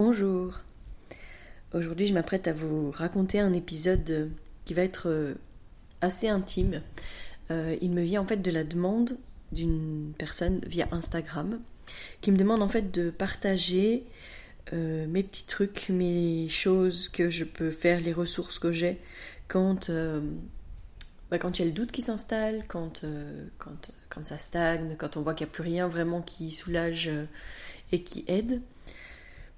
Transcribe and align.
Bonjour. 0.00 0.60
Aujourd'hui, 1.74 2.06
je 2.06 2.14
m'apprête 2.14 2.46
à 2.46 2.52
vous 2.52 2.92
raconter 2.92 3.40
un 3.40 3.52
épisode 3.52 4.30
qui 4.64 4.72
va 4.72 4.82
être 4.82 5.08
euh, 5.08 5.34
assez 6.00 6.28
intime. 6.28 6.82
Euh, 7.50 7.76
il 7.80 7.90
me 7.90 8.02
vient 8.02 8.20
en 8.20 8.24
fait 8.24 8.36
de 8.36 8.52
la 8.52 8.62
demande 8.62 9.18
d'une 9.50 10.12
personne 10.16 10.60
via 10.64 10.86
Instagram 10.92 11.58
qui 12.20 12.30
me 12.30 12.36
demande 12.36 12.62
en 12.62 12.68
fait 12.68 12.92
de 12.92 13.10
partager 13.10 14.04
euh, 14.72 15.08
mes 15.08 15.24
petits 15.24 15.46
trucs, 15.46 15.88
mes 15.88 16.48
choses 16.48 17.08
que 17.08 17.28
je 17.28 17.42
peux 17.42 17.72
faire, 17.72 17.98
les 17.98 18.12
ressources 18.12 18.60
que 18.60 18.70
j'ai 18.70 19.00
quand, 19.48 19.90
bah, 21.32 21.38
quand 21.40 21.58
il 21.58 21.62
y 21.62 21.64
a 21.64 21.66
le 21.66 21.74
doute 21.74 21.90
qui 21.90 22.02
s'installe, 22.02 22.62
quand, 22.68 23.04
quand, 23.58 23.90
quand 24.10 24.24
ça 24.24 24.38
stagne, 24.38 24.94
quand 24.96 25.16
on 25.16 25.22
voit 25.22 25.34
qu'il 25.34 25.48
n'y 25.48 25.50
a 25.50 25.54
plus 25.54 25.64
rien 25.64 25.88
vraiment 25.88 26.22
qui 26.22 26.52
soulage 26.52 27.10
et 27.90 28.04
qui 28.04 28.24
aide 28.28 28.62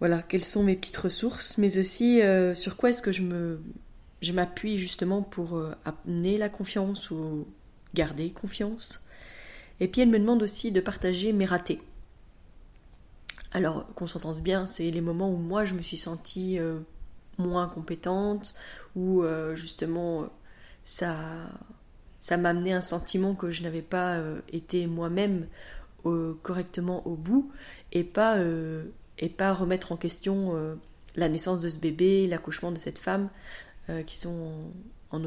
voilà, 0.00 0.22
quelles 0.22 0.44
sont 0.44 0.62
mes 0.62 0.76
petites 0.76 0.96
ressources, 0.96 1.58
mais 1.58 1.78
aussi 1.78 2.22
euh, 2.22 2.54
sur 2.54 2.76
quoi 2.76 2.88
est-ce 2.88 3.02
que 3.02 3.12
je 3.12 3.22
me 3.22 3.60
je 4.22 4.32
m'appuie 4.32 4.78
justement 4.78 5.22
pour 5.22 5.56
euh, 5.56 5.74
amener 5.84 6.36
la 6.36 6.48
confiance 6.48 7.10
ou 7.10 7.46
garder 7.94 8.30
confiance. 8.30 9.00
Et 9.78 9.88
puis 9.88 10.02
elle 10.02 10.08
me 10.08 10.18
demande 10.18 10.42
aussi 10.42 10.72
de 10.72 10.80
partager 10.80 11.32
mes 11.32 11.46
ratés. 11.46 11.80
Alors 13.52 13.86
qu'on 13.94 14.06
s'entende 14.06 14.40
bien, 14.40 14.66
c'est 14.66 14.90
les 14.90 15.00
moments 15.00 15.30
où 15.30 15.36
moi 15.36 15.64
je 15.64 15.74
me 15.74 15.82
suis 15.82 15.96
sentie 15.96 16.58
euh, 16.58 16.80
moins 17.38 17.68
compétente, 17.68 18.54
où 18.96 19.24
justement 19.54 20.28
ça 20.84 21.16
ça 22.20 22.36
m'a 22.36 22.50
amené 22.50 22.72
un 22.72 22.82
sentiment 22.82 23.34
que 23.34 23.50
je 23.50 23.62
n'avais 23.62 23.82
pas 23.82 24.20
été 24.52 24.86
moi-même 24.86 25.46
correctement 26.42 27.06
au 27.06 27.16
bout 27.16 27.50
et 27.92 28.04
pas 28.04 28.36
et 29.20 29.28
pas 29.28 29.52
remettre 29.52 29.92
en 29.92 29.96
question 29.96 30.56
euh, 30.56 30.74
la 31.14 31.28
naissance 31.28 31.60
de 31.60 31.68
ce 31.68 31.78
bébé, 31.78 32.26
l'accouchement 32.26 32.72
de 32.72 32.78
cette 32.78 32.98
femme, 32.98 33.28
euh, 33.90 34.02
qui 34.02 34.16
sont 34.16 34.50
en, 35.10 35.22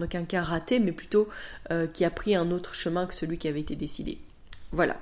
aucun 0.00 0.24
cas 0.24 0.42
ratés, 0.42 0.78
mais 0.78 0.92
plutôt 0.92 1.28
euh, 1.70 1.86
qui 1.86 2.04
a 2.04 2.10
pris 2.10 2.36
un 2.36 2.50
autre 2.50 2.74
chemin 2.74 3.06
que 3.06 3.14
celui 3.14 3.38
qui 3.38 3.48
avait 3.48 3.60
été 3.60 3.74
décidé. 3.74 4.18
Voilà. 4.70 5.00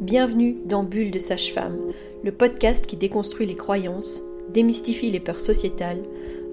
Bienvenue 0.00 0.56
dans 0.66 0.82
Bulle 0.82 1.10
de 1.10 1.18
Sage-Femme, 1.18 1.78
le 2.22 2.32
podcast 2.32 2.86
qui 2.86 2.96
déconstruit 2.96 3.46
les 3.46 3.56
croyances, 3.56 4.20
démystifie 4.50 5.10
les 5.10 5.20
peurs 5.20 5.40
sociétales, 5.40 6.02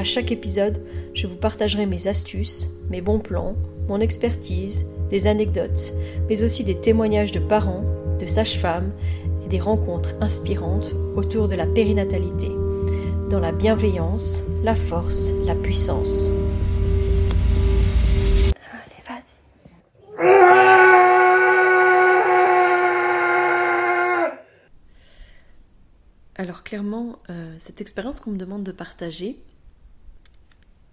À 0.00 0.04
chaque 0.04 0.32
épisode, 0.32 0.82
je 1.12 1.26
vous 1.26 1.36
partagerai 1.36 1.84
mes 1.84 2.08
astuces, 2.08 2.68
mes 2.88 3.02
bons 3.02 3.18
plans, 3.18 3.54
mon 3.86 4.00
expertise, 4.00 4.86
des 5.10 5.26
anecdotes, 5.26 5.92
mais 6.26 6.42
aussi 6.42 6.64
des 6.64 6.80
témoignages 6.80 7.32
de 7.32 7.38
parents, 7.38 7.84
de 8.18 8.24
sages-femmes 8.24 8.92
et 9.44 9.48
des 9.48 9.60
rencontres 9.60 10.14
inspirantes 10.22 10.94
autour 11.16 11.48
de 11.48 11.54
la 11.54 11.66
périnatalité, 11.66 12.48
dans 13.28 13.40
la 13.40 13.52
bienveillance, 13.52 14.42
la 14.64 14.74
force, 14.74 15.34
la 15.44 15.54
puissance. 15.54 16.32
Alors 26.36 26.62
clairement, 26.62 27.18
euh, 27.28 27.54
cette 27.58 27.82
expérience 27.82 28.18
qu'on 28.18 28.30
me 28.30 28.38
demande 28.38 28.62
de 28.62 28.72
partager, 28.72 29.36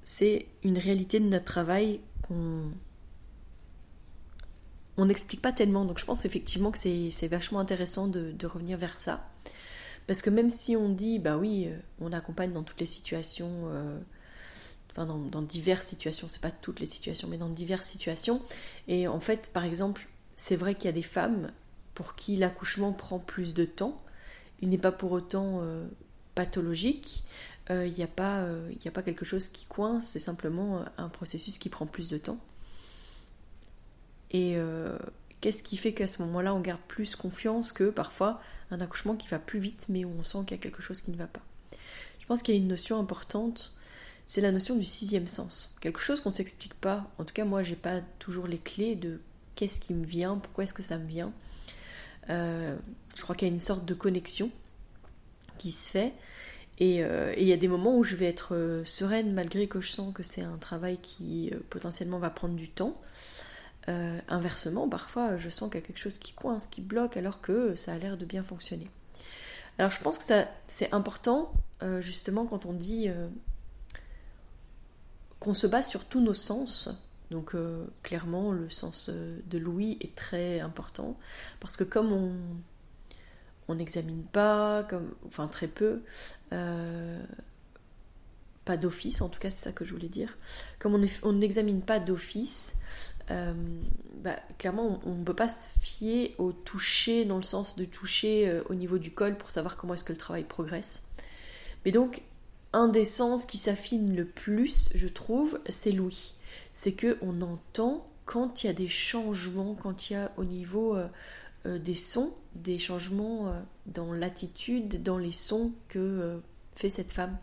c'est 0.10 0.46
une 0.64 0.78
réalité 0.78 1.20
de 1.20 1.26
notre 1.26 1.44
travail 1.44 2.00
qu'on 2.26 2.72
on 4.96 5.06
n'explique 5.06 5.42
pas 5.42 5.52
tellement. 5.52 5.84
Donc 5.84 6.00
je 6.00 6.06
pense 6.06 6.24
effectivement 6.24 6.72
que 6.72 6.78
c'est 6.78 7.28
vachement 7.28 7.60
intéressant 7.60 8.08
de, 8.08 8.34
revenir 8.46 8.78
vers 8.78 8.98
ça. 8.98 9.30
Parce 10.08 10.22
que 10.22 10.30
même 10.30 10.50
si 10.50 10.78
on 10.78 10.88
dit, 10.88 11.20
bah 11.20 11.36
oui, 11.36 11.66
euh, 11.68 11.78
on 12.00 12.14
accompagne 12.14 12.54
dans 12.54 12.64
toutes 12.64 12.80
les 12.80 12.86
situations, 12.86 13.66
euh, 13.66 14.00
enfin 14.92 15.06
dans, 15.06 15.18
dans, 15.18 15.42
diverses 15.42 15.86
situations, 15.86 16.30
c'est 16.30 16.42
pas 16.42 16.52
toutes 16.52 16.80
les 16.80 16.86
situations, 16.86 17.28
mais 17.28 17.38
dans 17.38 17.50
diverses 17.50 17.88
situations. 17.88 18.42
Et 18.88 19.10
en 19.10 19.20
fait, 19.20 19.52
par 19.52 19.66
exemple, 19.66 20.08
c'est 20.38 20.56
vrai 20.56 20.74
qu'il 20.76 20.86
y 20.86 20.88
a 20.88 20.94
des 20.94 21.02
femmes 21.02 21.52
pour 21.94 22.16
qui 22.16 22.38
l'accouchement 22.38 22.94
prend 22.94 23.20
plus 23.20 23.54
de 23.54 23.66
temps. 23.66 24.02
Il 24.62 24.70
n'est 24.70 24.78
pas 24.78 24.94
pour 24.94 25.12
autant 25.12 25.60
euh, 25.64 25.86
pathologique 26.34 27.26
il 27.70 27.76
euh, 27.76 27.90
n'y 27.90 28.04
a, 28.04 28.08
pas, 28.08 28.40
euh, 28.40 28.72
a 28.86 28.92
pas 28.92 29.04
quelque 29.04 29.26
chose 29.26 29.50
qui 29.50 29.66
coince, 29.66 30.08
c'est 30.08 30.20
simplement 30.20 30.80
euh, 30.80 30.84
un 30.98 31.10
processus 31.10 31.58
qui 31.58 31.68
prend 31.70 31.86
plus 31.86 32.10
de 32.10 32.18
temps. 32.18 32.40
Et 34.32 34.58
qu'est-ce 35.40 35.64
qui 35.64 35.78
fait 35.78 35.94
qu'à 35.94 36.06
ce 36.06 36.22
moment-là, 36.24 36.54
on 36.54 36.60
garde 36.60 36.82
plus 36.82 37.16
confiance 37.16 37.72
que 37.72 37.90
parfois 37.90 38.42
un 38.72 38.82
accouchement 38.82 39.16
qui 39.16 39.30
va 39.30 39.40
plus 39.40 39.60
vite, 39.60 39.86
mais 39.88 40.04
où 40.04 40.12
on 40.20 40.24
sent 40.24 40.40
qu'il 40.40 40.52
y 40.52 40.60
a 40.60 40.62
quelque 40.62 40.82
chose 40.82 41.00
qui 41.00 41.12
ne 41.12 41.16
va 41.16 41.28
pas? 41.28 41.40
Je 42.20 42.26
pense 42.26 42.44
qu'il 42.44 42.54
y 42.54 42.58
a 42.58 42.60
une 42.60 42.68
notion 42.68 43.00
importante, 43.00 43.74
c'est 44.26 44.42
la 44.42 44.52
notion 44.52 44.76
du 44.76 44.84
sixième 44.84 45.28
sens. 45.28 45.78
Quelque 45.80 46.02
chose 46.02 46.20
qu'on 46.20 46.28
ne 46.28 46.34
s'explique 46.34 46.74
pas. 46.74 47.10
En 47.20 47.24
tout 47.24 47.34
cas, 47.34 47.46
moi, 47.46 47.64
j'ai 47.64 47.78
pas 47.78 48.02
toujours 48.20 48.48
les 48.48 48.58
clés 48.58 48.98
de 48.98 49.22
qu'est-ce 49.56 49.80
qui 49.80 49.94
me 49.94 50.06
vient, 50.06 50.36
pourquoi 50.36 50.66
est-ce 50.66 50.74
que 50.74 50.84
ça 50.84 50.98
me 50.98 51.08
vient. 51.08 51.32
je 52.28 53.22
crois 53.22 53.34
qu'il 53.34 53.48
y 53.48 53.52
a 53.52 53.54
une 53.54 53.62
sorte 53.62 53.86
de 53.86 53.94
connexion 53.94 54.52
qui 55.58 55.72
se 55.72 55.90
fait. 55.90 56.14
Euh, 56.82 57.34
et 57.36 57.42
il 57.42 57.48
y 57.48 57.54
a 57.54 57.58
des 57.58 57.68
moments 57.68 57.98
où 57.98 58.04
je 58.04 58.16
vais 58.16 58.28
être 58.28 58.56
euh, 58.56 58.86
sereine 58.86 59.34
malgré 59.34 59.68
que 59.68 59.82
je 59.82 59.92
sens 59.92 60.14
que 60.14 60.24
c'est 60.24 60.44
un 60.44 60.58
travail 60.58 60.98
qui 61.02 61.50
euh, 61.54 61.60
potentiellement 61.70 62.20
va 62.20 62.30
prendre 62.30 62.56
du 62.56 62.70
temps. 62.70 63.00
inversement, 64.28 64.90
parfois 64.90 65.38
je 65.38 65.50
sens 65.50 65.70
qu'il 65.70 65.80
y 65.80 65.84
a 65.84 65.88
quelque 65.88 66.00
chose 66.00 66.20
qui 66.20 66.34
coince, 66.34 66.68
qui 66.68 66.82
bloque, 66.82 67.16
alors 67.16 67.40
que 67.40 67.74
ça 67.76 67.94
a 67.94 67.98
l'air 67.98 68.18
de 68.18 68.26
bien 68.26 68.44
fonctionner. 68.44 68.90
Alors 69.80 69.92
je 69.92 70.02
pense 70.02 70.18
que 70.18 70.34
c'est 70.68 70.94
important, 70.94 71.54
justement, 72.02 72.46
quand 72.46 72.66
on 72.66 72.74
dit 72.74 73.08
qu'on 75.40 75.54
se 75.54 75.68
base 75.68 75.88
sur 75.88 76.04
tous 76.04 76.20
nos 76.20 76.34
sens. 76.34 76.90
Donc 77.32 77.56
clairement, 78.04 78.52
le 78.52 78.70
sens 78.70 79.10
de 79.10 79.58
l'ouïe 79.58 79.98
est 80.02 80.16
très 80.16 80.60
important, 80.60 81.18
parce 81.62 81.78
que 81.78 81.86
comme 81.86 82.12
on 82.12 82.34
on 83.68 83.76
n'examine 83.76 84.24
pas, 84.24 84.84
comme, 84.84 85.14
enfin 85.28 85.48
très 85.48 85.68
peu, 85.68 86.02
euh, 86.54 87.22
pas 88.66 88.78
d'office, 88.78 89.22
en 89.22 89.30
tout 89.30 89.40
cas 89.40 89.50
c'est 89.50 89.66
ça 89.66 89.72
que 89.72 89.86
je 89.86 89.94
voulais 89.94 90.10
dire. 90.10 90.38
Comme 90.80 91.06
on 91.24 91.34
n'examine 91.34 91.82
pas 91.82 92.00
d'office, 92.00 92.74
euh, 93.32 93.54
bah, 94.24 94.38
clairement 94.58 95.00
on 95.06 95.16
ne 95.16 95.24
peut 95.24 95.36
pas 95.36 95.50
se 95.50 95.68
fier 95.82 96.34
au 96.38 96.52
toucher 96.52 97.26
dans 97.26 97.38
le 97.38 97.44
sens 97.44 97.76
de 97.76 97.86
toucher 97.86 98.48
euh, 98.48 98.64
au 98.70 98.76
niveau 98.76 98.98
du 98.98 99.12
col 99.12 99.38
pour 99.38 99.52
savoir 99.52 99.76
comment 99.76 99.94
est-ce 99.94 100.06
que 100.06 100.14
le 100.14 100.20
travail 100.20 100.44
progresse. 100.44 101.04
Mais 101.86 101.92
donc 101.92 102.22
un 102.74 102.88
des 102.88 103.06
sens 103.06 103.46
qui 103.46 103.58
s'affine 103.58 104.16
le 104.16 104.26
plus, 104.26 104.90
je 104.94 105.08
trouve, 105.08 105.60
c'est 105.70 105.92
l'ouïe. 105.92 106.34
C'est 106.74 106.92
que 106.92 107.18
on 107.22 107.42
entend 107.42 108.08
quand 108.26 108.64
il 108.64 108.68
y 108.68 108.70
a 108.70 108.74
des 108.74 108.90
changements, 108.90 109.74
quand 109.74 110.10
il 110.10 110.14
y 110.14 110.16
a 110.18 110.32
au 110.36 110.44
niveau 110.44 110.98
des 111.76 111.96
sons, 111.96 112.34
des 112.56 112.80
changements 112.80 113.50
euh, 113.50 113.60
dans 113.86 114.14
l'attitude, 114.14 115.04
dans 115.04 115.18
les 115.18 115.32
sons 115.32 115.72
que 115.90 116.00
euh, 116.00 116.38
fait 116.76 116.90
cette 116.90 117.12
femme. 117.12 117.38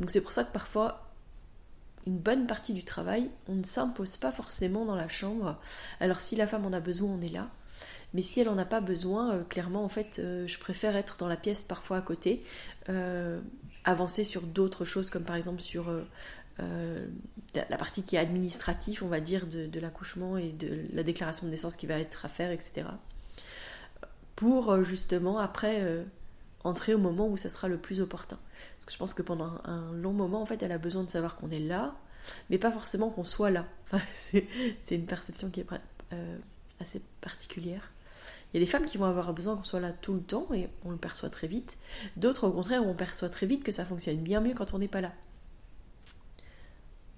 Donc 0.00 0.10
c'est 0.10 0.20
pour 0.20 0.32
ça 0.32 0.44
que 0.44 0.52
parfois, 0.52 1.10
une 2.06 2.18
bonne 2.18 2.46
partie 2.46 2.72
du 2.72 2.84
travail, 2.84 3.30
on 3.48 3.54
ne 3.54 3.64
s'impose 3.64 4.16
pas 4.16 4.32
forcément 4.32 4.84
dans 4.84 4.96
la 4.96 5.08
chambre. 5.08 5.58
Alors 6.00 6.20
si 6.20 6.36
la 6.36 6.46
femme 6.46 6.66
en 6.66 6.72
a 6.72 6.80
besoin, 6.80 7.10
on 7.10 7.20
est 7.20 7.32
là. 7.32 7.48
Mais 8.14 8.22
si 8.22 8.40
elle 8.40 8.46
n'en 8.46 8.58
a 8.58 8.64
pas 8.64 8.80
besoin, 8.80 9.42
clairement, 9.48 9.84
en 9.84 9.88
fait, 9.88 10.22
je 10.46 10.58
préfère 10.58 10.96
être 10.96 11.16
dans 11.18 11.28
la 11.28 11.36
pièce 11.36 11.60
parfois 11.60 11.98
à 11.98 12.00
côté, 12.00 12.44
avancer 13.84 14.22
sur 14.22 14.42
d'autres 14.42 14.84
choses, 14.84 15.10
comme 15.10 15.24
par 15.24 15.34
exemple 15.36 15.60
sur 15.60 15.92
la 16.58 17.76
partie 17.76 18.04
qui 18.04 18.14
est 18.14 18.20
administrative, 18.20 19.02
on 19.02 19.08
va 19.08 19.20
dire, 19.20 19.48
de, 19.48 19.66
de 19.66 19.80
l'accouchement 19.80 20.38
et 20.38 20.52
de 20.52 20.84
la 20.92 21.02
déclaration 21.02 21.46
de 21.46 21.50
naissance 21.50 21.74
qui 21.74 21.86
va 21.86 21.98
être 21.98 22.24
à 22.24 22.28
faire, 22.28 22.52
etc 22.52 22.84
pour 24.36 24.70
euh, 24.70 24.82
justement 24.82 25.38
après 25.38 25.80
euh, 25.80 26.04
entrer 26.62 26.94
au 26.94 26.98
moment 26.98 27.28
où 27.28 27.36
ça 27.36 27.48
sera 27.48 27.68
le 27.68 27.78
plus 27.78 28.00
opportun. 28.00 28.38
Parce 28.74 28.86
que 28.86 28.92
je 28.92 28.98
pense 28.98 29.14
que 29.14 29.22
pendant 29.22 29.58
un 29.64 29.92
long 29.92 30.12
moment, 30.12 30.42
en 30.42 30.46
fait, 30.46 30.62
elle 30.62 30.72
a 30.72 30.78
besoin 30.78 31.02
de 31.02 31.10
savoir 31.10 31.36
qu'on 31.36 31.50
est 31.50 31.58
là, 31.58 31.96
mais 32.50 32.58
pas 32.58 32.70
forcément 32.70 33.10
qu'on 33.10 33.24
soit 33.24 33.50
là. 33.50 33.66
c'est 34.82 34.94
une 34.94 35.06
perception 35.06 35.50
qui 35.50 35.60
est 35.60 35.66
euh, 36.12 36.38
assez 36.80 37.02
particulière. 37.20 37.90
Il 38.52 38.60
y 38.60 38.62
a 38.62 38.64
des 38.64 38.70
femmes 38.70 38.84
qui 38.86 38.96
vont 38.96 39.06
avoir 39.06 39.32
besoin 39.32 39.56
qu'on 39.56 39.64
soit 39.64 39.80
là 39.80 39.92
tout 39.92 40.14
le 40.14 40.20
temps 40.20 40.46
et 40.54 40.68
on 40.84 40.90
le 40.90 40.96
perçoit 40.96 41.30
très 41.30 41.46
vite. 41.46 41.78
D'autres, 42.16 42.46
au 42.46 42.52
contraire, 42.52 42.86
on 42.86 42.94
perçoit 42.94 43.28
très 43.28 43.46
vite 43.46 43.64
que 43.64 43.72
ça 43.72 43.84
fonctionne 43.84 44.18
bien 44.18 44.40
mieux 44.40 44.54
quand 44.54 44.72
on 44.72 44.78
n'est 44.78 44.88
pas 44.88 45.00
là. 45.00 45.12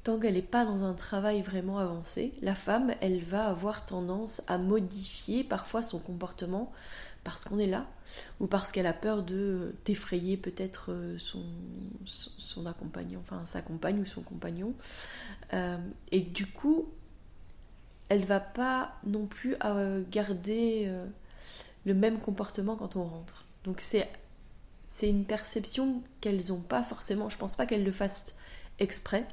Tant 0.08 0.18
qu'elle 0.18 0.36
n'est 0.36 0.40
pas 0.40 0.64
dans 0.64 0.84
un 0.84 0.94
travail 0.94 1.42
vraiment 1.42 1.76
avancé, 1.76 2.32
la 2.40 2.54
femme, 2.54 2.94
elle 3.02 3.20
va 3.20 3.44
avoir 3.44 3.84
tendance 3.84 4.40
à 4.46 4.56
modifier 4.56 5.44
parfois 5.44 5.82
son 5.82 5.98
comportement 5.98 6.72
parce 7.24 7.44
qu'on 7.44 7.58
est 7.58 7.66
là 7.66 7.86
ou 8.40 8.46
parce 8.46 8.72
qu'elle 8.72 8.86
a 8.86 8.94
peur 8.94 9.22
de 9.22 9.74
d'effrayer 9.84 10.38
peut-être 10.38 10.92
euh, 10.92 11.18
son, 11.18 11.44
son, 12.06 12.64
accompagnant, 12.64 13.20
enfin 13.20 13.44
sa 13.44 13.60
compagne 13.60 14.00
ou 14.00 14.06
son 14.06 14.22
compagnon. 14.22 14.72
Euh, 15.52 15.76
et 16.10 16.22
du 16.22 16.46
coup, 16.46 16.88
elle 18.08 18.24
va 18.24 18.40
pas 18.40 18.94
non 19.04 19.26
plus 19.26 19.56
euh, 19.62 20.02
garder 20.10 20.90
le 21.84 21.92
même 21.92 22.18
comportement 22.18 22.76
quand 22.76 22.96
on 22.96 23.04
rentre. 23.04 23.44
Donc 23.64 23.82
c'est 23.82 24.08
c'est 24.86 25.10
une 25.10 25.26
perception 25.26 26.02
qu'elles 26.22 26.48
n'ont 26.48 26.62
pas 26.62 26.82
forcément. 26.82 27.28
Je 27.28 27.36
pense 27.36 27.54
pas 27.54 27.66
qu'elles 27.66 27.84
le 27.84 27.92
fassent 27.92 28.38
exprès, 28.78 29.26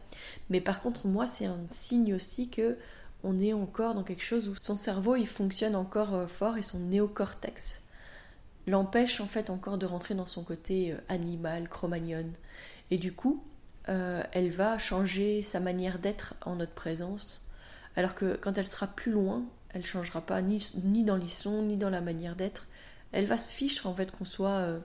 mais 0.49 0.61
par 0.61 0.81
contre 0.81 1.07
moi 1.07 1.27
c'est 1.27 1.45
un 1.45 1.59
signe 1.69 2.13
aussi 2.13 2.49
que 2.49 2.77
on 3.23 3.39
est 3.39 3.53
encore 3.53 3.95
dans 3.95 4.03
quelque 4.03 4.23
chose 4.23 4.49
où 4.49 4.55
son 4.55 4.75
cerveau 4.75 5.15
il 5.15 5.27
fonctionne 5.27 5.75
encore 5.75 6.29
fort 6.29 6.57
et 6.57 6.61
son 6.61 6.79
néocortex 6.79 7.85
l'empêche 8.67 9.21
en 9.21 9.27
fait 9.27 9.49
encore 9.49 9.77
de 9.77 9.85
rentrer 9.85 10.15
dans 10.15 10.25
son 10.25 10.43
côté 10.43 10.91
euh, 10.91 10.97
animal, 11.09 11.69
cromagnon. 11.69 12.25
Et 12.91 12.97
du 12.97 13.13
coup, 13.13 13.43
euh, 13.89 14.23
elle 14.31 14.51
va 14.51 14.77
changer 14.77 15.41
sa 15.41 15.59
manière 15.59 15.99
d'être 15.99 16.35
en 16.45 16.55
notre 16.55 16.73
présence, 16.73 17.47
alors 17.95 18.15
que 18.15 18.35
quand 18.35 18.57
elle 18.57 18.67
sera 18.67 18.87
plus 18.87 19.11
loin, 19.11 19.43
elle 19.69 19.85
changera 19.85 20.21
pas 20.21 20.41
ni, 20.41 21.03
dans 21.03 21.17
les 21.17 21.29
sons, 21.29 21.63
ni 21.63 21.77
dans 21.77 21.89
la 21.89 22.01
manière 22.01 22.35
d'être. 22.35 22.67
Elle 23.11 23.25
va 23.25 23.37
se 23.37 23.51
ficher 23.51 23.85
en 23.85 23.93
fait 23.93 24.11
qu'on 24.11 24.25
soit, 24.25 24.49
euh, 24.49 24.79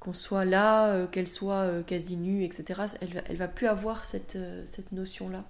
qu'on 0.00 0.12
soit 0.12 0.44
là, 0.44 1.06
qu'elle 1.08 1.28
soit 1.28 1.82
quasi 1.86 2.16
nue, 2.16 2.42
etc. 2.44 2.82
Elle, 3.00 3.22
elle 3.28 3.36
va 3.36 3.48
plus 3.48 3.66
avoir 3.66 4.04
cette, 4.04 4.38
cette 4.64 4.92
notion-là. 4.92 5.44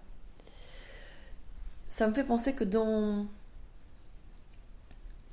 Ça 1.87 2.09
me 2.09 2.13
fait 2.15 2.25
penser 2.25 2.55
que 2.55 2.65
dans 2.65 3.27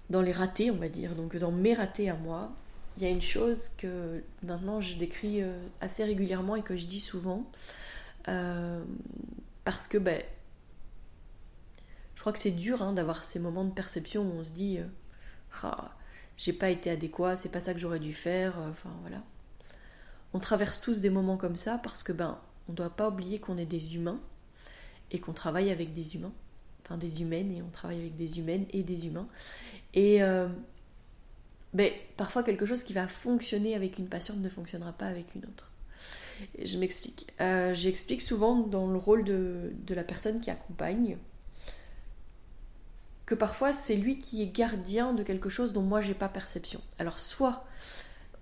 dans 0.09 0.21
les 0.21 0.31
ratés, 0.31 0.71
on 0.71 0.77
va 0.77 0.89
dire, 0.89 1.15
donc 1.15 1.35
dans 1.35 1.51
mes 1.51 1.73
ratés 1.73 2.09
à 2.09 2.15
moi, 2.15 2.51
il 2.97 3.03
y 3.03 3.05
a 3.05 3.09
une 3.09 3.21
chose 3.21 3.69
que 3.77 4.23
maintenant 4.43 4.81
je 4.81 4.95
décris 4.95 5.41
euh, 5.41 5.55
assez 5.81 6.03
régulièrement 6.03 6.55
et 6.55 6.63
que 6.63 6.77
je 6.77 6.85
dis 6.85 6.99
souvent, 6.99 7.49
euh, 8.27 8.83
parce 9.65 9.87
que 9.87 9.97
ben, 9.97 10.21
je 12.15 12.21
crois 12.21 12.33
que 12.33 12.39
c'est 12.39 12.51
dur 12.51 12.81
hein, 12.81 12.93
d'avoir 12.93 13.23
ces 13.23 13.39
moments 13.39 13.65
de 13.65 13.71
perception 13.71 14.23
où 14.23 14.39
on 14.39 14.43
se 14.43 14.53
dit 14.53 14.79
euh, 14.79 14.85
ah, 15.63 15.91
j'ai 16.37 16.53
pas 16.53 16.69
été 16.69 16.89
adéquat, 16.89 17.35
c'est 17.35 17.51
pas 17.51 17.59
ça 17.59 17.73
que 17.73 17.79
j'aurais 17.79 17.99
dû 17.99 18.13
faire, 18.13 18.57
enfin 18.69 18.91
voilà. 19.01 19.23
On 20.33 20.39
traverse 20.39 20.81
tous 20.81 21.01
des 21.01 21.09
moments 21.09 21.37
comme 21.37 21.55
ça 21.55 21.79
parce 21.83 22.03
que 22.03 22.11
ben 22.11 22.39
on 22.69 22.73
doit 22.73 22.89
pas 22.89 23.09
oublier 23.09 23.39
qu'on 23.39 23.57
est 23.57 23.65
des 23.65 23.95
humains 23.95 24.19
et 25.11 25.19
qu'on 25.19 25.33
travaille 25.33 25.71
avec 25.71 25.93
des 25.93 26.15
humains, 26.15 26.33
enfin 26.83 26.97
des 26.97 27.21
humaines 27.21 27.51
et 27.51 27.61
on 27.61 27.69
travaille 27.69 27.99
avec 27.99 28.15
des 28.15 28.39
humaines 28.39 28.65
et 28.71 28.83
des 28.83 29.07
humains 29.07 29.27
et 29.93 30.21
euh, 30.21 30.47
ben, 31.73 31.91
parfois 32.17 32.43
quelque 32.43 32.65
chose 32.65 32.83
qui 32.83 32.93
va 32.93 33.07
fonctionner 33.07 33.75
avec 33.75 33.97
une 33.97 34.07
patiente 34.07 34.39
ne 34.39 34.49
fonctionnera 34.49 34.93
pas 34.93 35.07
avec 35.07 35.35
une 35.35 35.45
autre. 35.45 35.71
je 36.63 36.77
m'explique. 36.77 37.27
Euh, 37.41 37.73
j'explique 37.73 38.21
souvent 38.21 38.55
dans 38.57 38.87
le 38.87 38.97
rôle 38.97 39.23
de, 39.23 39.73
de 39.85 39.95
la 39.95 40.03
personne 40.03 40.39
qui 40.39 40.51
accompagne 40.51 41.17
que 43.27 43.35
parfois 43.35 43.71
c'est 43.71 43.95
lui 43.95 44.17
qui 44.17 44.41
est 44.41 44.47
gardien 44.47 45.13
de 45.13 45.21
quelque 45.21 45.49
chose 45.49 45.73
dont 45.73 45.83
moi 45.83 46.01
j'ai 46.01 46.15
pas 46.15 46.29
perception. 46.29 46.81
Alors 46.97 47.19
soit 47.19 47.65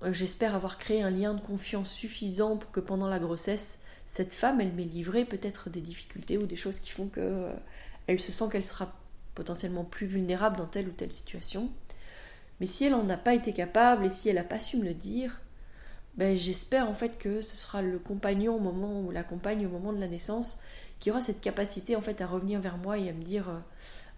euh, 0.03 0.13
j'espère 0.13 0.55
avoir 0.55 0.77
créé 0.77 1.01
un 1.01 1.09
lien 1.09 1.33
de 1.33 1.41
confiance 1.41 1.89
suffisant 1.89 2.55
pour 2.55 2.71
que 2.71 2.79
pendant 2.79 3.07
la 3.07 3.19
grossesse, 3.19 3.81
cette 4.05 4.33
femme, 4.33 4.61
elle 4.61 4.71
m'ait 4.71 4.83
livré 4.83 5.25
peut-être 5.25 5.69
des 5.69 5.81
difficultés 5.81 6.37
ou 6.37 6.45
des 6.45 6.55
choses 6.55 6.79
qui 6.79 6.91
font 6.91 7.07
que 7.07 7.49
elle 8.07 8.19
se 8.19 8.31
sent 8.31 8.45
qu'elle 8.51 8.65
sera 8.65 8.93
potentiellement 9.33 9.83
plus 9.83 10.07
vulnérable 10.07 10.57
dans 10.57 10.67
telle 10.67 10.87
ou 10.87 10.91
telle 10.91 11.11
situation. 11.11 11.69
Mais 12.59 12.67
si 12.67 12.85
elle 12.85 12.91
n'en 12.91 13.09
a 13.09 13.17
pas 13.17 13.33
été 13.33 13.51
capable 13.51 14.05
et 14.05 14.09
si 14.09 14.29
elle 14.29 14.35
n'a 14.35 14.43
pas 14.43 14.59
su 14.59 14.77
me 14.77 14.85
le 14.85 14.93
dire, 14.93 15.41
ben, 16.15 16.37
j'espère 16.37 16.89
en 16.89 16.93
fait 16.93 17.17
que 17.17 17.41
ce 17.41 17.55
sera 17.55 17.81
le 17.81 17.97
compagnon 17.97 18.55
au 18.55 18.59
moment 18.59 19.01
ou 19.01 19.11
la 19.11 19.23
compagne 19.23 19.65
au 19.65 19.69
moment 19.69 19.91
de 19.91 19.99
la 19.99 20.07
naissance 20.07 20.61
qui 20.99 21.11
aura 21.11 21.21
cette 21.21 21.41
capacité 21.41 21.95
en 21.95 22.01
fait 22.01 22.21
à 22.21 22.27
revenir 22.27 22.61
vers 22.61 22.77
moi 22.77 22.97
et 22.97 23.09
à 23.09 23.13
me 23.13 23.23
dire 23.23 23.49
euh, 23.49 23.59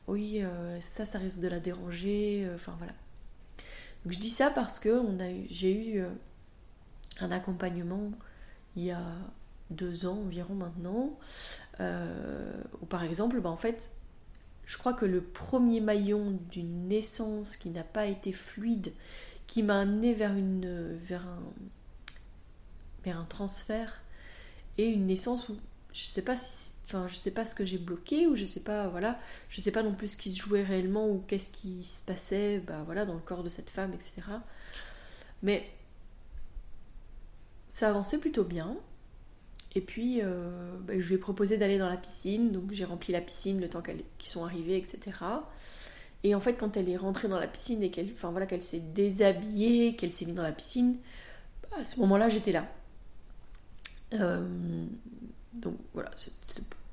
oui 0.08 0.42
euh, 0.42 0.80
ça 0.80 1.06
ça 1.06 1.20
risque 1.20 1.42
de 1.42 1.48
la 1.48 1.60
déranger 1.60 2.46
euh, 2.46 2.56
enfin 2.56 2.76
voilà. 2.78 2.94
Donc 4.04 4.14
je 4.14 4.20
dis 4.20 4.30
ça 4.30 4.50
parce 4.50 4.80
que 4.80 5.02
j'ai 5.50 5.96
eu 5.96 6.04
un 7.20 7.32
accompagnement 7.32 8.12
il 8.76 8.86
y 8.86 8.92
a 8.92 9.04
deux 9.70 10.06
ans 10.06 10.20
environ 10.20 10.56
maintenant. 10.56 11.18
Par 12.90 13.04
exemple 13.04 13.42
ben, 13.42 13.50
en 13.50 13.58
fait 13.58 13.92
je 14.68 14.78
crois 14.78 14.94
que 14.94 15.06
le 15.06 15.22
premier 15.22 15.80
maillon 15.80 16.38
d'une 16.52 16.90
naissance 16.90 17.56
qui 17.56 17.70
n'a 17.70 17.86
pas 17.86 18.06
été 18.06 18.34
fluide, 18.34 18.94
qui 19.48 19.64
m'a 19.64 19.80
amené 19.80 20.14
vers, 20.14 20.34
un, 20.34 21.40
vers 23.06 23.18
un 23.18 23.24
transfert 23.24 24.04
et 24.78 24.86
une 24.86 25.06
naissance 25.06 25.48
où 25.48 25.58
je 25.94 26.06
sais 26.06 26.22
pas 26.22 26.36
si 26.36 26.72
enfin 26.88 27.08
je 27.08 27.16
sais 27.16 27.32
pas 27.32 27.46
ce 27.46 27.54
que 27.54 27.66
j'ai 27.66 27.78
bloqué 27.78 28.28
ou 28.28 28.36
je 28.36 28.46
sais 28.46 28.62
pas 28.62 28.88
voilà 28.88 29.20
je 29.50 29.62
sais 29.62 29.72
pas 29.72 29.84
non 29.84 29.94
plus 29.94 30.10
ce 30.10 30.18
qui 30.18 30.32
se 30.32 30.42
jouait 30.42 30.64
réellement 30.64 31.10
ou 31.10 31.24
qu'est-ce 31.28 31.50
qui 31.50 31.84
se 31.84 32.02
passait 32.02 32.60
bah 32.60 32.84
voilà 32.86 33.06
dans 33.06 33.14
le 33.14 33.20
corps 33.20 33.44
de 33.44 33.50
cette 33.50 33.70
femme 33.70 33.94
etc 33.94 34.22
mais 35.44 35.70
ça 37.74 37.90
avançait 37.90 38.20
plutôt 38.20 38.44
bien 38.44 38.78
et 39.78 39.82
puis, 39.82 40.22
euh, 40.24 40.76
bah, 40.88 40.94
je 40.98 41.08
lui 41.08 41.16
ai 41.16 41.18
proposé 41.20 41.60
d'aller 41.60 41.78
dans 41.78 41.88
la 41.88 41.98
piscine, 41.98 42.52
donc 42.52 42.72
j'ai 42.72 42.84
rempli 42.84 43.14
la 43.14 43.22
piscine 43.22 43.62
le 43.62 43.70
temps 43.70 43.84
qu'ils 44.18 44.28
sont 44.28 44.44
arrivés, 44.44 44.76
etc. 44.76 45.20
Et 46.24 46.34
en 46.34 46.40
fait, 46.40 46.56
quand 46.56 46.78
elle 46.78 46.90
est 46.90 46.98
rentrée 46.98 47.28
dans 47.28 47.40
la 47.40 47.48
piscine 47.48 47.84
et 47.84 47.92
qu'elle 47.92 48.10
enfin, 48.14 48.32
voilà, 48.32 48.48
qu'elle 48.48 48.64
s'est 48.64 48.80
déshabillée, 48.80 49.96
qu'elle 49.96 50.12
s'est 50.12 50.26
mise 50.26 50.34
dans 50.34 50.42
la 50.42 50.52
piscine, 50.52 50.98
à 51.80 51.86
ce 51.86 52.00
moment-là, 52.00 52.28
j'étais 52.30 52.52
là. 52.52 52.68
Euh, 54.14 54.88
donc 55.54 55.78
voilà, 55.94 56.10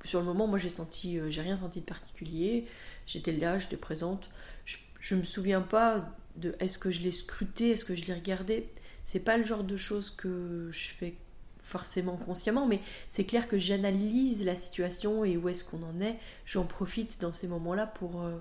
sur 0.05 0.21
le 0.21 0.27
moment, 0.27 0.47
moi 0.47 0.59
j'ai 0.59 0.69
senti, 0.69 1.19
euh, 1.19 1.31
j'ai 1.31 1.41
rien 1.41 1.56
senti 1.56 1.81
de 1.81 1.85
particulier. 1.85 2.67
J'étais 3.06 3.33
là, 3.33 3.59
j'étais 3.59 3.77
présente. 3.77 4.31
Je, 4.65 4.77
je 5.01 5.15
me 5.15 5.25
souviens 5.25 5.61
pas 5.61 6.08
de 6.37 6.55
est-ce 6.61 6.79
que 6.79 6.91
je 6.91 7.03
l'ai 7.03 7.11
scruté, 7.11 7.70
est-ce 7.70 7.84
que 7.84 7.96
je 7.96 8.05
l'ai 8.05 8.15
regardé. 8.15 8.69
C'est 9.03 9.20
pas 9.20 9.37
le 9.37 9.44
genre 9.44 9.65
de 9.65 9.77
choses 9.77 10.11
que 10.11 10.69
je 10.70 10.89
fais 10.89 11.15
forcément 11.58 12.17
consciemment, 12.17 12.67
mais 12.67 12.81
c'est 13.08 13.25
clair 13.25 13.49
que 13.49 13.58
j'analyse 13.58 14.44
la 14.44 14.56
situation 14.56 15.25
et 15.25 15.37
où 15.37 15.49
est-ce 15.49 15.65
qu'on 15.65 15.82
en 15.82 16.01
est. 16.01 16.19
J'en 16.46 16.65
profite 16.65 17.20
dans 17.20 17.32
ces 17.32 17.49
moments-là 17.49 17.87
pour 17.87 18.23
euh, 18.23 18.39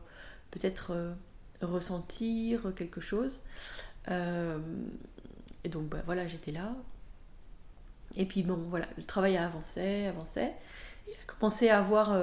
peut-être 0.52 0.92
euh, 0.92 1.14
ressentir 1.62 2.74
quelque 2.76 3.02
chose. 3.02 3.42
Et 4.10 5.70
donc 5.70 5.88
bah, 5.88 6.02
voilà, 6.06 6.28
j'étais 6.28 6.52
là. 6.52 6.76
Et 8.16 8.26
puis 8.26 8.44
bon, 8.44 8.58
voilà, 8.70 8.88
le 8.98 9.04
travail 9.04 9.38
a 9.38 9.46
avancé, 9.46 10.06
avancé. 10.06 10.50
Il 11.08 11.14
a 11.14 11.26
commencé 11.26 11.70
à 11.70 11.80
avoir 11.80 12.18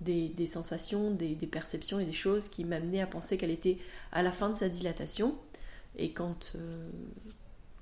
des, 0.00 0.46
sensations, 0.46 1.10
des, 1.10 1.34
perceptions 1.46 1.98
et 2.00 2.04
des 2.04 2.12
choses 2.12 2.48
qui 2.48 2.64
m'amenaient 2.64 3.00
à 3.00 3.06
penser 3.06 3.36
qu'elle 3.36 3.50
était 3.50 3.78
à 4.12 4.22
la 4.22 4.32
fin 4.32 4.50
de 4.50 4.54
sa 4.54 4.68
dilatation. 4.68 5.36
Et 5.96 6.12
quand, 6.12 6.56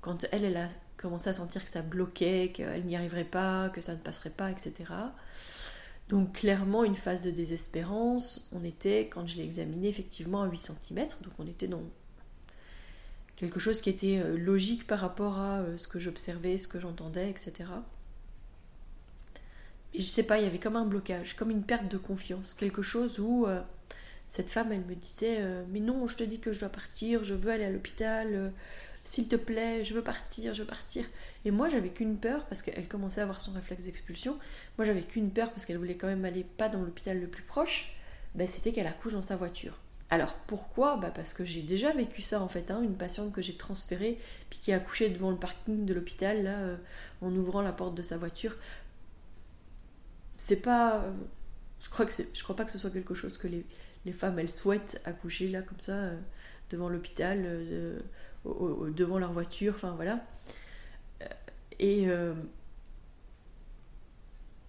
quand 0.01 0.25
elle, 0.31 0.45
elle 0.45 0.57
a 0.57 0.67
commençait 1.03 1.31
à 1.31 1.33
sentir 1.33 1.63
que 1.63 1.69
ça 1.69 1.81
bloquait, 1.81 2.51
qu'elle 2.53 2.85
n'y 2.85 2.95
arriverait 2.95 3.25
pas, 3.25 3.69
que 3.69 3.81
ça 3.81 3.93
ne 3.93 3.99
passerait 3.99 4.29
pas, 4.29 4.49
etc. 4.49 4.73
Donc 6.07 6.33
clairement 6.33 6.85
une 6.85 6.95
phase 6.95 7.21
de 7.23 7.31
désespérance. 7.31 8.49
On 8.53 8.63
était, 8.63 9.09
quand 9.09 9.27
je 9.27 9.35
l'ai 9.35 9.43
examiné, 9.43 9.89
effectivement 9.89 10.43
à 10.43 10.47
8 10.47 10.57
cm, 10.59 11.07
donc 11.21 11.33
on 11.39 11.47
était 11.47 11.67
dans 11.67 11.83
quelque 13.35 13.59
chose 13.59 13.81
qui 13.81 13.89
était 13.89 14.19
euh, 14.19 14.37
logique 14.37 14.87
par 14.87 14.99
rapport 14.99 15.39
à 15.39 15.59
euh, 15.59 15.75
ce 15.75 15.89
que 15.89 15.99
j'observais, 15.99 16.55
ce 16.55 16.69
que 16.69 16.79
j'entendais, 16.79 17.29
etc. 17.29 17.65
Je 19.95 20.01
sais 20.01 20.23
pas, 20.23 20.39
il 20.39 20.43
y 20.43 20.47
avait 20.47 20.59
comme 20.59 20.75
un 20.75 20.85
blocage, 20.85 21.35
comme 21.35 21.51
une 21.51 21.63
perte 21.63 21.89
de 21.89 21.97
confiance, 21.97 22.53
quelque 22.53 22.81
chose 22.81 23.19
où 23.19 23.45
euh, 23.45 23.61
cette 24.27 24.49
femme, 24.49 24.71
elle 24.71 24.81
me 24.85 24.95
disait 24.95 25.45
Mais 25.71 25.79
non, 25.79 26.07
je 26.07 26.15
te 26.15 26.23
dis 26.23 26.39
que 26.39 26.51
je 26.51 26.61
dois 26.61 26.69
partir, 26.69 27.23
je 27.23 27.35
veux 27.35 27.51
aller 27.51 27.65
à 27.65 27.69
l'hôpital, 27.69 28.51
s'il 29.03 29.27
te 29.27 29.35
plaît, 29.35 29.83
je 29.83 29.93
veux 29.93 30.01
partir, 30.01 30.53
je 30.53 30.61
veux 30.61 30.67
partir. 30.67 31.05
Et 31.45 31.51
moi, 31.51 31.67
j'avais 31.69 31.89
qu'une 31.89 32.17
peur, 32.17 32.45
parce 32.45 32.61
qu'elle 32.61 32.87
commençait 32.87 33.19
à 33.19 33.23
avoir 33.23 33.41
son 33.41 33.51
réflexe 33.51 33.85
d'expulsion. 33.85 34.37
Moi, 34.77 34.85
j'avais 34.85 35.01
qu'une 35.01 35.29
peur, 35.29 35.51
parce 35.51 35.65
qu'elle 35.65 35.77
voulait 35.77 35.97
quand 35.97 36.07
même 36.07 36.25
aller 36.25 36.43
pas 36.43 36.69
dans 36.69 36.81
l'hôpital 36.81 37.19
le 37.19 37.27
plus 37.27 37.43
proche. 37.43 37.95
Ben, 38.35 38.47
c'était 38.47 38.71
qu'elle 38.71 38.87
accouche 38.87 39.13
dans 39.13 39.21
sa 39.21 39.35
voiture. 39.35 39.77
Alors 40.09 40.35
pourquoi? 40.45 40.97
Bah 40.97 41.11
Parce 41.13 41.33
que 41.33 41.43
j'ai 41.43 41.61
déjà 41.61 41.91
vécu 41.91 42.21
ça 42.21 42.39
en 42.41 42.47
fait, 42.47 42.69
hein, 42.69 42.81
une 42.83 42.95
patiente 42.95 43.33
que 43.33 43.41
j'ai 43.41 43.55
transférée, 43.55 44.19
puis 44.49 44.59
qui 44.59 44.71
a 44.71 44.75
accouché 44.75 45.09
devant 45.09 45.31
le 45.31 45.37
parking 45.37 45.85
de 45.85 45.93
l'hôpital, 45.93 46.43
là, 46.43 46.59
euh, 46.59 46.75
en 47.21 47.33
ouvrant 47.35 47.61
la 47.61 47.71
porte 47.71 47.95
de 47.95 48.03
sa 48.03 48.17
voiture. 48.17 48.55
C'est 50.37 50.61
pas. 50.61 51.05
Je 51.79 51.89
crois, 51.89 52.05
que 52.05 52.11
je 52.11 52.43
crois 52.43 52.55
pas 52.55 52.63
que 52.65 52.71
ce 52.71 52.77
soit 52.77 52.91
quelque 52.91 53.13
chose 53.13 53.37
que 53.37 53.47
les, 53.47 53.65
les 54.05 54.11
femmes 54.11 54.39
elles 54.39 54.51
souhaitent 54.51 55.01
accoucher 55.05 55.47
là 55.47 55.61
comme 55.61 55.79
ça 55.79 55.95
euh, 55.95 56.17
devant 56.69 56.89
l'hôpital, 56.89 57.43
euh, 57.45 57.99
devant 58.45 59.19
leur 59.19 59.31
voiture, 59.31 59.73
enfin 59.75 59.93
voilà. 59.95 60.25
Euh, 61.21 61.25
et 61.79 62.07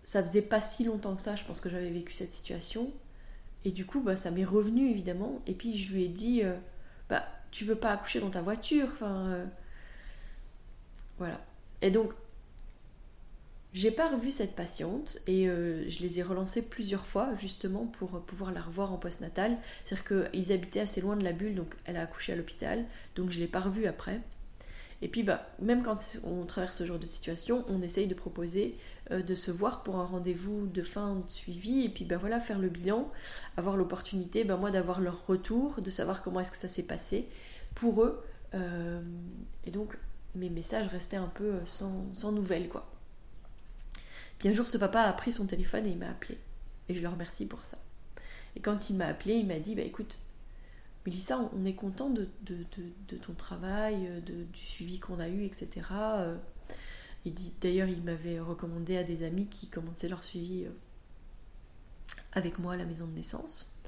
ça 0.03 0.23
faisait 0.23 0.43
pas 0.43 0.61
si 0.61 0.85
longtemps 0.85 1.17
que 1.17 1.23
ça, 1.23 1.35
je 1.35 1.45
pense 1.45 1.61
que 1.61 1.71
j'avais 1.71 1.91
vécu 1.91 2.13
cette 2.13 2.33
situation. 2.33 2.93
Et 3.65 3.73
du 3.73 3.87
coup, 3.87 4.01
bah, 4.01 4.17
ça 4.17 4.31
m'est 4.31 4.45
revenu 4.45 4.91
évidemment. 4.91 5.41
Et 5.47 5.55
puis 5.55 5.77
je 5.77 5.93
lui 5.93 6.05
ai 6.05 6.09
dit, 6.09 6.43
bah, 7.09 7.27
tu 7.51 7.65
veux 7.65 7.77
pas 7.77 7.93
accoucher 7.93 8.21
dans 8.21 8.31
ta 8.31 8.43
voiture, 8.43 8.89
enfin, 8.93 9.47
voilà. 11.19 11.41
Et 11.81 11.91
donc, 11.91 12.13
j'ai 13.75 13.91
pas 13.91 14.09
revu 14.09 14.31
cette 14.31 14.55
patiente 14.55 15.19
et 15.27 15.49
euh, 15.49 15.87
je 15.89 15.99
les 15.99 16.21
ai 16.21 16.23
relancées 16.23 16.63
plusieurs 16.63 17.05
fois 17.05 17.35
justement 17.35 17.87
pour 17.87 18.21
pouvoir 18.23 18.53
la 18.53 18.63
revoir 18.63 18.93
en 18.93 18.99
post-natal. 18.99 19.57
C'est-à-dire 19.85 20.31
qu'ils 20.31 20.53
habitaient 20.53 20.81
assez 20.81 21.01
loin 21.01 21.17
de 21.17 21.25
la 21.25 21.33
bulle, 21.33 21.57
donc 21.57 21.75
elle 21.85 21.97
a 21.97 22.03
accouché 22.03 22.33
à 22.33 22.37
l'hôpital, 22.37 22.85
donc 23.17 23.31
je 23.33 23.41
l'ai 23.41 23.49
pas 23.49 23.59
revue 23.59 23.87
après. 23.87 24.21
Et 25.03 25.09
puis 25.09 25.25
bah, 25.25 25.49
même 25.61 25.83
quand 25.83 25.99
on 26.23 26.47
traverse 26.47 26.79
ce 26.79 26.85
genre 26.87 27.01
de 27.01 27.07
situation, 27.07 27.65
on 27.69 27.83
essaye 27.83 28.07
de 28.07 28.15
proposer 28.15 28.77
euh, 29.11 29.23
de 29.23 29.35
se 29.35 29.51
voir 29.51 29.83
pour 29.83 29.97
un 29.97 30.05
rendez-vous 30.05 30.69
de 30.69 30.83
fin 30.83 31.17
de 31.17 31.31
suivi 31.31 31.85
et 31.85 31.89
puis 31.89 32.05
bah 32.05 32.17
voilà, 32.17 32.39
faire 32.39 32.61
le 32.61 32.69
bilan, 32.69 33.11
avoir 33.57 33.77
l'opportunité, 33.77 34.45
bah, 34.45 34.57
moi 34.57 34.71
d'avoir 34.71 35.01
leur 35.01 35.27
retour, 35.27 35.81
de 35.81 35.91
savoir 35.91 36.23
comment 36.23 36.39
est-ce 36.39 36.53
que 36.53 36.57
ça 36.57 36.69
s'est 36.69 36.87
passé 36.87 37.29
pour 37.75 38.05
eux. 38.05 38.25
Euh, 38.55 39.03
et 39.67 39.73
donc 39.73 39.99
mes 40.37 40.49
messages 40.49 40.87
restaient 40.87 41.17
un 41.17 41.27
peu 41.27 41.55
sans, 41.65 42.07
sans 42.15 42.31
nouvelles 42.31 42.69
quoi. 42.69 42.94
Un 44.45 44.53
jour, 44.53 44.69
ce 44.69 44.79
papa 44.79 45.03
a 45.03 45.13
pris 45.13 45.33
son 45.33 45.47
téléphone 45.47 45.87
et 45.87 45.91
il 45.91 45.99
m'a 45.99 46.11
appelé. 46.11 46.39
Et 46.89 46.95
je 46.95 47.03
le 47.03 47.09
remercie 47.09 47.47
pour 47.47 47.65
ça. 47.65 47.79
Et 48.57 48.61
quand 48.61 48.91
il 48.91 48.97
m'a 48.97 49.07
appelé, 49.07 49.35
il 49.35 49.47
m'a 49.47 49.59
dit, 49.59 49.75
bah 49.75 49.83
écoute, 49.83 50.19
Mélissa, 51.07 51.51
on 51.55 51.65
est 51.65 51.75
content 51.75 52.11
de, 52.11 52.29
ton 53.23 53.35
travail, 53.35 54.09
du 54.25 54.61
suivi 54.61 55.01
qu'on 55.01 55.19
a 55.19 55.29
eu, 55.29 55.45
etc. 55.45 55.83
Et 57.27 57.33
d'ailleurs, 57.61 57.89
il 57.89 58.03
m'avait 58.03 58.39
recommandé 58.39 58.97
à 58.97 59.05
des 59.05 59.23
amis 59.23 59.47
qui 59.47 59.69
commençaient 59.69 60.09
leur 60.09 60.23
suivi 60.23 60.65
euh, 60.65 60.71
avec 62.33 62.59
moi 62.59 62.75
à 62.75 62.77
la 62.77 62.85
maison 62.85 63.07
de 63.07 63.13
naissance. 63.13 63.81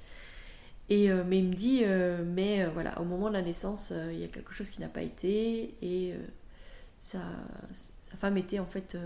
Et, 0.89 1.11
euh, 1.11 1.23
mais 1.27 1.41
il 1.41 1.49
me 1.49 1.55
dit, 1.55 1.81
euh, 1.85 2.25
mais 2.25 2.65
voilà, 2.67 3.01
au 3.01 3.05
moment 3.05 3.29
de 3.29 3.35
la 3.35 3.43
naissance, 3.43 3.93
il 4.11 4.19
y 4.19 4.25
a 4.25 4.29
quelque 4.29 4.53
chose 4.53 4.71
qui 4.71 4.81
n'a 4.81 4.89
pas 4.89 5.03
été, 5.03 5.75
et 5.83 6.15
sa, 6.99 7.21
femme 8.19 8.39
était 8.39 8.59
en 8.59 8.67
fait 8.67 8.97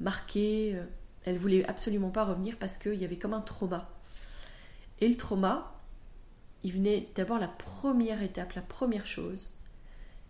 marquée. 0.00 0.74
Euh, 0.74 0.84
elle 1.24 1.38
voulait 1.38 1.66
absolument 1.68 2.10
pas 2.10 2.24
revenir 2.24 2.56
parce 2.56 2.78
qu'il 2.78 2.94
y 2.94 3.04
avait 3.04 3.18
comme 3.18 3.34
un 3.34 3.40
trauma. 3.40 3.90
Et 5.00 5.08
le 5.08 5.16
trauma, 5.16 5.74
il 6.62 6.72
venait 6.72 7.08
d'abord 7.14 7.38
la 7.38 7.48
première 7.48 8.22
étape, 8.22 8.54
la 8.54 8.62
première 8.62 9.06
chose, 9.06 9.50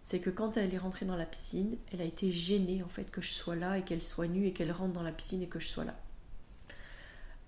c'est 0.02 0.20
que 0.20 0.30
quand 0.30 0.56
elle 0.56 0.72
est 0.72 0.78
rentrée 0.78 1.04
dans 1.04 1.16
la 1.16 1.26
piscine, 1.26 1.76
elle 1.92 2.00
a 2.00 2.04
été 2.04 2.30
gênée 2.30 2.82
en 2.82 2.88
fait 2.88 3.10
que 3.10 3.20
je 3.20 3.30
sois 3.30 3.56
là 3.56 3.78
et 3.78 3.82
qu'elle 3.82 4.02
soit 4.02 4.28
nue 4.28 4.46
et 4.46 4.52
qu'elle 4.52 4.72
rentre 4.72 4.92
dans 4.92 5.02
la 5.02 5.12
piscine 5.12 5.42
et 5.42 5.48
que 5.48 5.58
je 5.58 5.66
sois 5.66 5.84
là. 5.84 5.98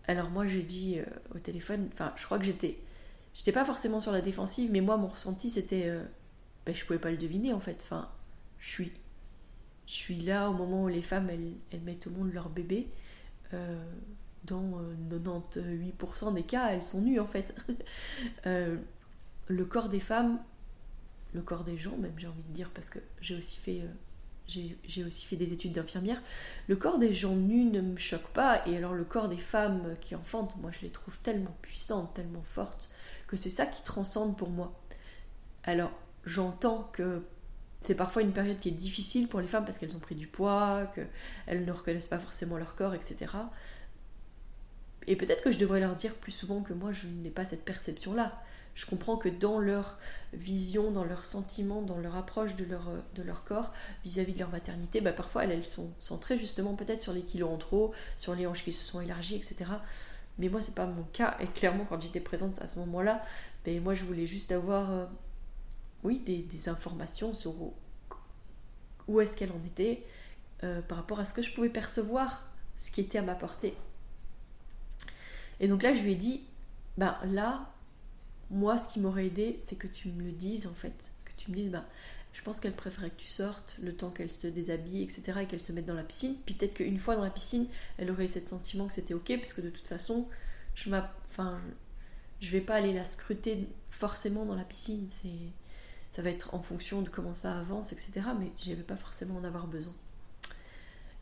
Alors 0.07 0.31
moi 0.31 0.47
j'ai 0.47 0.63
dit 0.63 0.99
euh, 0.99 1.05
au 1.35 1.39
téléphone, 1.39 1.89
enfin 1.93 2.13
je 2.17 2.25
crois 2.25 2.39
que 2.39 2.45
j'étais, 2.45 2.79
j'étais 3.35 3.53
pas 3.53 3.65
forcément 3.65 4.01
sur 4.01 4.11
la 4.13 4.23
défensive, 4.23 4.71
mais 4.73 4.81
moi 4.81 4.97
mon 4.97 5.09
ressenti 5.09 5.51
c'était, 5.51 5.85
euh, 5.87 6.03
ben, 6.67 6.75
je 6.75 6.85
pouvais 6.85 6.99
pas 6.99 7.11
le 7.11 7.17
deviner 7.17 7.53
en 7.53 7.61
fait. 7.61 7.79
Enfin, 7.83 8.11
je 8.59 8.71
suis 8.71 8.93
je 9.89 9.95
suis 9.95 10.17
là 10.17 10.51
au 10.51 10.53
moment 10.53 10.85
où 10.85 10.89
les 10.89 11.01
femmes 11.01 11.31
elles, 11.31 11.81
mettent 11.81 12.09
au 12.09 12.11
monde 12.11 12.31
leur 12.35 12.51
bébé. 12.51 12.89
Euh, 13.55 13.83
dans 14.45 14.71
98% 15.11 16.29
euh, 16.29 16.31
des 16.33 16.43
cas, 16.43 16.69
elles 16.69 16.83
sont 16.83 17.01
nues 17.01 17.19
en 17.19 17.27
fait. 17.27 17.55
Euh, 18.47 18.77
le 19.47 19.65
corps 19.65 19.89
des 19.89 20.01
femmes, 20.01 20.41
le 21.33 21.41
corps 21.41 21.65
des 21.65 21.79
gens, 21.79 21.97
même 21.97 22.13
j'ai 22.19 22.27
envie 22.27 22.43
de 22.43 22.53
dire, 22.53 22.71
parce 22.71 22.91
que 22.91 22.99
j'ai 23.23 23.37
aussi 23.37 23.59
fait, 23.59 23.81
j'ai 24.47 25.05
aussi 25.05 25.25
fait 25.25 25.37
des 25.37 25.53
études 25.53 25.73
d'infirmière, 25.73 26.21
le 26.67 26.77
corps 26.77 26.99
des 26.99 27.15
gens 27.15 27.35
nus 27.35 27.65
ne 27.65 27.81
me 27.81 27.97
choque 27.97 28.29
pas, 28.29 28.67
et 28.67 28.77
alors 28.77 28.93
le 28.93 29.05
corps 29.05 29.29
des 29.29 29.39
femmes 29.39 29.97
qui 30.01 30.15
enfantent, 30.15 30.57
moi 30.59 30.71
je 30.73 30.81
les 30.83 30.91
trouve 30.91 31.19
tellement 31.21 31.57
puissantes, 31.63 32.13
tellement 32.15 32.43
fortes, 32.43 32.91
que 33.27 33.37
c'est 33.37 33.51
ça 33.51 33.65
qui 33.65 33.83
transcende 33.83 34.37
pour 34.37 34.51
moi. 34.51 34.79
Alors 35.65 35.93
j'entends 36.25 36.91
que 36.93 37.23
c'est 37.81 37.95
parfois 37.95 38.23
une 38.23 38.33
période 38.33 38.59
qui 38.59 38.69
est 38.69 38.73
difficile 38.73 39.29
pour 39.29 39.41
les 39.41 39.47
femmes 39.47 39.65
parce 39.65 39.79
qu'elles 39.79 39.97
ont 39.97 40.01
pris 40.01 40.15
du 40.15 40.27
poids, 40.27 40.91
qu'elles 40.95 41.65
ne 41.65 41.73
reconnaissent 41.73 42.09
pas 42.09 42.19
forcément 42.19 42.57
leur 42.57 42.75
corps, 42.75 42.95
etc. 42.95 43.27
Et 45.07 45.17
peut-être 45.17 45.43
que 45.43 45.51
je 45.51 45.59
devrais 45.59 45.81
leur 45.81 45.95
dire 45.95 46.15
plus 46.15 46.33
souvent 46.33 46.61
que 46.63 46.73
moi, 46.73 46.93
je 46.93 47.07
n'ai 47.07 47.31
pas 47.31 47.45
cette 47.45 47.65
perception-là. 47.65 48.43
Je 48.75 48.87
comprends 48.87 49.17
que 49.17 49.29
dans 49.29 49.59
leur 49.59 49.99
vision, 50.33 50.91
dans 50.91 51.05
leurs 51.05 51.25
sentiments, 51.25 51.83
dans 51.83 51.99
leur 51.99 52.17
approche 52.17 52.55
de 52.57 52.65
leur, 52.65 52.91
de 53.15 53.23
leur 53.23 53.45
corps 53.45 53.73
vis-à-vis 54.05 54.35
de 54.35 54.39
leur 54.39 54.51
maternité, 54.51 55.01
bah 55.01 55.13
parfois 55.13 55.45
elles, 55.45 55.67
sont 55.67 55.93
centrées 55.99 56.37
justement 56.37 56.75
peut-être 56.75 57.03
sur 57.03 57.13
les 57.13 57.23
kilos 57.23 57.51
en 57.51 57.57
trop, 57.57 57.93
sur 58.17 58.35
les 58.35 58.47
hanches 58.47 58.63
qui 58.63 58.73
se 58.73 58.85
sont 58.85 59.01
élargies, 59.01 59.37
etc. 59.37 59.65
Mais 60.39 60.49
moi, 60.49 60.61
c'est 60.61 60.75
pas 60.75 60.87
mon 60.87 61.03
cas. 61.05 61.37
Et 61.41 61.47
clairement, 61.47 61.87
quand 61.89 62.01
j'étais 62.01 62.21
présente 62.21 62.61
à 62.61 62.69
ce 62.69 62.79
moment-là, 62.81 63.25
ben, 63.65 63.83
moi, 63.83 63.95
je 63.95 64.05
voulais 64.05 64.27
juste 64.27 64.53
avoir 64.53 64.93
euh, 64.93 65.07
oui, 66.05 66.19
des, 66.21 66.69
informations 66.69 67.35
sur 67.35 67.55
où, 69.07 69.21
est-ce 69.21 69.37
qu'elle 69.37 69.53
en 69.53 69.65
était 69.67 70.05
euh, 70.65 70.81
par 70.83 70.99
rapport 70.99 71.21
à 71.21 71.25
ce 71.25 71.35
que 71.35 71.43
je 71.43 71.53
pouvais 71.53 71.71
percevoir, 71.71 72.49
ce 72.77 72.91
qui 72.91 73.01
était 73.01 73.19
à 73.19 73.23
ma 73.23 73.35
portée. 73.35 73.75
Et 75.61 75.69
donc 75.69 75.83
là, 75.83 75.95
je 75.95 76.03
lui 76.03 76.13
ai 76.13 76.17
dit, 76.17 76.45
ben 76.97 77.17
là, 77.25 77.73
moi, 78.51 78.79
ce 78.79 78.89
qui 78.89 79.01
m'aurait 79.01 79.27
aidé, 79.27 79.57
c'est 79.61 79.77
que 79.77 79.87
tu 79.87 80.09
me 80.09 80.23
le 80.23 80.33
dises 80.33 80.67
en 80.67 80.75
fait, 80.75 81.11
que 81.25 81.33
tu 81.37 81.51
me 81.51 81.57
dises, 81.57 81.71
ben, 81.71 81.85
je 82.33 82.43
pense 82.43 82.61
qu'elle 82.61 82.75
préférait 82.75 83.11
que 83.11 83.21
tu 83.21 83.27
sortes 83.27 83.79
le 83.83 83.95
temps 83.95 84.11
qu'elle 84.11 84.31
se 84.31 84.47
déshabille, 84.47 85.03
etc., 85.03 85.41
et 85.43 85.47
qu'elle 85.47 85.63
se 85.63 85.73
mette 85.73 85.87
dans 85.87 85.95
la 85.95 86.05
piscine. 86.05 86.37
Puis 86.47 86.55
peut-être 86.55 86.75
qu'une 86.75 86.99
fois 86.99 87.17
dans 87.17 87.25
la 87.25 87.31
piscine, 87.31 87.67
elle 87.97 88.11
aurait 88.11 88.27
eu 88.27 88.29
ce 88.29 88.41
sentiment 88.47 88.87
que 88.87 88.93
c'était 88.93 89.15
ok, 89.15 89.37
puisque 89.39 89.61
de 89.61 89.71
toute 89.71 89.87
façon, 89.87 90.29
je 90.75 90.89
ne 90.91 91.01
je 92.41 92.51
vais 92.51 92.61
pas 92.61 92.77
aller 92.77 92.93
la 92.93 93.05
scruter 93.05 93.67
forcément 93.91 94.45
dans 94.45 94.55
la 94.55 94.65
piscine. 94.65 95.07
C'est 95.09 95.31
ça 96.11 96.23
va 96.23 96.31
être 96.31 96.55
en 96.55 96.63
fonction 96.63 97.03
de 97.03 97.09
comment 97.09 97.35
ça 97.35 97.59
avance, 97.59 97.93
etc. 97.93 98.21
Mais 98.39 98.51
je 98.61 98.71
n'avais 98.71 98.83
pas 98.83 98.97
forcément 98.97 99.37
en 99.37 99.45
avoir 99.45 99.67
besoin. 99.67 99.95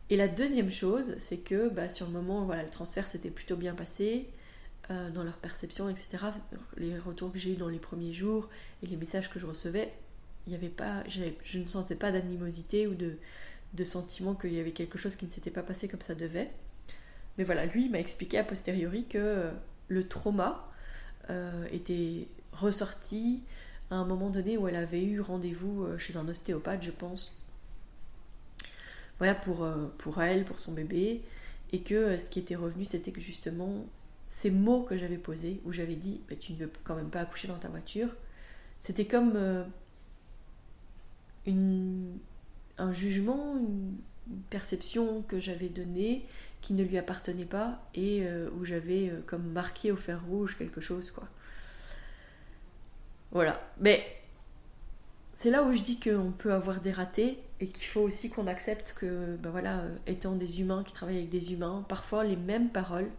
Et 0.08 0.16
la 0.16 0.28
deuxième 0.28 0.70
chose, 0.70 1.16
c'est 1.18 1.38
que 1.38 1.68
bah, 1.68 1.88
sur 1.88 2.06
le 2.06 2.12
moment, 2.12 2.44
voilà, 2.44 2.62
le 2.62 2.70
transfert 2.70 3.08
s'était 3.08 3.30
plutôt 3.30 3.56
bien 3.56 3.74
passé 3.74 4.28
euh, 4.90 5.10
dans 5.10 5.24
leur 5.24 5.36
perception, 5.36 5.88
etc. 5.88 6.18
Les 6.76 6.96
retours 6.98 7.32
que 7.32 7.38
j'ai 7.38 7.54
eu 7.54 7.56
dans 7.56 7.68
les 7.68 7.80
premiers 7.80 8.12
jours 8.12 8.48
et 8.82 8.86
les 8.86 8.96
messages 8.96 9.28
que 9.30 9.40
je 9.40 9.46
recevais, 9.46 9.92
il 10.46 10.54
avait 10.54 10.68
pas, 10.68 11.02
je 11.08 11.58
ne 11.58 11.66
sentais 11.66 11.96
pas 11.96 12.12
d'animosité 12.12 12.86
ou 12.86 12.94
de, 12.94 13.16
de 13.74 13.84
sentiment 13.84 14.34
qu'il 14.34 14.54
y 14.54 14.60
avait 14.60 14.70
quelque 14.70 14.96
chose 14.96 15.16
qui 15.16 15.26
ne 15.26 15.30
s'était 15.30 15.50
pas 15.50 15.62
passé 15.62 15.88
comme 15.88 16.00
ça 16.00 16.14
devait. 16.14 16.52
Mais 17.36 17.44
voilà, 17.44 17.66
lui 17.66 17.88
m'a 17.88 17.98
expliqué 17.98 18.38
a 18.38 18.44
posteriori 18.44 19.06
que 19.06 19.18
euh, 19.18 19.50
le 19.88 20.06
trauma 20.08 20.70
euh, 21.30 21.66
était 21.72 22.28
ressorti 22.52 23.42
à 23.90 23.96
un 23.96 24.04
moment 24.04 24.30
donné 24.30 24.56
où 24.56 24.66
elle 24.68 24.76
avait 24.76 25.04
eu 25.04 25.20
rendez-vous 25.20 25.84
euh, 25.84 25.98
chez 25.98 26.16
un 26.16 26.28
ostéopathe, 26.28 26.82
je 26.82 26.90
pense. 26.90 27.42
Voilà, 29.18 29.34
pour, 29.34 29.64
euh, 29.64 29.88
elle, 30.20 30.44
pour 30.44 30.58
son 30.58 30.72
bébé. 30.72 31.22
Et 31.72 31.80
que 31.80 31.94
euh, 31.94 32.18
ce 32.18 32.30
qui 32.30 32.38
était 32.38 32.56
revenu, 32.56 32.84
c'était 32.84 33.12
que 33.12 33.20
justement, 33.20 33.86
ces 34.28 34.50
mots 34.50 34.82
que 34.82 34.96
j'avais 34.96 35.18
posés, 35.18 35.60
où 35.64 35.72
j'avais 35.72 35.96
dit 35.96 36.20
bah, 36.28 36.36
Tu 36.38 36.52
ne 36.52 36.58
veux 36.58 36.70
quand 36.84 36.96
même 36.96 37.10
pas 37.10 37.20
accoucher 37.20 37.48
dans 37.48 37.58
ta 37.58 37.68
voiture, 37.68 38.08
c'était 38.80 39.06
comme 39.06 39.36
un 41.46 42.92
jugement, 42.92 43.56
une, 43.56 43.96
perception 44.50 45.22
que 45.22 45.38
j'avais 45.38 45.68
donnée 45.68 46.26
qui 46.60 46.74
ne 46.74 46.82
lui 46.82 46.98
appartenait 46.98 47.44
pas 47.44 47.88
et 47.94 48.26
où 48.58 48.64
j'avais 48.64 49.12
comme 49.26 49.52
marqué 49.52 49.92
au 49.92 49.96
fer 49.96 50.20
rouge 50.26 50.56
quelque 50.58 50.80
chose, 50.80 51.12
quoi. 51.12 51.28
Voilà. 53.36 53.60
Mais 53.80 54.02
c'est 55.34 55.50
là 55.50 55.62
où 55.62 55.74
je 55.74 55.82
dis 55.82 56.00
qu'on 56.00 56.32
peut 56.32 56.54
avoir 56.54 56.80
des 56.80 56.90
ratés 56.90 57.38
et 57.60 57.68
qu'il 57.68 57.86
faut 57.86 58.00
aussi 58.00 58.30
qu'on 58.30 58.46
accepte 58.46 58.94
que, 58.98 59.36
ben 59.36 59.50
voilà, 59.50 59.80
euh, 59.80 59.94
étant 60.06 60.36
des 60.36 60.62
humains 60.62 60.82
qui 60.82 60.94
travaillent 60.94 61.18
avec 61.18 61.28
des 61.28 61.52
humains, 61.52 61.84
parfois 61.86 62.24
les 62.24 62.36
mêmes 62.36 62.70
paroles 62.70 63.10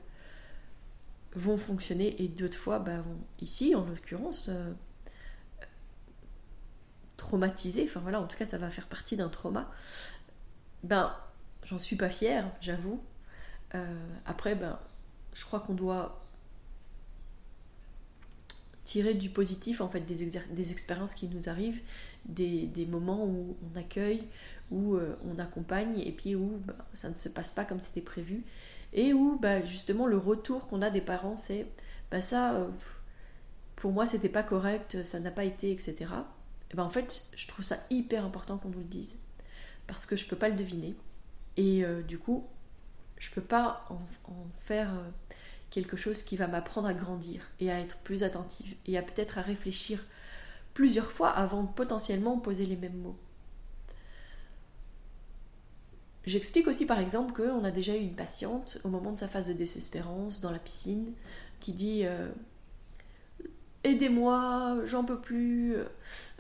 vont 1.35 1.55
fonctionner 1.55 2.19
et 2.19 2.29
d'autres 2.29 2.57
fois, 2.57 2.79
ben, 2.79 3.01
vont, 3.01 3.17
ici 3.41 3.75
en 3.75 3.85
l'occurrence, 3.85 4.49
euh, 4.49 4.73
traumatiser. 7.17 7.83
Enfin 7.83 7.99
voilà, 7.99 8.19
en 8.19 8.25
tout 8.25 8.39
cas, 8.39 8.47
ça 8.47 8.57
va 8.57 8.71
faire 8.71 8.87
partie 8.87 9.17
d'un 9.17 9.29
trauma. 9.29 9.71
Ben, 10.81 11.15
j'en 11.63 11.77
suis 11.77 11.95
pas 11.95 12.09
fière, 12.09 12.49
j'avoue. 12.59 13.03
Euh, 13.75 14.07
après, 14.25 14.55
ben, 14.55 14.79
je 15.35 15.45
crois 15.45 15.59
qu'on 15.59 15.75
doit 15.75 16.26
tirer 18.87 19.15
du 19.15 19.29
positif 19.29 19.81
en 19.81 19.89
fait 19.89 19.99
des, 19.99 20.31
des 20.49 20.71
expériences 20.71 21.13
qui 21.13 21.27
nous 21.27 21.49
arrivent, 21.49 21.81
des, 22.23 22.67
des 22.67 22.85
moments 22.85 23.25
où 23.25 23.57
on 23.61 23.77
accueille, 23.77 24.23
où 24.71 24.95
euh, 24.95 25.17
on 25.25 25.39
accompagne 25.39 25.99
et 25.99 26.13
puis 26.13 26.35
où 26.35 26.61
bah, 26.65 26.73
ça 26.93 27.09
ne 27.09 27.15
se 27.15 27.27
passe 27.27 27.51
pas 27.51 27.65
comme 27.65 27.81
c'était 27.81 27.99
prévu. 27.99 28.45
Et 28.93 29.11
où 29.11 29.37
bah, 29.37 29.61
justement 29.65 30.07
le 30.07 30.17
retour 30.17 30.67
qu'on 30.67 30.81
a 30.81 30.89
des 30.89 31.01
parents, 31.01 31.35
c'est 31.35 31.67
bah, 32.11 32.21
ça, 32.21 32.53
euh, 32.55 32.69
pour 33.75 33.91
moi, 33.91 34.05
c'était 34.05 34.29
pas 34.29 34.43
correct, 34.43 35.03
ça 35.03 35.19
n'a 35.19 35.31
pas 35.31 35.43
été, 35.43 35.69
etc. 35.69 36.05
Et 36.71 36.75
ben 36.75 36.83
en 36.83 36.89
fait, 36.89 37.29
je 37.35 37.45
trouve 37.45 37.65
ça 37.65 37.75
hyper 37.89 38.23
important 38.23 38.57
qu'on 38.57 38.69
nous 38.69 38.79
le 38.79 38.85
dise. 38.85 39.17
Parce 39.85 40.05
que 40.05 40.15
je 40.15 40.25
peux 40.25 40.37
pas 40.37 40.47
le 40.47 40.55
deviner. 40.55 40.95
Et 41.57 41.83
euh, 41.83 42.01
du 42.03 42.19
coup, 42.19 42.47
je 43.17 43.29
peux 43.31 43.41
pas 43.41 43.85
en, 43.89 43.99
faire 44.57 44.93
quelque 45.69 45.97
chose 45.97 46.23
qui 46.23 46.37
va 46.37 46.47
m'apprendre 46.47 46.87
à 46.87 46.93
grandir 46.93 47.49
et 47.59 47.71
à 47.71 47.79
être 47.79 47.97
plus 47.97 48.23
attentive 48.23 48.75
et 48.85 48.97
à 48.97 49.01
peut-être 49.01 49.37
à 49.37 49.41
réfléchir 49.41 50.05
plusieurs 50.73 51.11
fois 51.11 51.29
avant 51.29 51.63
de 51.63 51.69
potentiellement 51.69 52.37
poser 52.37 52.65
les 52.65 52.75
mêmes 52.75 52.97
mots. 52.97 53.17
J'explique 56.25 56.67
aussi 56.67 56.85
par 56.85 56.99
exemple 56.99 57.33
qu'on 57.33 57.63
a 57.63 57.71
déjà 57.71 57.95
eu 57.95 58.01
une 58.01 58.15
patiente 58.15 58.79
au 58.83 58.89
moment 58.89 59.13
de 59.13 59.17
sa 59.17 59.27
phase 59.27 59.47
de 59.47 59.53
désespérance 59.53 60.41
dans 60.41 60.51
la 60.51 60.59
piscine 60.59 61.13
qui 61.59 61.71
dit 61.71 62.01
euh, 62.05 62.29
Aidez-moi, 63.83 64.79
j'en 64.83 65.05
peux 65.05 65.19
plus, 65.19 65.77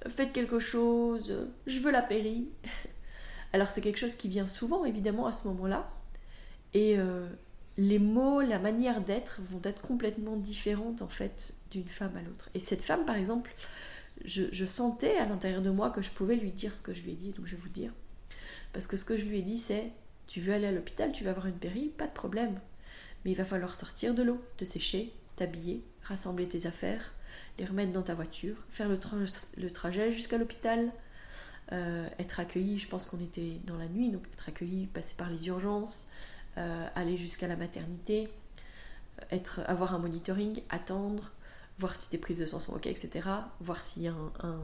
faites 0.07 0.33
quelque 0.33 0.59
chose, 0.59 1.47
je 1.65 1.79
veux 1.79 1.91
la 1.91 2.01
péri. 2.01 2.49
Alors 3.53 3.67
c'est 3.67 3.79
quelque 3.79 3.99
chose 3.99 4.15
qui 4.15 4.27
vient 4.27 4.47
souvent 4.47 4.83
évidemment 4.83 5.25
à 5.25 5.31
ce 5.31 5.47
moment-là. 5.47 5.89
Et 6.73 6.99
euh, 6.99 7.27
les 7.77 7.99
mots, 7.99 8.41
la 8.41 8.59
manière 8.59 9.01
d'être 9.01 9.41
vont 9.43 9.61
être 9.63 9.81
complètement 9.81 10.35
différentes 10.35 11.01
en 11.01 11.07
fait 11.07 11.55
d'une 11.71 11.87
femme 11.87 12.15
à 12.17 12.21
l'autre. 12.21 12.49
Et 12.53 12.59
cette 12.59 12.83
femme 12.83 13.05
par 13.05 13.15
exemple, 13.15 13.53
je, 14.25 14.65
sentais 14.65 15.17
à 15.17 15.25
l'intérieur 15.25 15.61
de 15.61 15.69
moi 15.69 15.91
que 15.91 16.01
je 16.01 16.11
pouvais 16.11 16.35
lui 16.35 16.51
dire 16.51 16.73
ce 16.73 16.81
que 16.81 16.93
je 16.93 17.03
lui 17.03 17.11
ai 17.11 17.15
dit, 17.15 17.31
donc 17.31 17.45
je 17.45 17.55
vais 17.55 17.61
vous 17.61 17.69
dire. 17.69 17.91
Parce 18.73 18.87
que 18.87 18.97
ce 18.97 19.05
que 19.05 19.15
je 19.15 19.25
lui 19.25 19.39
ai 19.39 19.41
dit 19.43 19.59
c'est, 19.59 19.91
tu 20.25 20.41
veux 20.41 20.53
aller 20.53 20.67
à 20.67 20.71
l'hôpital, 20.71 21.11
tu 21.11 21.23
vas 21.23 21.29
avoir 21.31 21.45
une 21.45 21.57
péri, 21.57 21.91
pas 21.95 22.07
de 22.07 22.13
problème. 22.13 22.59
Mais 23.23 23.31
il 23.31 23.37
va 23.37 23.45
falloir 23.45 23.75
sortir 23.75 24.15
de 24.15 24.23
l'eau, 24.23 24.41
te 24.57 24.65
sécher, 24.65 25.13
t'habiller, 25.35 25.83
rassembler 26.01 26.47
tes 26.47 26.65
affaires, 26.65 27.13
les 27.59 27.65
remettre 27.65 27.91
dans 27.91 28.03
ta 28.03 28.15
voiture, 28.15 28.55
faire 28.69 28.89
le, 28.89 29.69
trajet 29.69 30.11
jusqu'à 30.11 30.37
l'hôpital, 30.37 30.91
euh, 31.71 32.07
être 32.19 32.39
accueilli, 32.39 32.79
je 32.79 32.87
pense 32.87 33.05
qu'on 33.05 33.19
était 33.19 33.59
dans 33.65 33.77
la 33.77 33.87
nuit, 33.87 34.09
donc 34.09 34.25
être 34.33 34.49
accueilli, 34.49 34.87
passer 34.87 35.15
par 35.15 35.29
les 35.29 35.47
urgences, 35.47 36.07
euh, 36.57 36.87
aller 36.95 37.17
jusqu'à 37.17 37.47
la 37.47 37.55
maternité, 37.55 38.29
être, 39.31 39.61
avoir 39.67 39.93
un 39.93 39.99
monitoring, 39.99 40.61
attendre, 40.69 41.31
voir 41.79 41.95
si 41.95 42.09
tes 42.09 42.17
prises 42.17 42.39
de 42.39 42.45
sang 42.45 42.59
sont 42.59 42.73
ok, 42.73 42.87
etc. 42.87 43.29
Voir 43.59 43.81
s'il 43.81 44.03
y 44.03 44.07
a 44.07 44.13
un, 44.41 44.59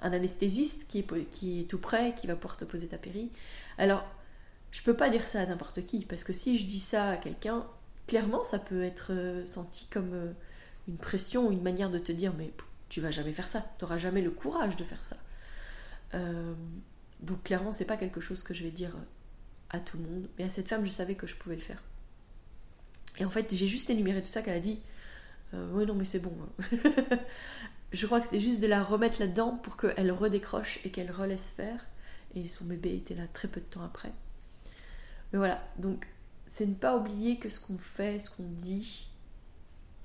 anesthésiste 0.00 0.86
qui 0.88 0.98
est, 1.00 1.68
tout 1.68 1.78
prêt, 1.78 2.14
qui 2.16 2.26
va 2.26 2.36
pouvoir 2.36 2.56
te 2.56 2.64
poser 2.64 2.86
ta 2.88 2.98
péri. 2.98 3.30
Alors, 3.78 4.04
je 4.70 4.82
peux 4.82 4.94
pas 4.94 5.10
dire 5.10 5.26
ça 5.26 5.40
à 5.40 5.46
n'importe 5.46 5.84
qui, 5.84 6.04
parce 6.04 6.24
que 6.24 6.32
si 6.32 6.58
je 6.58 6.66
dis 6.66 6.80
ça 6.80 7.10
à 7.10 7.16
quelqu'un, 7.16 7.66
clairement, 8.06 8.44
ça 8.44 8.58
peut 8.58 8.82
être 8.82 9.12
euh, 9.12 9.44
senti 9.44 9.86
comme 9.86 10.34
une 10.88 10.96
pression, 10.96 11.50
une 11.50 11.62
manière 11.62 11.90
de 11.90 11.98
te 11.98 12.12
dire 12.12 12.32
mais 12.36 12.52
tu 12.88 13.00
vas 13.00 13.10
jamais 13.10 13.32
faire 13.32 13.48
ça, 13.48 13.60
tu 13.78 13.84
n'auras 13.84 13.98
jamais 13.98 14.22
le 14.22 14.30
courage 14.30 14.76
de 14.76 14.84
faire 14.84 15.04
ça. 15.04 15.16
Euh, 16.14 16.54
donc 17.20 17.42
clairement, 17.42 17.72
c'est 17.72 17.84
pas 17.84 17.96
quelque 17.96 18.20
chose 18.20 18.42
que 18.42 18.54
je 18.54 18.62
vais 18.62 18.70
dire 18.70 18.92
à 19.70 19.80
tout 19.80 19.98
le 19.98 20.04
monde, 20.04 20.28
mais 20.38 20.44
à 20.44 20.50
cette 20.50 20.68
femme, 20.68 20.84
je 20.84 20.90
savais 20.90 21.14
que 21.14 21.26
je 21.26 21.36
pouvais 21.36 21.56
le 21.56 21.60
faire. 21.60 21.82
Et 23.18 23.24
en 23.24 23.30
fait, 23.30 23.54
j'ai 23.54 23.66
juste 23.66 23.90
énuméré 23.90 24.22
tout 24.22 24.28
ça 24.28 24.42
qu'elle 24.42 24.56
a 24.56 24.60
dit. 24.60 24.80
Euh, 25.54 25.70
oui, 25.72 25.86
non, 25.86 25.94
mais 25.94 26.04
c'est 26.04 26.20
bon. 26.20 26.34
je 27.92 28.06
crois 28.06 28.20
que 28.20 28.26
c'était 28.26 28.40
juste 28.40 28.60
de 28.60 28.66
la 28.66 28.82
remettre 28.82 29.20
là-dedans 29.20 29.56
pour 29.56 29.76
qu'elle 29.76 30.12
redécroche 30.12 30.80
et 30.84 30.90
qu'elle 30.90 31.10
relaisse 31.10 31.50
faire. 31.50 31.84
Et 32.34 32.46
son 32.46 32.66
bébé 32.66 32.94
était 32.94 33.14
là 33.14 33.26
très 33.32 33.48
peu 33.48 33.60
de 33.60 33.66
temps 33.66 33.82
après. 33.82 34.12
Mais 35.32 35.38
voilà, 35.38 35.62
donc 35.78 36.06
c'est 36.46 36.66
ne 36.66 36.74
pas 36.74 36.96
oublier 36.96 37.38
que 37.38 37.48
ce 37.48 37.60
qu'on 37.60 37.78
fait, 37.78 38.18
ce 38.18 38.30
qu'on 38.30 38.48
dit, 38.48 39.08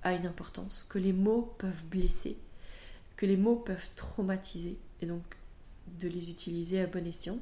a 0.04 0.14
une 0.14 0.26
importance, 0.26 0.86
que 0.90 1.00
les 1.00 1.14
mots 1.14 1.54
peuvent 1.58 1.86
blesser, 1.86 2.38
que 3.16 3.26
les 3.26 3.38
mots 3.38 3.56
peuvent 3.56 3.90
traumatiser, 3.96 4.78
et 5.02 5.06
donc 5.06 5.24
de 6.00 6.08
les 6.08 6.30
utiliser 6.30 6.82
à 6.82 6.88
bon 6.88 7.06
escient. 7.06 7.40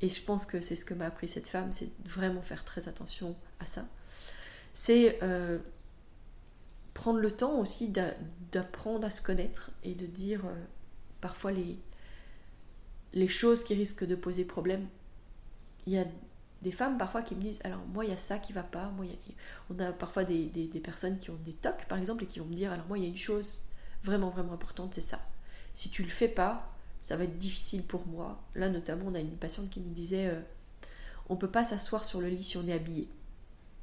Et 0.00 0.08
je 0.08 0.22
pense 0.22 0.46
que 0.46 0.60
c'est 0.60 0.76
ce 0.76 0.84
que 0.84 0.94
m'a 0.94 1.06
appris 1.06 1.28
cette 1.28 1.48
femme, 1.48 1.72
c'est 1.72 1.90
vraiment 2.04 2.42
faire 2.42 2.64
très 2.64 2.88
attention 2.88 3.36
à 3.60 3.64
ça. 3.64 3.86
C'est 4.72 5.18
euh, 5.22 5.58
prendre 6.92 7.20
le 7.20 7.30
temps 7.30 7.58
aussi 7.58 7.92
d'apprendre 8.52 9.04
à 9.06 9.10
se 9.10 9.22
connaître 9.22 9.70
et 9.82 9.94
de 9.94 10.06
dire 10.06 10.44
euh, 10.46 10.54
parfois 11.20 11.52
les, 11.52 11.78
les 13.12 13.28
choses 13.28 13.64
qui 13.64 13.74
risquent 13.74 14.04
de 14.04 14.14
poser 14.14 14.44
problème. 14.44 14.86
Il 15.86 15.92
y 15.92 15.98
a 15.98 16.04
des 16.64 16.72
femmes 16.72 16.98
parfois 16.98 17.22
qui 17.22 17.34
me 17.36 17.42
disent 17.42 17.60
alors 17.62 17.84
moi 17.92 18.04
il 18.04 18.10
y 18.10 18.14
a 18.14 18.16
ça 18.16 18.38
qui 18.38 18.54
va 18.54 18.62
pas 18.62 18.88
moi 18.88 19.04
on 19.70 19.78
a 19.78 19.92
parfois 19.92 20.24
des, 20.24 20.46
des, 20.46 20.80
personnes 20.80 21.18
qui 21.18 21.30
ont 21.30 21.38
des 21.44 21.52
tocs 21.52 21.84
par 21.88 21.98
exemple 21.98 22.24
et 22.24 22.26
qui 22.26 22.38
vont 22.38 22.46
me 22.46 22.54
dire 22.54 22.72
alors 22.72 22.86
moi 22.86 22.96
il 22.96 23.04
y 23.04 23.06
a 23.06 23.10
une 23.10 23.18
chose 23.18 23.66
vraiment 24.02 24.30
vraiment 24.30 24.54
importante 24.54 24.94
c'est 24.94 25.02
ça 25.02 25.20
si 25.74 25.90
tu 25.90 26.02
le 26.02 26.08
fais 26.08 26.26
pas 26.26 26.73
ça 27.04 27.18
va 27.18 27.24
être 27.24 27.36
difficile 27.36 27.82
pour 27.82 28.06
moi. 28.06 28.42
Là 28.54 28.70
notamment 28.70 29.04
on 29.08 29.14
a 29.14 29.20
une 29.20 29.36
patiente 29.36 29.68
qui 29.68 29.80
nous 29.80 29.92
disait 29.92 30.28
euh, 30.28 30.40
on 31.28 31.36
peut 31.36 31.50
pas 31.50 31.62
s'asseoir 31.62 32.02
sur 32.02 32.22
le 32.22 32.28
lit 32.28 32.42
si 32.42 32.56
on 32.56 32.66
est 32.66 32.72
habillé. 32.72 33.10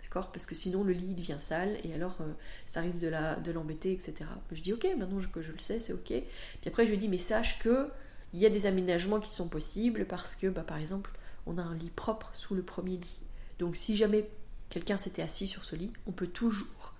D'accord? 0.02 0.32
Parce 0.32 0.48
que 0.48 0.56
sinon 0.56 0.84
le 0.84 0.94
lit 0.94 1.14
devient 1.14 1.36
sale 1.38 1.78
et 1.84 1.94
alors 1.94 2.18
euh, 2.22 2.34
ça 2.66 2.82
risque 2.82 3.00
de 3.00 3.10
la 3.10 3.36
de 3.36 3.52
l'embêter 3.52 3.92
etc 3.92 4.28
je 4.52 4.62
dis 4.64 4.74
ok 4.74 4.88
maintenant 4.98 5.20
que 5.32 5.44
je 5.44 5.52
le 5.52 5.60
sais 5.60 5.80
c'est 5.80 5.94
ok. 5.94 6.08
Puis 6.08 6.26
après 6.66 6.88
je 6.88 6.90
lui 6.90 6.98
dis 6.98 7.08
mais 7.10 7.20
sache 7.20 7.60
que 7.60 7.90
il 8.34 8.40
y 8.40 8.46
a 8.48 8.50
des 8.50 8.66
aménagements 8.66 9.20
qui 9.20 9.30
sont 9.30 9.50
possibles 9.50 10.08
parce 10.08 10.36
que 10.36 10.48
bah, 10.48 10.64
par 10.64 10.78
exemple 10.78 11.12
on 11.46 11.60
a 11.60 11.62
un 11.62 11.76
lit 11.76 11.92
propre 11.92 12.32
sous 12.34 12.56
le 12.56 12.64
premier 12.64 12.98
lit. 12.98 13.22
Donc 13.60 13.76
si 13.76 13.96
jamais 13.96 14.28
quelqu'un 14.70 14.98
s'était 14.98 15.22
assis 15.22 15.46
sur 15.46 15.64
ce 15.64 15.76
lit, 15.76 15.94
on 16.08 16.12
peut 16.12 16.26
toujours 16.26 16.96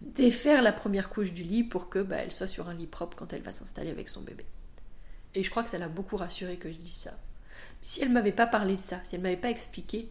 défaire 0.00 0.62
la 0.62 0.72
première 0.72 1.10
couche 1.10 1.32
du 1.32 1.42
lit 1.42 1.64
pour 1.64 1.88
que 1.88 1.98
bah, 1.98 2.18
elle 2.18 2.30
soit 2.30 2.46
sur 2.46 2.68
un 2.68 2.74
lit 2.74 2.86
propre 2.86 3.16
quand 3.16 3.32
elle 3.32 3.42
va 3.42 3.50
s'installer 3.50 3.90
avec 3.90 4.08
son 4.08 4.22
bébé. 4.22 4.46
Et 5.36 5.44
je 5.44 5.50
crois 5.50 5.62
que 5.62 5.68
ça 5.68 5.78
l'a 5.78 5.88
beaucoup 5.88 6.16
rassuré 6.16 6.56
que 6.56 6.70
je 6.70 6.76
dise 6.76 6.94
ça. 6.94 7.12
Mais 7.80 7.86
si 7.86 8.02
elle 8.02 8.10
m'avait 8.10 8.32
pas 8.32 8.48
parlé 8.48 8.76
de 8.76 8.82
ça, 8.82 9.00
si 9.04 9.14
elle 9.14 9.20
m'avait 9.20 9.36
pas 9.36 9.50
expliqué, 9.50 10.08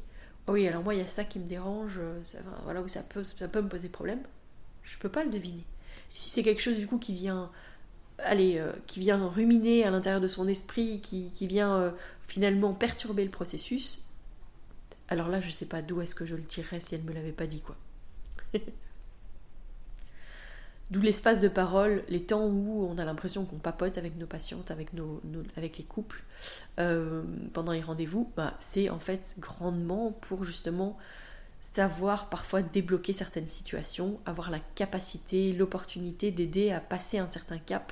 oh 0.48 0.54
oui, 0.54 0.68
alors 0.68 0.84
moi 0.84 0.94
il 0.96 1.02
y 1.02 1.04
a 1.04 1.08
ça 1.08 1.26
qui 1.26 1.40
me 1.40 1.48
dérange, 1.48 2.00
ça, 2.22 2.38
voilà 2.64 2.82
où 2.82 2.88
ça 2.88 3.04
peut, 3.04 3.24
ça 3.24 3.48
peut 3.50 3.62
me 3.62 3.68
poser 3.68 3.90
problème, 3.90 4.22
je 4.84 4.98
peux 4.98 5.10
pas 5.10 5.24
le 5.24 5.30
deviner. 5.32 5.66
Et 6.14 6.18
si 6.18 6.30
c'est 6.30 6.44
quelque 6.44 6.62
chose 6.62 6.78
du 6.78 6.88
coup 6.88 7.00
qui 7.00 7.14
vient 7.14 7.52
allez, 8.20 8.58
euh, 8.58 8.72
qui 8.88 9.00
vient 9.00 9.28
ruminer 9.28 9.84
à 9.84 9.92
l'intérieur 9.92 10.22
de 10.22 10.28
son 10.28 10.48
esprit, 10.48 11.02
qui, 11.02 11.48
vient 11.48 11.76
euh, 11.76 11.92
finalement 12.28 12.74
perturber 12.74 13.24
le 13.24 13.32
processus, 13.32 14.04
alors 15.08 15.28
là, 15.28 15.42
je 15.42 15.52
sais 15.52 15.66
pas 15.66 15.82
d'où 15.82 16.02
est-ce 16.02 16.16
que 16.16 16.26
je 16.26 16.36
le 16.36 16.44
tirerais 16.44 16.80
si 16.80 16.96
elle 16.96 17.04
me 17.04 17.14
l'avait 17.14 17.32
pas 17.32 17.48
dit, 17.48 17.62
quoi. 17.62 17.76
D'où 20.92 21.02
l'espace 21.02 21.42
de 21.42 21.48
parole, 21.48 22.04
les 22.10 22.22
temps 22.22 22.46
où 22.46 22.88
on 22.88 22.98
a 23.00 23.06
l'impression 23.06 23.46
qu'on 23.46 23.58
papote 23.58 23.98
avec 23.98 24.18
nos 24.18 24.28
patientes, 24.28 24.70
avec, 24.70 24.90
les 24.94 25.84
couples 25.84 26.24
euh, 26.80 27.24
pendant 27.54 27.72
les 27.72 27.82
rendez-vous, 27.82 28.32
bah, 28.38 28.54
c'est 28.60 28.90
en 28.90 29.00
fait 29.00 29.36
grandement 29.40 30.12
pour 30.12 30.44
justement 30.44 30.98
savoir 31.60 32.30
parfois 32.30 32.62
débloquer 32.62 33.14
certaines 33.14 33.50
situations, 33.50 34.20
avoir 34.28 34.52
la 34.52 34.60
capacité, 34.76 35.54
l'opportunité 35.54 36.32
d'aider 36.32 36.72
à 36.72 36.80
passer 36.80 37.18
un 37.18 37.28
certain 37.28 37.58
cap, 37.58 37.92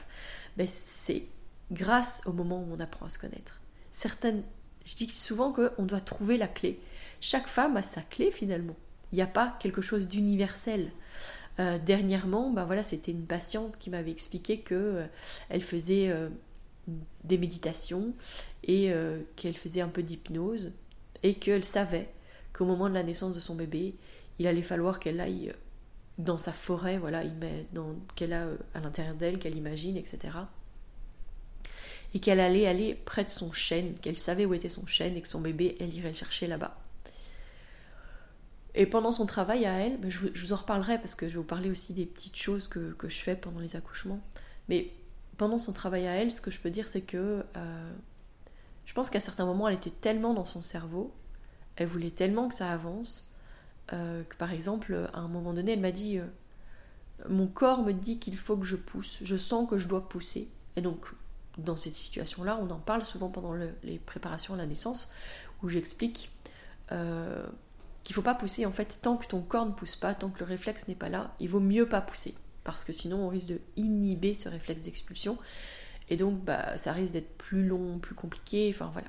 c'est 0.67 1.23
grâce 1.71 2.21
au 2.25 2.33
moment 2.33 2.61
où 2.61 2.73
on 2.73 2.79
apprend 2.79 3.07
à 3.07 3.09
se 3.09 3.17
connaître. 3.17 3.59
Certaines, 3.91 4.43
je 4.85 4.95
dis 4.95 5.09
souvent 5.09 5.51
qu'on 5.51 5.83
doit 5.83 6.01
trouver 6.01 6.37
la 6.37 6.47
clé. 6.47 6.79
Chaque 7.21 7.47
femme 7.47 7.77
a 7.77 7.81
sa 7.81 8.01
clé 8.01 8.31
finalement. 8.31 8.75
Il 9.11 9.15
n'y 9.15 9.21
a 9.21 9.27
pas 9.27 9.55
quelque 9.59 9.81
chose 9.81 10.07
d'universel. 10.07 10.91
Euh, 11.59 11.77
dernièrement, 11.77 12.49
ben 12.49 12.65
voilà, 12.65 12.83
c'était 12.83 13.11
une 13.11 13.25
patiente 13.25 13.77
qui 13.77 13.89
m'avait 13.89 14.11
expliqué 14.11 14.59
que 14.59 14.75
euh, 14.75 15.05
elle 15.49 15.61
faisait 15.61 16.09
euh, 16.09 16.29
des 17.23 17.37
méditations 17.37 18.13
et 18.65 18.93
qu'elle 19.35 19.57
faisait 19.57 19.81
un 19.81 19.89
peu 19.89 20.03
d'hypnose 20.03 20.71
et 21.21 21.33
qu'elle 21.33 21.65
savait 21.65 22.09
qu'au 22.53 22.63
moment 22.63 22.87
de 22.87 22.93
la 22.93 23.03
naissance 23.03 23.35
de 23.35 23.41
son 23.41 23.55
bébé, 23.55 23.95
il 24.39 24.47
allait 24.47 24.63
falloir 24.63 24.99
qu'elle 24.99 25.19
aille 25.19 25.53
dans 26.17 26.37
sa 26.37 26.53
forêt, 26.53 26.97
voilà, 26.97 27.23
qu'elle 28.15 28.31
a 28.31 28.47
à 28.73 28.79
l'intérieur 28.79 29.15
d'elle, 29.15 29.37
qu'elle 29.37 29.57
imagine, 29.57 29.97
etc. 29.97 30.37
Et 32.13 32.19
qu'elle 32.19 32.39
allait 32.39 32.67
aller 32.67 32.95
près 32.95 33.25
de 33.25 33.29
son 33.29 33.51
chêne, 33.51 33.95
qu'elle 34.01 34.19
savait 34.19 34.45
où 34.45 34.53
était 34.53 34.69
son 34.69 34.87
chêne 34.87 35.17
et 35.17 35.21
que 35.21 35.27
son 35.27 35.41
bébé, 35.41 35.75
elle 35.81 35.93
irait 35.93 36.09
le 36.09 36.15
chercher 36.15 36.47
là-bas. 36.47 36.82
Et 38.75 38.85
pendant 38.85 39.11
son 39.11 39.25
travail 39.25 39.65
à 39.65 39.73
elle, 39.73 39.99
ben, 39.99 40.09
je, 40.09 40.27
vous, 40.27 40.53
en 40.53 40.55
reparlerai 40.55 40.97
parce 40.97 41.15
que 41.15 41.27
je 41.27 41.33
vais 41.33 41.39
vous 41.39 41.43
parler 41.43 41.69
aussi 41.69 41.93
des 41.93 42.05
petites 42.05 42.35
choses 42.35 42.67
que, 42.67 42.95
je 43.03 43.19
fais 43.19 43.35
pendant 43.35 43.59
les 43.59 43.75
accouchements. 43.75 44.19
Mais 44.69 44.91
pendant 45.37 45.59
son 45.59 45.73
travail 45.73 46.07
à 46.07 46.13
elle, 46.13 46.31
ce 46.31 46.41
que 46.41 46.49
je 46.51 46.59
peux 46.59 46.69
dire, 46.69 46.87
c'est 46.87 47.01
que 47.01 47.43
euh, 47.55 47.91
je 48.85 48.93
pense 48.93 49.09
qu'à 49.09 49.19
certains 49.19 49.45
moments, 49.45 49.67
elle 49.67 49.75
était 49.75 49.91
tellement 49.91 50.33
dans 50.33 50.45
son 50.45 50.61
cerveau 50.61 51.13
elle 51.75 51.87
voulait 51.87 52.11
tellement 52.11 52.47
que 52.47 52.55
ça 52.55 52.71
avance 52.71 53.29
euh, 53.91 54.23
que 54.23 54.35
par 54.37 54.53
exemple, 54.53 55.09
à 55.13 55.19
un 55.19 55.27
moment 55.27 55.53
donné, 55.53 55.73
elle 55.73 55.81
m'a 55.81 55.91
dit 55.91 56.17
euh, 56.17 56.25
Mon 57.29 57.47
corps 57.47 57.83
me 57.83 57.91
dit 57.91 58.17
qu'il 58.17 58.37
faut 58.37 58.55
que 58.55 58.65
je 58.65 58.75
pousse, 58.75 59.19
je 59.21 59.35
sens 59.35 59.69
que 59.69 59.77
je 59.77 59.87
dois 59.87 60.07
pousser. 60.07 60.47
Et 60.75 60.81
donc, 60.81 61.05
dans 61.57 61.75
cette 61.75 61.93
situation-là, 61.93 62.59
on 62.61 62.69
en 62.69 62.79
parle 62.79 63.03
souvent 63.03 63.29
pendant 63.29 63.53
les 63.53 63.99
préparations 63.99 64.53
à 64.53 64.57
la 64.57 64.65
naissance, 64.65 65.11
où 65.61 65.69
j'explique 65.69 66.31
qu'il 68.03 68.15
faut 68.15 68.21
pas 68.21 68.35
pousser 68.35 68.65
en 68.65 68.71
fait 68.71 68.99
tant 69.01 69.17
que 69.17 69.27
ton 69.27 69.41
corps 69.41 69.65
ne 69.65 69.71
pousse 69.71 69.95
pas, 69.95 70.13
tant 70.13 70.29
que 70.29 70.39
le 70.39 70.45
réflexe 70.45 70.87
n'est 70.87 70.95
pas 70.95 71.09
là, 71.09 71.35
il 71.39 71.49
vaut 71.49 71.59
mieux 71.59 71.87
pas 71.87 72.01
pousser 72.01 72.35
parce 72.63 72.83
que 72.83 72.93
sinon 72.93 73.25
on 73.25 73.29
risque 73.29 73.49
de 73.49 73.61
inhiber 73.75 74.33
ce 74.33 74.49
réflexe 74.49 74.83
d'expulsion 74.83 75.37
et 76.09 76.17
donc 76.17 76.43
bah, 76.43 76.77
ça 76.77 76.91
risque 76.91 77.13
d'être 77.13 77.37
plus 77.37 77.65
long, 77.65 77.99
plus 77.99 78.15
compliqué, 78.15 78.69
enfin 78.73 78.89
voilà. 78.93 79.07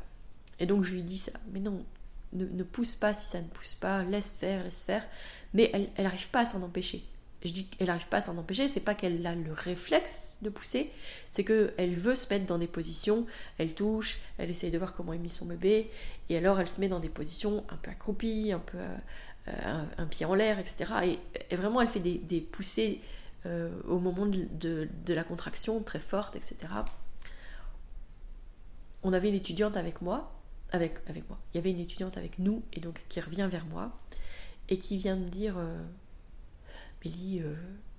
Et 0.60 0.66
donc 0.66 0.84
je 0.84 0.94
lui 0.94 1.02
dis 1.02 1.18
ça, 1.18 1.32
mais 1.52 1.60
non, 1.60 1.84
ne, 2.32 2.62
pousse 2.62 2.94
pas 2.94 3.14
si 3.14 3.26
ça 3.26 3.40
ne 3.40 3.48
pousse 3.48 3.74
pas, 3.74 4.04
laisse 4.04 4.36
faire, 4.36 4.64
laisse 4.64 4.82
faire, 4.82 5.06
mais 5.52 5.70
elle 5.72 6.04
n'arrive 6.04 6.28
pas 6.30 6.40
à 6.40 6.46
s'en 6.46 6.62
empêcher. 6.62 7.04
Je 7.44 7.52
dis 7.52 7.66
qu'elle 7.66 7.88
n'arrive 7.88 8.08
pas 8.08 8.18
à 8.18 8.22
s'en 8.22 8.38
empêcher, 8.38 8.68
c'est 8.68 8.80
pas 8.80 8.94
qu'elle 8.94 9.26
a 9.26 9.34
le 9.34 9.52
réflexe 9.52 10.38
de 10.40 10.48
pousser, 10.48 10.90
c'est 11.30 11.44
qu'elle 11.44 11.94
veut 11.94 12.14
se 12.14 12.32
mettre 12.32 12.46
dans 12.46 12.56
des 12.56 12.66
positions, 12.66 13.26
elle 13.58 13.74
touche, 13.74 14.18
elle 14.38 14.50
essaye 14.50 14.70
de 14.70 14.78
voir 14.78 14.94
comment 14.94 15.12
est 15.12 15.18
mis 15.18 15.28
son 15.28 15.44
bébé, 15.44 15.90
et 16.30 16.38
alors 16.38 16.58
elle 16.58 16.68
se 16.68 16.80
met 16.80 16.88
dans 16.88 17.00
des 17.00 17.10
positions 17.10 17.64
un 17.68 17.76
peu 17.76 17.90
accroupies, 17.90 18.52
un 18.52 18.60
peu 18.60 18.78
euh, 19.48 19.84
un, 19.98 20.06
pied 20.06 20.24
en 20.24 20.34
l'air, 20.34 20.58
etc. 20.58 21.18
Et, 21.50 21.56
vraiment 21.56 21.82
elle 21.82 21.88
fait 21.88 22.00
des, 22.00 22.40
poussées 22.40 23.02
euh, 23.44 23.70
au 23.86 23.98
moment 23.98 24.24
de, 24.24 24.88
la 25.08 25.24
contraction 25.24 25.82
très 25.82 26.00
forte, 26.00 26.36
etc. 26.36 26.56
On 29.02 29.12
avait 29.12 29.28
une 29.28 29.34
étudiante 29.34 29.76
avec 29.76 30.00
moi, 30.00 30.32
avec, 30.72 30.94
avec 31.08 31.28
moi, 31.28 31.38
il 31.52 31.58
y 31.58 31.60
avait 31.60 31.72
une 31.72 31.80
étudiante 31.80 32.16
avec 32.16 32.38
nous, 32.38 32.62
et 32.72 32.80
donc 32.80 33.04
qui 33.10 33.20
revient 33.20 33.48
vers 33.50 33.66
moi, 33.66 33.92
et 34.70 34.78
qui 34.78 34.96
vient 34.96 35.16
me 35.16 35.28
dire... 35.28 35.58
Euh, 35.58 35.82
Mélie, 37.04 37.42
euh, 37.42 37.54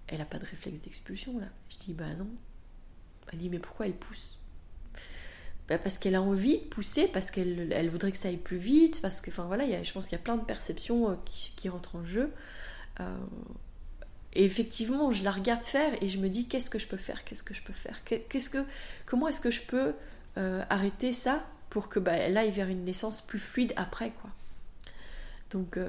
elle 0.08 0.22
a 0.22 0.26
pas 0.26 0.40
de 0.40 0.46
réflexe 0.46 0.82
d'expulsion 0.82 1.40
là. 1.40 1.48
Je 1.70 1.86
dis 1.86 1.94
bah 1.94 2.14
non. 2.18 2.28
Elle 3.32 3.40
dit 3.40 3.50
mais 3.50 3.60
pourquoi 3.60 3.86
elle 3.86 3.96
pousse? 3.96 4.38
Bah, 5.68 5.78
Parce 5.78 5.98
qu'elle 5.98 6.16
a 6.16 6.22
envie 6.22 6.60
de 6.60 6.64
pousser, 6.64 7.08
parce 7.08 7.32
qu'elle 7.32 7.72
elle 7.72 7.90
voudrait 7.90 8.12
que 8.12 8.18
ça 8.18 8.28
aille 8.28 8.38
plus 8.38 8.58
vite, 8.58 9.02
parce 9.02 9.22
que 9.22 9.32
enfin 9.32 9.46
voilà, 9.46 9.84
je 9.84 9.92
pense 9.92 10.06
qu'il 10.06 10.18
y 10.18 10.22
a 10.22 10.24
plein 10.24 10.38
de 10.38 10.46
perceptions 10.46 11.12
euh, 11.12 11.16
qui, 11.26 11.70
rentrent 11.70 11.96
en 11.96 12.04
jeu. 12.04 12.32
Euh, 13.00 13.18
et 14.34 14.44
effectivement, 14.44 15.12
je 15.12 15.24
la 15.24 15.32
regarde 15.32 15.64
faire 15.64 15.92
et 16.04 16.10
je 16.10 16.18
me 16.20 16.30
dis 16.30 16.48
qu'est-ce 16.48 16.70
que 16.70 16.80
je 16.80 16.88
peux 16.88 16.98
faire, 16.98 17.24
qu'est-ce 17.24 17.44
que 17.44 17.54
je 17.54 17.64
peux 17.64 17.74
faire, 17.74 18.04
qu'est-ce 18.04 18.50
que, 18.50 18.66
comment 19.06 19.28
est-ce 19.28 19.40
que 19.40 19.52
je 19.52 19.62
peux 19.62 19.94
arrêter 20.36 21.14
ça 21.14 21.46
pour 21.70 21.88
que 21.88 22.00
bah, 22.00 22.12
aille 22.12 22.52
vers 22.52 22.68
une 22.68 22.84
naissance 22.84 23.22
plus 23.22 23.40
fluide 23.40 23.72
après 23.78 24.12
quoi? 24.12 24.30
Donc 25.52 25.80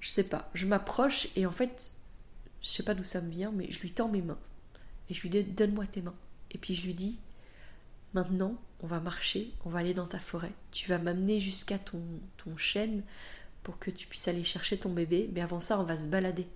je 0.00 0.08
sais 0.08 0.24
pas, 0.24 0.48
je 0.54 0.64
m'approche 0.64 1.28
et 1.36 1.44
en 1.44 1.50
fait 1.50 1.92
je 2.66 2.72
sais 2.72 2.82
pas 2.82 2.94
d'où 2.94 3.04
ça 3.04 3.20
me 3.20 3.30
vient, 3.30 3.52
mais 3.52 3.70
je 3.70 3.80
lui 3.80 3.92
tends 3.92 4.08
mes 4.08 4.22
mains. 4.22 4.38
Et 5.08 5.14
je 5.14 5.22
lui 5.22 5.30
dis 5.30 5.44
Donne-moi 5.44 5.86
tes 5.86 6.02
mains. 6.02 6.16
Et 6.50 6.58
puis 6.58 6.74
je 6.74 6.84
lui 6.84 6.94
dis 6.94 7.20
Maintenant, 8.12 8.56
on 8.82 8.88
va 8.88 8.98
marcher, 8.98 9.52
on 9.64 9.70
va 9.70 9.78
aller 9.78 9.94
dans 9.94 10.06
ta 10.06 10.18
forêt. 10.18 10.52
Tu 10.72 10.88
vas 10.88 10.98
m'amener 10.98 11.38
jusqu'à 11.38 11.78
ton, 11.78 12.02
ton 12.38 12.56
chêne 12.56 13.04
pour 13.62 13.78
que 13.78 13.92
tu 13.92 14.08
puisses 14.08 14.26
aller 14.26 14.42
chercher 14.42 14.78
ton 14.78 14.92
bébé. 14.92 15.30
Mais 15.32 15.42
avant 15.42 15.60
ça, 15.60 15.78
on 15.78 15.84
va 15.84 15.96
se 15.96 16.08
balader. 16.08 16.48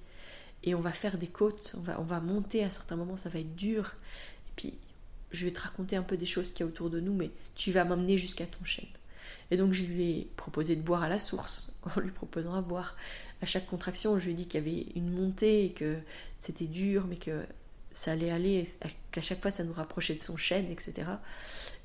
Et 0.64 0.74
on 0.74 0.80
va 0.80 0.92
faire 0.92 1.16
des 1.16 1.28
côtes, 1.28 1.76
on 1.78 1.80
va, 1.80 2.00
on 2.00 2.04
va 2.04 2.18
monter 2.18 2.64
à 2.64 2.70
certains 2.70 2.96
moments, 2.96 3.16
ça 3.16 3.28
va 3.28 3.38
être 3.38 3.54
dur. 3.54 3.94
Et 4.48 4.52
puis, 4.56 4.74
je 5.30 5.44
vais 5.44 5.52
te 5.52 5.60
raconter 5.60 5.94
un 5.94 6.02
peu 6.02 6.16
des 6.16 6.26
choses 6.26 6.50
qu'il 6.50 6.60
y 6.60 6.62
a 6.64 6.66
autour 6.66 6.90
de 6.90 6.98
nous, 6.98 7.14
mais 7.14 7.30
tu 7.54 7.70
vas 7.70 7.84
m'amener 7.84 8.18
jusqu'à 8.18 8.46
ton 8.46 8.64
chêne. 8.64 8.88
Et 9.50 9.56
donc, 9.56 9.72
je 9.72 9.84
lui 9.84 10.10
ai 10.10 10.30
proposé 10.36 10.76
de 10.76 10.82
boire 10.82 11.02
à 11.02 11.08
la 11.08 11.18
source, 11.18 11.74
en 11.96 12.00
lui 12.00 12.10
proposant 12.10 12.54
à 12.54 12.62
boire 12.62 12.96
à 13.42 13.46
chaque 13.46 13.66
contraction, 13.66 14.18
je 14.18 14.26
lui 14.26 14.32
ai 14.32 14.34
dit 14.34 14.46
qu'il 14.46 14.60
y 14.60 14.62
avait 14.62 14.86
une 14.94 15.10
montée 15.10 15.64
et 15.64 15.70
que 15.70 15.96
c'était 16.38 16.66
dur, 16.66 17.06
mais 17.08 17.16
que 17.16 17.42
ça 17.92 18.12
allait 18.12 18.30
aller, 18.30 18.64
qu'à 19.10 19.20
chaque 19.20 19.40
fois 19.40 19.50
ça 19.50 19.64
nous 19.64 19.72
rapprochait 19.72 20.14
de 20.14 20.22
son 20.22 20.36
chêne, 20.36 20.70
etc. 20.70 20.92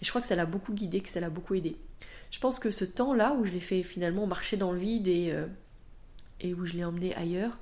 Et 0.01 0.05
je 0.05 0.09
crois 0.09 0.21
que 0.21 0.27
ça 0.27 0.35
l'a 0.35 0.45
beaucoup 0.45 0.73
guidé, 0.73 1.01
que 1.01 1.09
ça 1.09 1.19
l'a 1.19 1.29
beaucoup 1.29 1.55
aidé. 1.55 1.77
Je 2.31 2.39
pense 2.39 2.59
que 2.59 2.71
ce 2.71 2.85
temps-là 2.85 3.33
où 3.33 3.45
je 3.45 3.51
l'ai 3.51 3.59
fait 3.59 3.83
finalement 3.83 4.27
marcher 4.27 4.57
dans 4.57 4.71
le 4.71 4.77
vide 4.77 5.07
et, 5.07 5.31
euh, 5.31 5.47
et 6.41 6.53
où 6.53 6.65
je 6.65 6.73
l'ai 6.73 6.83
emmené 6.83 7.15
ailleurs, 7.15 7.57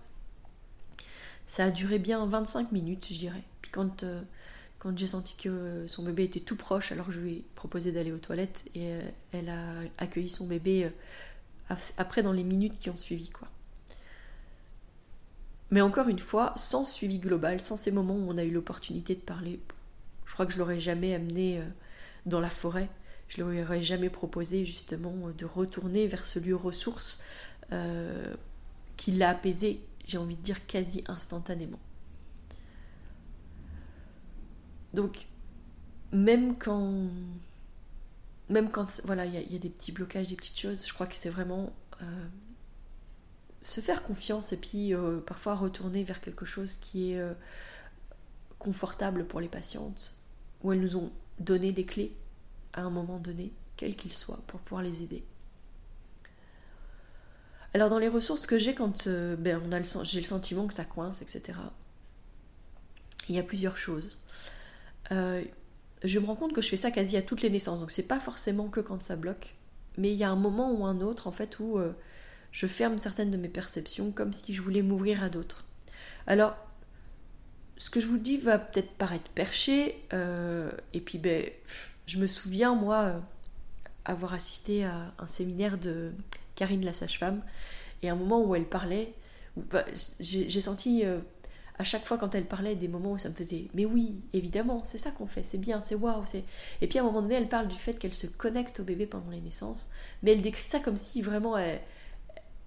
ça 1.45 1.65
a 1.65 1.71
duré 1.71 1.99
bien 1.99 2.25
25 2.25 2.71
minutes, 2.71 3.07
je 3.09 3.19
dirais. 3.19 3.43
Puis 3.61 3.71
quand, 3.71 4.03
euh, 4.03 4.21
quand 4.83 4.97
j'ai 4.97 5.07
senti 5.07 5.37
que 5.37 5.85
son 5.87 6.03
bébé 6.03 6.25
était 6.25 6.41
tout 6.41 6.57
proche, 6.57 6.91
alors 6.91 7.09
je 7.09 7.21
lui 7.21 7.31
ai 7.31 7.45
proposé 7.55 7.93
d'aller 7.93 8.11
aux 8.11 8.19
toilettes 8.19 8.65
et 8.75 8.93
euh, 8.93 9.01
elle 9.31 9.47
a 9.47 9.75
accueilli 9.97 10.27
son 10.27 10.45
bébé 10.45 10.91
après 11.97 12.21
dans 12.21 12.33
les 12.33 12.43
minutes 12.43 12.77
qui 12.79 12.89
ont 12.89 12.97
suivi, 12.97 13.29
quoi. 13.29 13.47
Mais 15.71 15.81
encore 15.81 16.09
une 16.09 16.19
fois, 16.19 16.53
sans 16.55 16.83
suivi 16.83 17.17
global, 17.17 17.61
sans 17.61 17.77
ces 17.77 17.91
moments 17.91 18.13
où 18.13 18.29
on 18.29 18.37
a 18.37 18.43
eu 18.43 18.51
l'opportunité 18.51 19.15
de 19.15 19.21
parler, 19.21 19.59
je 20.25 20.33
crois 20.33 20.45
que 20.45 20.53
je 20.53 20.59
l'aurais 20.59 20.79
jamais 20.79 21.15
amené 21.15 21.59
euh, 21.59 21.63
dans 22.25 22.41
la 22.41 22.49
forêt. 22.49 22.89
Je 23.29 23.41
ne 23.41 23.49
lui 23.49 23.63
aurais 23.63 23.83
jamais 23.83 24.09
proposé 24.09 24.65
justement 24.65 25.29
de 25.35 25.45
retourner 25.45 26.07
vers 26.07 26.25
ce 26.25 26.37
lieu 26.39 26.55
ressource 26.55 27.23
euh, 27.71 28.35
qui 28.97 29.13
l'a 29.13 29.29
apaisé, 29.29 29.79
j'ai 30.05 30.17
envie 30.17 30.35
de 30.35 30.41
dire 30.41 30.67
quasi 30.67 31.03
instantanément. 31.07 31.79
Donc, 34.93 35.27
même 36.11 36.55
quand, 36.57 37.09
même 38.49 38.69
quand, 38.69 39.01
voilà, 39.05 39.25
il 39.25 39.51
y, 39.51 39.55
a 39.55 39.59
des 39.59 39.69
petits 39.69 39.91
blocages, 39.91 40.27
des 40.27 40.35
petites 40.35 40.59
choses, 40.59 40.85
je 40.87 40.93
crois 40.93 41.07
que 41.07 41.15
c'est 41.15 41.29
vraiment 41.29 41.73
euh, 42.01 42.27
se 43.61 43.81
faire 43.81 44.03
confiance 44.03 44.53
et 44.53 44.57
puis 44.57 44.93
euh, 44.93 45.19
parfois 45.19 45.55
retourner 45.55 46.03
vers 46.03 46.21
quelque 46.21 46.45
chose 46.45 46.75
qui 46.75 47.11
est 47.11 47.19
euh, 47.19 47.33
confortable 48.59 49.25
pour 49.25 49.39
les 49.39 49.47
patientes, 49.47 50.15
où 50.61 50.71
elles 50.71 50.81
nous 50.81 50.97
ont 50.97 51.11
donné 51.39 51.71
des 51.71 51.85
clés 51.85 52.15
à 52.73 52.81
un 52.81 52.89
moment 52.89 53.19
donné, 53.19 53.51
quel 53.75 53.95
qu'il 53.95 54.13
soit, 54.13 54.41
pour 54.47 54.59
pouvoir 54.59 54.83
les 54.83 55.01
aider. 55.01 55.23
Alors 57.73 57.89
dans 57.89 57.97
les 57.97 58.07
ressources 58.07 58.45
que 58.45 58.59
j'ai 58.59 58.75
quand 58.75 59.07
ben, 59.07 59.83
j'ai 60.03 60.19
le 60.19 60.25
sentiment 60.25 60.67
que 60.67 60.75
ça 60.75 60.85
coince, 60.85 61.23
etc., 61.23 61.57
il 63.29 63.35
y 63.35 63.39
a 63.39 63.43
plusieurs 63.43 63.77
choses. 63.77 64.17
Je 65.11 66.19
me 66.19 66.25
rends 66.25 66.35
compte 66.35 66.53
que 66.53 66.61
je 66.61 66.69
fais 66.69 66.77
ça 66.77 66.91
quasi 66.91 67.17
à 67.17 67.21
toutes 67.21 67.41
les 67.41 67.49
naissances, 67.49 67.79
donc 67.79 67.91
c'est 67.91 68.07
pas 68.07 68.19
forcément 68.19 68.67
que 68.67 68.79
quand 68.79 69.01
ça 69.01 69.15
bloque, 69.15 69.55
mais 69.97 70.11
il 70.11 70.17
y 70.17 70.23
a 70.23 70.29
un 70.29 70.35
moment 70.35 70.71
ou 70.71 70.85
un 70.85 71.01
autre 71.01 71.27
en 71.27 71.31
fait 71.31 71.59
où 71.59 71.79
je 72.51 72.67
ferme 72.67 72.97
certaines 72.97 73.31
de 73.31 73.37
mes 73.37 73.49
perceptions 73.49 74.11
comme 74.11 74.33
si 74.33 74.53
je 74.53 74.61
voulais 74.61 74.81
m'ouvrir 74.81 75.23
à 75.23 75.29
d'autres. 75.29 75.65
Alors, 76.27 76.55
ce 77.77 77.89
que 77.89 77.99
je 77.99 78.07
vous 78.07 78.17
dis 78.17 78.37
va 78.37 78.59
peut-être 78.59 78.91
paraître 78.91 79.29
perché, 79.31 79.95
euh, 80.13 80.71
et 80.93 81.01
puis 81.01 81.17
ben, 81.17 81.45
je 82.05 82.17
me 82.17 82.27
souviens, 82.27 82.75
moi, 82.75 83.01
euh, 83.01 83.19
avoir 84.05 84.33
assisté 84.33 84.85
à 84.85 85.13
un 85.17 85.27
séminaire 85.27 85.77
de 85.77 86.11
Karine 86.55 86.85
la 86.85 86.93
sage-femme, 86.93 87.41
et 88.01 88.09
un 88.09 88.15
moment 88.15 88.41
où 88.41 88.55
elle 88.55 88.65
parlait, 88.65 89.13
bah, 89.57 89.85
j'ai 90.19 90.61
senti 90.61 91.05
euh, 91.05 91.19
à 91.79 91.83
chaque 91.83 92.05
fois 92.05 92.17
quand 92.17 92.35
elle 92.35 92.45
parlait 92.45 92.75
des 92.75 92.87
moments 92.87 93.13
où 93.13 93.17
ça 93.17 93.29
me 93.29 93.33
faisait 93.33 93.67
mais 93.73 93.85
oui 93.85 94.21
évidemment 94.33 94.81
c'est 94.83 94.97
ça 94.97 95.11
qu'on 95.11 95.27
fait 95.27 95.43
c'est 95.43 95.57
bien 95.57 95.81
c'est 95.83 95.95
waouh 95.95 96.23
et 96.81 96.87
puis 96.87 96.99
à 96.99 97.01
un 97.01 97.05
moment 97.05 97.21
donné 97.21 97.35
elle 97.35 97.49
parle 97.49 97.67
du 97.67 97.77
fait 97.77 97.93
qu'elle 97.93 98.13
se 98.13 98.27
connecte 98.27 98.79
au 98.79 98.83
bébé 98.83 99.05
pendant 99.07 99.31
les 99.31 99.41
naissances 99.41 99.89
mais 100.21 100.31
elle 100.33 100.41
décrit 100.41 100.67
ça 100.67 100.79
comme 100.79 100.97
si 100.97 101.21
vraiment 101.21 101.57
elle, 101.57 101.81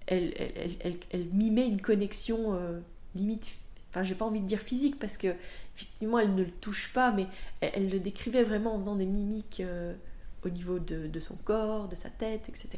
elle, 0.07 0.97
elle, 1.11 1.25
mimait 1.33 1.67
une 1.67 1.81
connexion 1.81 2.55
euh, 2.55 2.79
limite, 3.15 3.57
enfin 3.89 4.03
j'ai 4.03 4.15
pas 4.15 4.25
envie 4.25 4.39
de 4.39 4.45
dire 4.45 4.59
physique 4.59 4.97
parce 4.99 5.17
que 5.17 5.27
effectivement 5.75 6.19
elle 6.19 6.33
ne 6.33 6.43
le 6.43 6.51
touche 6.51 6.91
pas, 6.93 7.11
mais 7.11 7.27
elle, 7.61 7.89
le 7.89 7.99
décrivait 7.99 8.43
vraiment 8.43 8.75
en 8.75 8.79
faisant 8.79 8.95
des 8.95 9.05
mimiques 9.05 9.61
euh, 9.61 9.93
au 10.43 10.49
niveau 10.49 10.79
de, 10.79 11.19
son 11.19 11.35
corps, 11.37 11.87
de 11.87 11.95
sa 11.95 12.09
tête, 12.09 12.49
etc. 12.49 12.69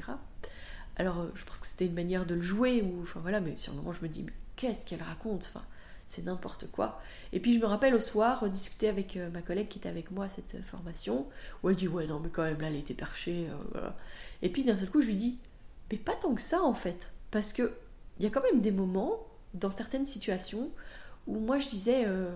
Alors 0.96 1.20
euh, 1.20 1.32
je 1.36 1.46
pense 1.46 1.62
que 1.62 1.68
c'était 1.68 1.86
une 1.86 1.94
manière 1.94 2.26
de 2.26 2.36
le 2.36 2.42
jouer, 2.42 2.82
ou 2.82 3.02
enfin 3.04 3.20
voilà, 3.22 3.40
mais 3.40 3.56
sur 3.58 3.74
le 3.74 3.80
moment 3.80 3.94
je 3.94 4.02
me 4.02 4.10
dis 4.10 4.24
mais 4.24 4.34
qu'est-ce 4.56 4.86
qu'elle 4.86 5.04
raconte 5.04 5.52
enfin, 5.54 5.66
c'est 6.10 6.26
n'importe 6.26 6.70
quoi. 6.72 7.02
Et 7.34 7.40
puis 7.40 7.54
je 7.54 7.60
me 7.60 7.66
rappelle 7.66 7.96
au 7.96 8.00
soir 8.00 8.50
discuter 8.50 8.90
avec 8.90 9.18
ma 9.32 9.42
collègue 9.42 9.68
qui 9.68 9.80
était 9.80 9.90
avec 9.90 10.12
moi 10.12 10.26
à 10.26 10.30
cette 10.30 10.62
formation, 10.64 11.28
où 11.64 11.70
elle 11.70 11.76
dit 11.76 11.88
ouais 11.88 12.08
non 12.08 12.20
mais 12.20 12.30
quand 12.30 12.44
même 12.44 12.60
là 12.60 12.68
elle 12.68 12.76
était 12.76 12.94
perchée. 12.94 13.48
Et 14.42 14.50
puis 14.50 14.64
d'un 14.64 14.76
seul 14.76 14.90
coup 14.90 15.02
je 15.02 15.08
lui 15.08 15.16
dis 15.16 15.38
mais 15.92 15.98
pas 15.98 16.16
tant 16.16 16.34
que 16.34 16.42
ça 16.42 16.62
en 16.64 16.74
fait. 16.74 17.12
Parce 17.32 17.54
que 17.54 17.72
il 18.20 18.24
y 18.24 18.28
a 18.28 18.30
quand 18.30 18.44
même 18.44 18.62
des 18.62 18.72
moments, 18.72 19.26
dans 19.54 19.72
certaines 19.72 20.06
situations, 20.06 20.70
où 21.28 21.40
moi 21.40 21.60
je 21.60 21.68
disais, 21.70 22.04
euh, 22.06 22.32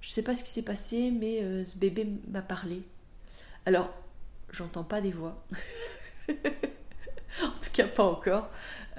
je 0.00 0.10
sais 0.10 0.22
pas 0.22 0.34
ce 0.34 0.44
qui 0.44 0.50
s'est 0.50 0.64
passé, 0.64 1.10
mais 1.10 1.42
euh, 1.42 1.64
ce 1.64 1.78
bébé 1.78 2.06
m'a 2.28 2.42
parlé. 2.42 2.82
Alors, 3.64 3.90
j'entends 4.52 4.84
pas 4.84 5.00
des 5.00 5.12
voix. 5.12 5.42
en 6.28 7.58
tout 7.60 7.70
cas, 7.72 7.86
pas 7.86 8.04
encore. 8.04 8.50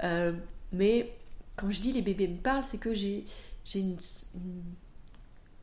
Euh, 0.02 0.32
mais 0.72 1.12
quand 1.54 1.70
je 1.70 1.80
dis 1.80 1.92
les 1.92 2.02
bébés 2.02 2.28
me 2.28 2.38
parlent, 2.38 2.64
c'est 2.64 2.78
que 2.78 2.92
j'ai, 2.92 3.24
j'ai 3.66 3.84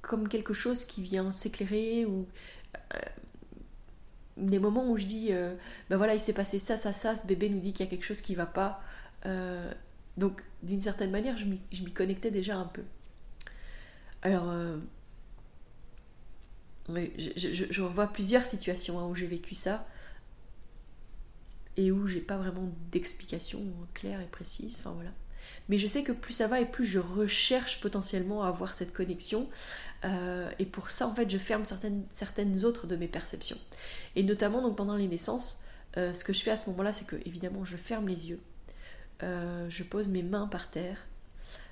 comme 0.01 0.27
quelque 0.27 0.53
chose 0.53 0.85
qui 0.85 1.01
vient 1.01 1.31
s'éclairer 1.31 2.05
ou 2.05 2.27
des 4.37 4.59
moments 4.59 4.91
où 4.91 4.97
je 4.97 5.05
dis 5.05 5.29
ben 5.89 5.97
voilà 5.97 6.13
il 6.13 6.19
s'est 6.19 6.33
passé 6.33 6.59
ça 6.59 6.77
ça 6.77 6.91
ça 6.91 7.15
ce 7.15 7.25
bébé 7.25 7.49
nous 7.49 7.59
dit 7.59 7.73
qu'il 7.73 7.85
y 7.85 7.87
a 7.87 7.89
quelque 7.89 8.05
chose 8.05 8.21
qui 8.21 8.35
va 8.35 8.45
pas 8.45 8.83
euh, 9.25 9.71
donc, 10.17 10.43
d'une 10.61 10.81
certaine 10.81 11.11
manière, 11.11 11.37
je 11.37 11.45
m'y 11.45 11.93
connectais 11.93 12.31
déjà 12.31 12.57
un 12.57 12.65
peu. 12.65 12.83
Alors, 14.21 14.49
euh, 14.49 14.77
je, 16.89 17.81
revois 17.81 18.07
plusieurs 18.07 18.43
situations 18.43 18.99
hein, 18.99 19.07
où 19.07 19.15
j'ai 19.15 19.27
vécu 19.27 19.55
ça. 19.55 19.87
et 21.75 21.91
où 21.91 22.05
j'ai 22.05 22.21
pas 22.21 22.37
vraiment 22.37 22.71
d'explication 22.91 23.59
claire 23.93 24.21
et 24.21 24.27
précise. 24.27 24.79
Enfin 24.79 24.91
voilà. 24.91 25.11
Mais 25.69 25.77
je 25.77 25.87
sais 25.87 26.03
que 26.03 26.11
plus 26.11 26.33
ça 26.33 26.47
va 26.47 26.59
et 26.59 26.65
plus 26.65 26.85
je 26.85 26.99
recherche 26.99 27.79
potentiellement 27.79 28.43
à 28.43 28.47
avoir 28.47 28.73
cette 28.73 28.93
connexion. 28.93 29.49
Euh, 30.05 30.51
et 30.59 30.65
pour 30.65 30.89
ça, 30.89 31.07
en 31.07 31.15
fait, 31.15 31.29
je 31.29 31.37
ferme 31.37 31.63
certaines, 31.65 32.65
autres 32.65 32.87
de 32.87 32.95
mes 32.95 33.07
perceptions. 33.07 33.57
Et 34.15 34.23
notamment, 34.23 34.61
donc 34.61 34.75
pendant 34.75 34.95
les 34.95 35.07
naissances, 35.07 35.63
euh, 35.97 36.13
ce 36.13 36.23
que 36.23 36.33
je 36.33 36.41
fais 36.41 36.51
à 36.51 36.57
ce 36.57 36.69
moment-là, 36.71 36.91
c'est 36.91 37.07
que 37.07 37.15
évidemment, 37.25 37.63
je 37.63 37.77
ferme 37.77 38.07
les 38.07 38.29
yeux. 38.29 38.41
Euh, 39.21 39.69
je 39.69 39.83
pose 39.83 40.09
mes 40.09 40.23
mains 40.23 40.47
par 40.47 40.69
terre. 40.69 40.97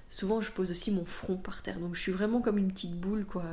Souvent, 0.08 0.42
je 0.42 0.52
pose 0.52 0.72
aussi 0.72 0.92
mon 0.92 1.06
front 1.06 1.38
par 1.38 1.62
terre. 1.62 1.80
Donc, 1.80 1.96
je 1.96 2.02
suis 2.02 2.12
vraiment 2.12 2.42
comme 2.42 2.58
une 2.58 2.72
petite 2.72 3.00
boule, 3.00 3.26
quoi. 3.26 3.44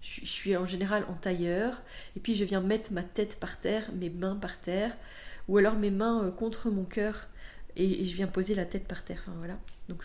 Je, 0.00 0.24
suis 0.24 0.56
en 0.56 0.66
général 0.66 1.04
en 1.08 1.14
tailleur. 1.14 1.82
Et 2.16 2.20
puis, 2.20 2.34
je 2.34 2.44
viens 2.44 2.60
mettre 2.60 2.92
ma 2.92 3.02
tête 3.02 3.38
par 3.40 3.58
terre, 3.58 3.90
mes 3.94 4.10
mains 4.10 4.36
par 4.36 4.60
terre. 4.60 4.96
Ou 5.48 5.58
alors 5.58 5.74
mes 5.74 5.90
mains 5.90 6.30
contre 6.38 6.70
mon 6.70 6.84
cœur 6.84 7.28
et, 7.80 8.04
je 8.04 8.16
viens 8.16 8.26
poser 8.26 8.54
la 8.54 8.64
tête 8.64 8.86
par 8.86 9.04
terre. 9.04 9.24
voilà. 9.38 9.58
Donc 9.88 10.04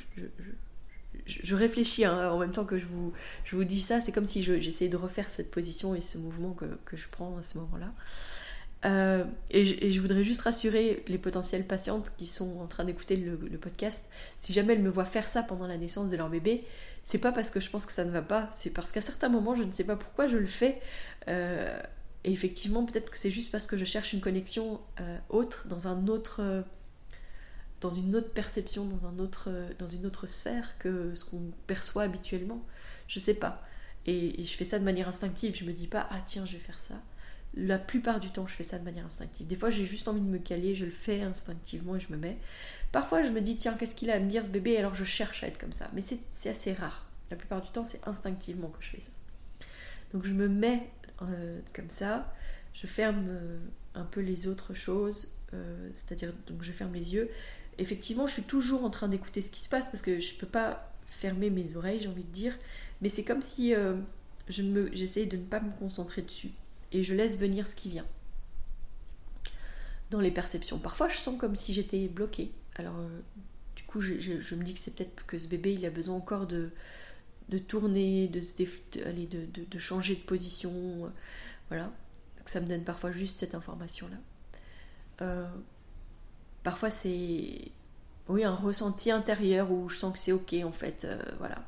je, 1.26 1.56
réfléchis 1.56 2.06
hein, 2.06 2.32
en 2.32 2.40
même 2.40 2.52
temps 2.52 2.66
que 2.66 2.78
je 2.78 2.86
vous, 2.86 3.64
dis 3.64 3.80
ça. 3.80 4.02
C'est 4.02 4.12
comme 4.12 4.26
si 4.26 4.44
j'essayais 4.44 4.90
de 4.90 4.98
refaire 4.98 5.30
cette 5.30 5.52
position 5.52 5.96
et 5.96 6.02
ce 6.02 6.18
mouvement 6.18 6.54
que, 6.54 6.66
je 6.96 7.08
prends 7.10 7.38
à 7.38 7.44
ce 7.44 7.58
moment-là. 7.60 7.94
Euh, 8.86 9.24
et, 9.50 9.92
je, 9.92 10.02
voudrais 10.02 10.24
juste 10.24 10.42
rassurer 10.42 11.04
les 11.08 11.18
potentielles 11.18 11.66
patientes 11.66 12.14
qui 12.18 12.28
sont 12.28 12.60
en 12.60 12.68
train 12.68 12.84
d'écouter 12.84 13.16
le, 13.16 13.58
podcast. 13.58 14.10
Si 14.38 14.54
jamais 14.54 14.74
elles 14.74 14.84
me 14.84 14.90
voient 14.90 15.06
faire 15.06 15.28
ça 15.28 15.44
pendant 15.44 15.68
la 15.68 15.78
naissance 15.78 16.10
de 16.10 16.18
leur 16.18 16.30
bébé, 16.30 16.64
c'est 17.04 17.18
pas 17.18 17.32
parce 17.32 17.50
que 17.50 17.60
je 17.60 17.70
pense 17.70 17.86
que 17.86 17.92
ça 17.92 18.06
ne 18.06 18.12
va 18.12 18.22
pas, 18.22 18.48
c'est 18.52 18.72
parce 18.72 18.92
qu'à 18.92 19.02
certains 19.02 19.30
moments, 19.30 19.56
je 19.56 19.64
ne 19.64 19.72
sais 19.72 19.86
pas 19.86 19.96
pourquoi 19.96 20.28
je 20.28 20.38
le 20.38 20.48
fais. 20.48 20.80
Euh, 21.28 21.80
et 22.24 22.32
effectivement, 22.32 22.86
peut-être 22.86 23.12
que 23.12 23.18
c'est 23.18 23.30
juste 23.30 23.52
parce 23.52 23.68
que 23.68 23.78
je 23.78 23.86
cherche 23.86 24.14
une 24.14 24.22
connexion 24.22 24.80
euh, 25.00 25.18
autre, 25.30 25.68
dans 25.68 25.88
un 25.88 26.08
autre 26.08 26.64
dans 27.86 27.92
une 27.92 28.16
autre 28.16 28.32
perception, 28.32 28.86
dans, 28.86 29.06
un 29.06 29.20
autre, 29.20 29.50
dans 29.78 29.86
une 29.86 30.08
autre 30.08 30.26
sphère 30.26 30.76
que 30.80 31.14
ce 31.14 31.24
qu'on 31.24 31.52
perçoit 31.68 32.02
habituellement. 32.02 32.66
Je 33.08 33.20
sais 33.20 33.36
pas. 33.36 33.64
Et, 34.08 34.44
je 34.44 34.56
fais 34.56 34.66
ça 34.66 34.80
de 34.80 34.84
manière 34.84 35.08
instinctive. 35.08 35.56
Je 35.56 35.66
me 35.66 35.74
dis 35.74 35.88
pas, 35.88 36.08
ah 36.10 36.20
tiens, 36.26 36.46
je 36.46 36.54
vais 36.54 36.64
faire 36.64 36.80
ça. 36.80 36.96
La 37.54 37.78
plupart 37.78 38.20
du 38.20 38.32
temps, 38.32 38.48
je 38.48 38.54
fais 38.54 38.64
ça 38.64 38.80
de 38.80 38.84
manière 38.84 39.06
instinctive. 39.06 39.46
Des 39.46 39.56
fois, 39.56 39.70
j'ai 39.70 39.86
juste 39.86 40.08
envie 40.08 40.20
de 40.20 40.26
me 40.26 40.40
caler, 40.40 40.74
je 40.76 40.86
le 40.86 40.92
fais 40.92 41.22
instinctivement 41.22 41.96
et 41.96 42.00
je 42.00 42.12
me 42.12 42.18
mets. 42.18 42.38
Parfois, 42.92 43.22
je 43.22 43.30
me 43.30 43.42
dis, 43.42 43.56
tiens, 43.56 43.76
qu'est-ce 43.76 43.94
qu'il 43.94 44.10
a 44.10 44.16
à 44.16 44.20
me 44.20 44.30
dire 44.30 44.46
ce 44.46 44.52
bébé 44.52 44.78
Alors, 44.78 44.96
je 44.96 45.04
cherche 45.04 45.44
à 45.44 45.48
être 45.48 45.60
comme 45.60 45.72
ça. 45.72 45.92
Mais 45.94 46.02
c'est 46.02 46.50
assez 46.50 46.74
rare. 46.74 47.06
La 47.30 47.38
plupart 47.38 47.62
du 47.62 47.70
temps, 47.70 47.84
c'est 47.84 48.06
instinctivement 48.08 48.70
que 48.70 48.84
je 48.84 48.90
fais 48.90 49.00
ça. 49.00 49.12
Donc, 50.12 50.26
je 50.26 50.34
me 50.34 50.48
mets 50.48 50.90
euh, 51.22 51.60
comme 51.74 51.90
ça. 51.90 52.34
Je 52.74 52.88
ferme 52.88 53.28
euh, 53.30 53.60
un 53.94 54.06
peu 54.06 54.22
les 54.22 54.48
autres 54.48 54.74
choses. 54.74 55.38
Euh, 55.54 55.90
c'est-à-dire, 55.94 56.34
donc, 56.48 56.62
je 56.64 56.72
ferme 56.72 56.94
les 56.94 57.14
yeux 57.14 57.30
effectivement, 57.78 58.28
je 58.28 58.34
suis 58.34 58.44
toujours 58.44 58.84
en 58.84 58.90
train 58.90 59.08
d'écouter 59.08 59.42
ce 59.42 59.52
qui 59.52 59.62
se 59.62 59.70
passe 59.70 59.86
parce 59.86 60.02
que 60.02 60.20
je 60.20 60.34
ne 60.34 60.40
peux 60.40 60.48
pas 60.48 60.94
fermer 61.08 61.50
mes 61.50 61.76
oreilles, 61.76 62.00
j'ai 62.02 62.08
envie 62.08 62.24
de 62.24 62.32
dire. 62.32 62.58
Mais 63.02 63.10
c'est 63.10 63.24
comme 63.24 63.42
si 63.42 63.74
euh, 63.74 63.96
je 64.50 64.64
j'essaye 64.94 65.28
de 65.28 65.38
ne 65.38 65.44
pas 65.44 65.60
me 65.60 65.72
concentrer 65.78 66.22
dessus 66.22 66.52
et 66.92 67.04
je 67.04 67.14
laisse 67.14 67.38
venir 67.38 67.68
ce 67.68 67.76
qui 67.76 67.90
vient. 67.90 68.06
Dans 70.12 70.22
les 70.22 70.32
perceptions. 70.32 70.78
Parfois, 70.78 71.08
je 71.10 71.18
sens 71.18 71.38
comme 71.40 71.56
si 71.56 71.74
j'étais 71.74 72.08
bloquée. 72.08 72.52
Alors, 72.76 72.98
euh, 72.98 73.20
du 73.76 73.84
coup, 73.84 74.02
je, 74.02 74.56
me 74.56 74.64
dis 74.64 74.74
que 74.74 74.80
c'est 74.80 74.96
peut-être 74.96 75.26
que 75.26 75.38
ce 75.38 75.48
bébé, 75.48 75.74
il 75.74 75.86
a 75.86 75.90
besoin 75.90 76.16
encore 76.16 76.46
de, 76.46 76.70
tourner, 77.68 78.28
de, 78.28 79.80
changer 79.80 80.16
de 80.16 80.22
position. 80.22 80.72
Euh, 80.72 81.10
voilà. 81.70 81.92
ça 82.46 82.62
me 82.62 82.68
donne 82.68 82.84
parfois 82.84 83.12
juste 83.12 83.38
cette 83.38 83.56
information-là. 83.56 84.18
Parfois, 86.66 86.90
c'est 86.90 87.72
oui, 88.28 88.44
un 88.44 88.56
ressenti 88.56 89.12
intérieur 89.12 89.72
où 89.72 89.88
je 89.88 89.98
sens 89.98 90.14
que 90.14 90.18
c'est 90.18 90.32
ok 90.32 90.56
en 90.64 90.72
fait. 90.72 91.06
Euh, 91.06 91.22
voilà. 91.38 91.64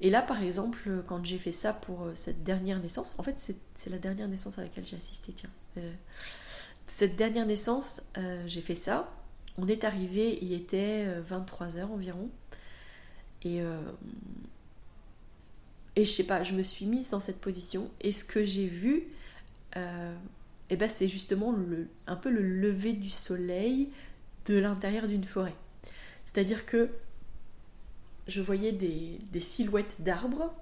Et 0.00 0.08
là, 0.08 0.22
par 0.22 0.40
exemple, 0.40 1.02
quand 1.08 1.24
j'ai 1.24 1.36
fait 1.36 1.50
ça 1.50 1.72
pour 1.72 2.04
euh, 2.04 2.12
cette 2.14 2.44
dernière 2.44 2.78
naissance, 2.78 3.16
en 3.18 3.24
fait, 3.24 3.40
c'est 3.40 3.90
la 3.90 3.98
dernière 3.98 4.28
naissance 4.28 4.56
à 4.60 4.62
laquelle 4.62 4.86
j'ai 4.86 4.96
assisté, 4.96 5.32
tiens. 5.32 5.50
Euh, 5.78 5.92
cette 6.86 7.16
dernière 7.16 7.44
naissance, 7.44 8.02
j'ai 8.46 8.62
fait 8.62 8.76
ça. 8.76 9.12
On 9.58 9.66
est 9.68 9.84
arrivé, 9.84 10.38
il 10.42 10.52
était 10.52 11.06
23h 11.22 11.84
environ. 11.84 12.28
Et, 13.44 13.60
et 15.94 16.04
je 16.04 16.10
sais 16.10 16.24
pas, 16.24 16.42
je 16.42 16.54
me 16.54 16.62
suis 16.62 16.86
mise 16.86 17.10
dans 17.10 17.20
cette 17.20 17.40
position. 17.40 17.88
Et 18.00 18.10
ce 18.10 18.24
que 18.24 18.42
j'ai 18.42 18.66
vu, 18.66 19.04
eh 19.76 20.76
ben, 20.76 20.88
c'est 20.88 21.06
justement 21.06 21.52
le, 21.52 21.86
un 22.08 22.16
peu 22.16 22.28
le 22.28 22.42
lever 22.42 22.92
du 22.92 23.08
soleil 23.08 23.90
de 24.50 24.58
l'intérieur 24.58 25.06
d'une 25.06 25.24
forêt. 25.24 25.54
C'est-à-dire 26.24 26.66
que 26.66 26.90
je 28.26 28.40
voyais 28.40 28.72
des, 28.72 29.40
silhouettes 29.40 30.02
d'arbres, 30.02 30.52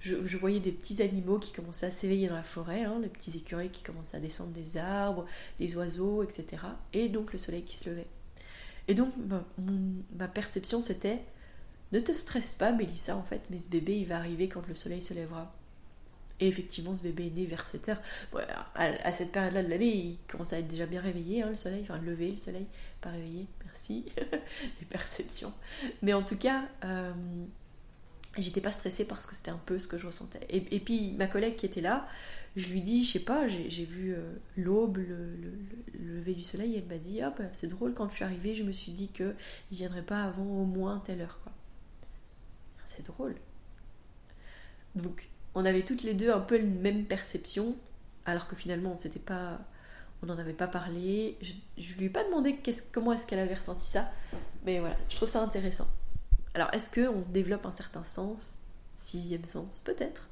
je, 0.00 0.36
voyais 0.36 0.60
des 0.60 0.72
petits 0.72 1.00
animaux 1.02 1.38
qui 1.38 1.52
commençaient 1.52 1.86
à 1.86 1.90
s'éveiller 1.90 2.28
dans 2.28 2.34
la 2.34 2.42
forêt, 2.42 2.82
hein, 2.82 2.98
les 3.00 3.08
petits 3.08 3.36
écureuils 3.36 3.70
qui 3.70 3.82
commençaient 3.82 4.16
à 4.16 4.20
descendre 4.20 4.52
des 4.52 4.76
arbres, 4.76 5.24
des 5.58 5.76
oiseaux, 5.76 6.22
etc. 6.24 6.62
Et 6.92 7.08
donc 7.08 7.32
le 7.32 7.38
soleil 7.38 7.62
qui 7.62 7.76
se 7.76 7.88
levait. 7.88 8.08
Et 8.88 8.94
donc 8.94 9.12
ma 10.16 10.28
perception 10.28 10.82
c'était 10.82 11.22
ne 11.92 12.00
te 12.00 12.12
stresse 12.12 12.52
pas 12.52 12.72
Mélissa 12.72 13.16
en 13.16 13.22
fait, 13.22 13.40
mais 13.50 13.56
ce 13.56 13.68
bébé 13.68 13.96
il 13.96 14.06
va 14.06 14.16
arriver 14.18 14.48
quand 14.48 14.66
le 14.66 14.74
soleil 14.74 15.00
se 15.00 15.14
lèvera. 15.14 15.54
Et 16.40 16.48
effectivement, 16.48 16.92
ce 16.94 17.02
bébé 17.02 17.28
est 17.28 17.30
né 17.30 17.46
vers 17.46 17.64
7 17.64 17.90
heures. 17.90 18.02
à, 18.74 19.12
cette 19.12 19.30
période-là 19.30 19.62
de 19.62 19.68
l'année, 19.68 19.94
il 19.94 20.18
commence 20.28 20.52
à 20.52 20.58
être 20.58 20.66
déjà 20.66 20.86
bien 20.86 21.00
réveillé, 21.00 21.42
hein, 21.42 21.50
le 21.50 21.54
soleil, 21.54 21.82
enfin 21.82 21.98
levé 21.98 22.30
le 22.30 22.36
soleil, 22.36 22.66
pas 23.00 23.10
réveillé, 23.10 23.46
merci, 23.64 24.04
les 24.80 24.86
perceptions. 24.86 25.52
Mais 26.02 26.12
en 26.12 26.22
tout 26.22 26.36
cas, 26.36 26.64
euh, 26.84 27.12
j'étais 28.36 28.60
pas 28.60 28.72
stressée 28.72 29.04
parce 29.06 29.26
que 29.26 29.34
c'était 29.36 29.52
un 29.52 29.60
peu 29.64 29.78
ce 29.78 29.86
que 29.86 29.96
je 29.96 30.06
ressentais. 30.06 30.40
Et, 30.50 30.80
puis 30.80 31.12
ma 31.12 31.28
collègue 31.28 31.54
qui 31.54 31.66
était 31.66 31.80
là, 31.80 32.08
je 32.56 32.68
lui 32.68 32.80
dis, 32.80 33.04
je 33.04 33.12
sais 33.12 33.24
pas, 33.24 33.46
j'ai 33.46 33.84
vu 33.84 34.14
euh, 34.14 34.32
l'aube, 34.56 34.98
le, 34.98 35.36
lever 35.98 36.34
du 36.34 36.42
soleil, 36.42 36.74
et 36.74 36.78
elle 36.78 36.86
m'a 36.86 36.98
dit, 36.98 37.22
hop, 37.22 37.40
c'est 37.52 37.68
drôle, 37.68 37.94
quand 37.94 38.08
je 38.08 38.14
suis 38.14 38.24
arrivée, 38.24 38.54
je 38.56 38.64
me 38.64 38.72
suis 38.72 38.92
dit 38.92 39.08
qu'il 39.08 39.34
viendrait 39.70 40.02
pas 40.02 40.24
avant 40.24 40.44
au 40.44 40.64
moins 40.64 40.98
telle 40.98 41.20
heure. 41.20 41.38
C'est 42.84 43.06
drôle. 43.06 43.34
Donc, 44.94 45.28
on 45.54 45.64
avait 45.64 45.82
toutes 45.82 46.02
les 46.02 46.14
deux 46.14 46.32
un 46.32 46.40
peu 46.40 46.56
la 46.56 46.64
même 46.64 47.04
perception, 47.04 47.76
alors 48.26 48.48
que 48.48 48.56
finalement 48.56 48.92
on 48.92 48.96
s'était 48.96 49.18
pas, 49.18 49.60
on 50.22 50.26
n'en 50.26 50.38
avait 50.38 50.52
pas 50.52 50.66
parlé. 50.66 51.36
Je, 51.42 51.52
je 51.78 51.94
lui 51.94 52.06
ai 52.06 52.10
pas 52.10 52.24
demandé 52.24 52.58
comment 52.92 53.12
est-ce 53.12 53.26
qu'elle 53.26 53.38
avait 53.38 53.54
ressenti 53.54 53.86
ça, 53.86 54.10
mais 54.64 54.80
voilà, 54.80 54.96
je 55.08 55.16
trouve 55.16 55.28
ça 55.28 55.42
intéressant. 55.42 55.88
Alors 56.54 56.72
est-ce 56.72 56.90
que 56.90 57.08
on 57.08 57.22
développe 57.30 57.66
un 57.66 57.72
certain 57.72 58.04
sens, 58.04 58.58
sixième 58.96 59.44
sens, 59.44 59.80
peut-être, 59.84 60.28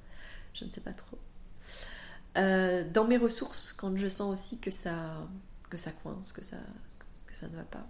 je 0.54 0.64
ne 0.64 0.70
sais 0.70 0.80
pas 0.80 0.92
trop. 0.92 1.18
Euh, 2.38 2.88
dans 2.90 3.04
mes 3.04 3.18
ressources, 3.18 3.72
quand 3.72 3.94
je 3.96 4.08
sens 4.08 4.32
aussi 4.32 4.58
que 4.58 4.70
ça, 4.70 5.26
que 5.68 5.76
ça 5.76 5.90
coince, 5.90 6.32
que 6.32 6.42
ça, 6.42 6.56
ne 7.42 7.56
va 7.56 7.64
pas, 7.64 7.86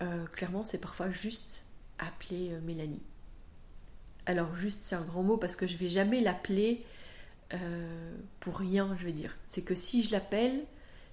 euh, 0.00 0.26
clairement 0.26 0.64
c'est 0.64 0.78
parfois 0.78 1.10
juste 1.10 1.64
appeler 1.98 2.50
euh, 2.52 2.60
Mélanie 2.62 3.02
alors 4.26 4.54
juste 4.54 4.80
c'est 4.80 4.94
un 4.94 5.02
grand 5.02 5.22
mot 5.22 5.36
parce 5.36 5.56
que 5.56 5.66
je 5.66 5.76
vais 5.76 5.88
jamais 5.88 6.20
l'appeler 6.20 6.84
euh, 7.54 8.14
pour 8.40 8.58
rien, 8.58 8.94
je 8.98 9.06
veux 9.06 9.12
dire. 9.12 9.36
C'est 9.46 9.62
que 9.62 9.74
si 9.74 10.02
je 10.02 10.12
l'appelle, 10.12 10.64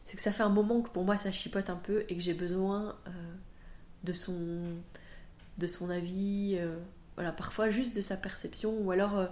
c'est 0.05 0.15
que 0.15 0.21
ça 0.21 0.31
fait 0.31 0.43
un 0.43 0.49
moment 0.49 0.81
que 0.81 0.89
pour 0.89 1.03
moi 1.03 1.17
ça 1.17 1.31
chipote 1.31 1.69
un 1.69 1.75
peu 1.75 2.05
et 2.07 2.15
que 2.15 2.21
j'ai 2.21 2.33
besoin 2.33 2.95
euh, 3.07 3.11
de 4.03 4.13
son 4.13 5.89
avis, 5.89 6.55
euh, 6.57 6.77
voilà, 7.15 7.31
parfois 7.31 7.69
juste 7.69 7.95
de 7.95 8.01
sa 8.01 8.15
perception, 8.15 8.77
ou 8.79 8.91
alors 8.91 9.27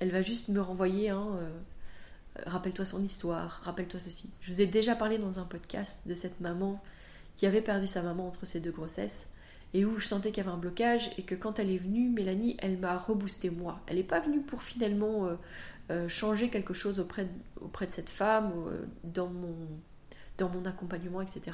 elle 0.00 0.10
va 0.10 0.22
juste 0.22 0.48
me 0.48 0.60
renvoyer 0.60 1.10
hein, 1.10 1.38
rappelle-toi 2.46 2.84
son 2.84 3.02
histoire, 3.04 3.60
rappelle-toi 3.64 4.00
ceci. 4.00 4.30
Je 4.40 4.52
vous 4.52 4.60
ai 4.60 4.66
déjà 4.66 4.96
parlé 4.96 5.18
dans 5.18 5.38
un 5.38 5.44
podcast 5.44 6.08
de 6.08 6.14
cette 6.14 6.40
maman 6.40 6.82
qui 7.36 7.46
avait 7.46 7.62
perdu 7.62 7.86
sa 7.86 8.02
maman 8.02 8.26
entre 8.28 8.46
ses 8.46 8.60
deux 8.60 8.72
grossesses 8.72 9.28
et 9.72 9.84
où 9.84 9.98
je 9.98 10.06
sentais 10.06 10.30
qu'il 10.30 10.42
y 10.44 10.46
avait 10.46 10.54
un 10.54 10.58
blocage 10.58 11.10
et 11.18 11.22
que 11.22 11.34
quand 11.34 11.58
elle 11.58 11.70
est 11.70 11.78
venue, 11.78 12.08
Mélanie, 12.08 12.56
elle 12.58 12.78
m'a 12.78 12.98
reboosté 12.98 13.50
moi. 13.50 13.80
Elle 13.86 13.96
n'est 13.96 14.02
pas 14.02 14.20
venue 14.20 14.40
pour 14.40 14.62
finalement 14.62 15.26
euh, 15.26 15.36
euh, 15.90 16.08
changer 16.08 16.48
quelque 16.48 16.74
chose 16.74 16.98
auprès 16.98 17.24
de, 17.24 17.30
auprès 17.60 17.86
de 17.86 17.92
cette 17.92 18.10
femme, 18.10 18.52
euh, 18.66 18.84
dans, 19.04 19.28
mon, 19.28 19.54
dans 20.38 20.48
mon 20.48 20.64
accompagnement, 20.64 21.22
etc. 21.22 21.52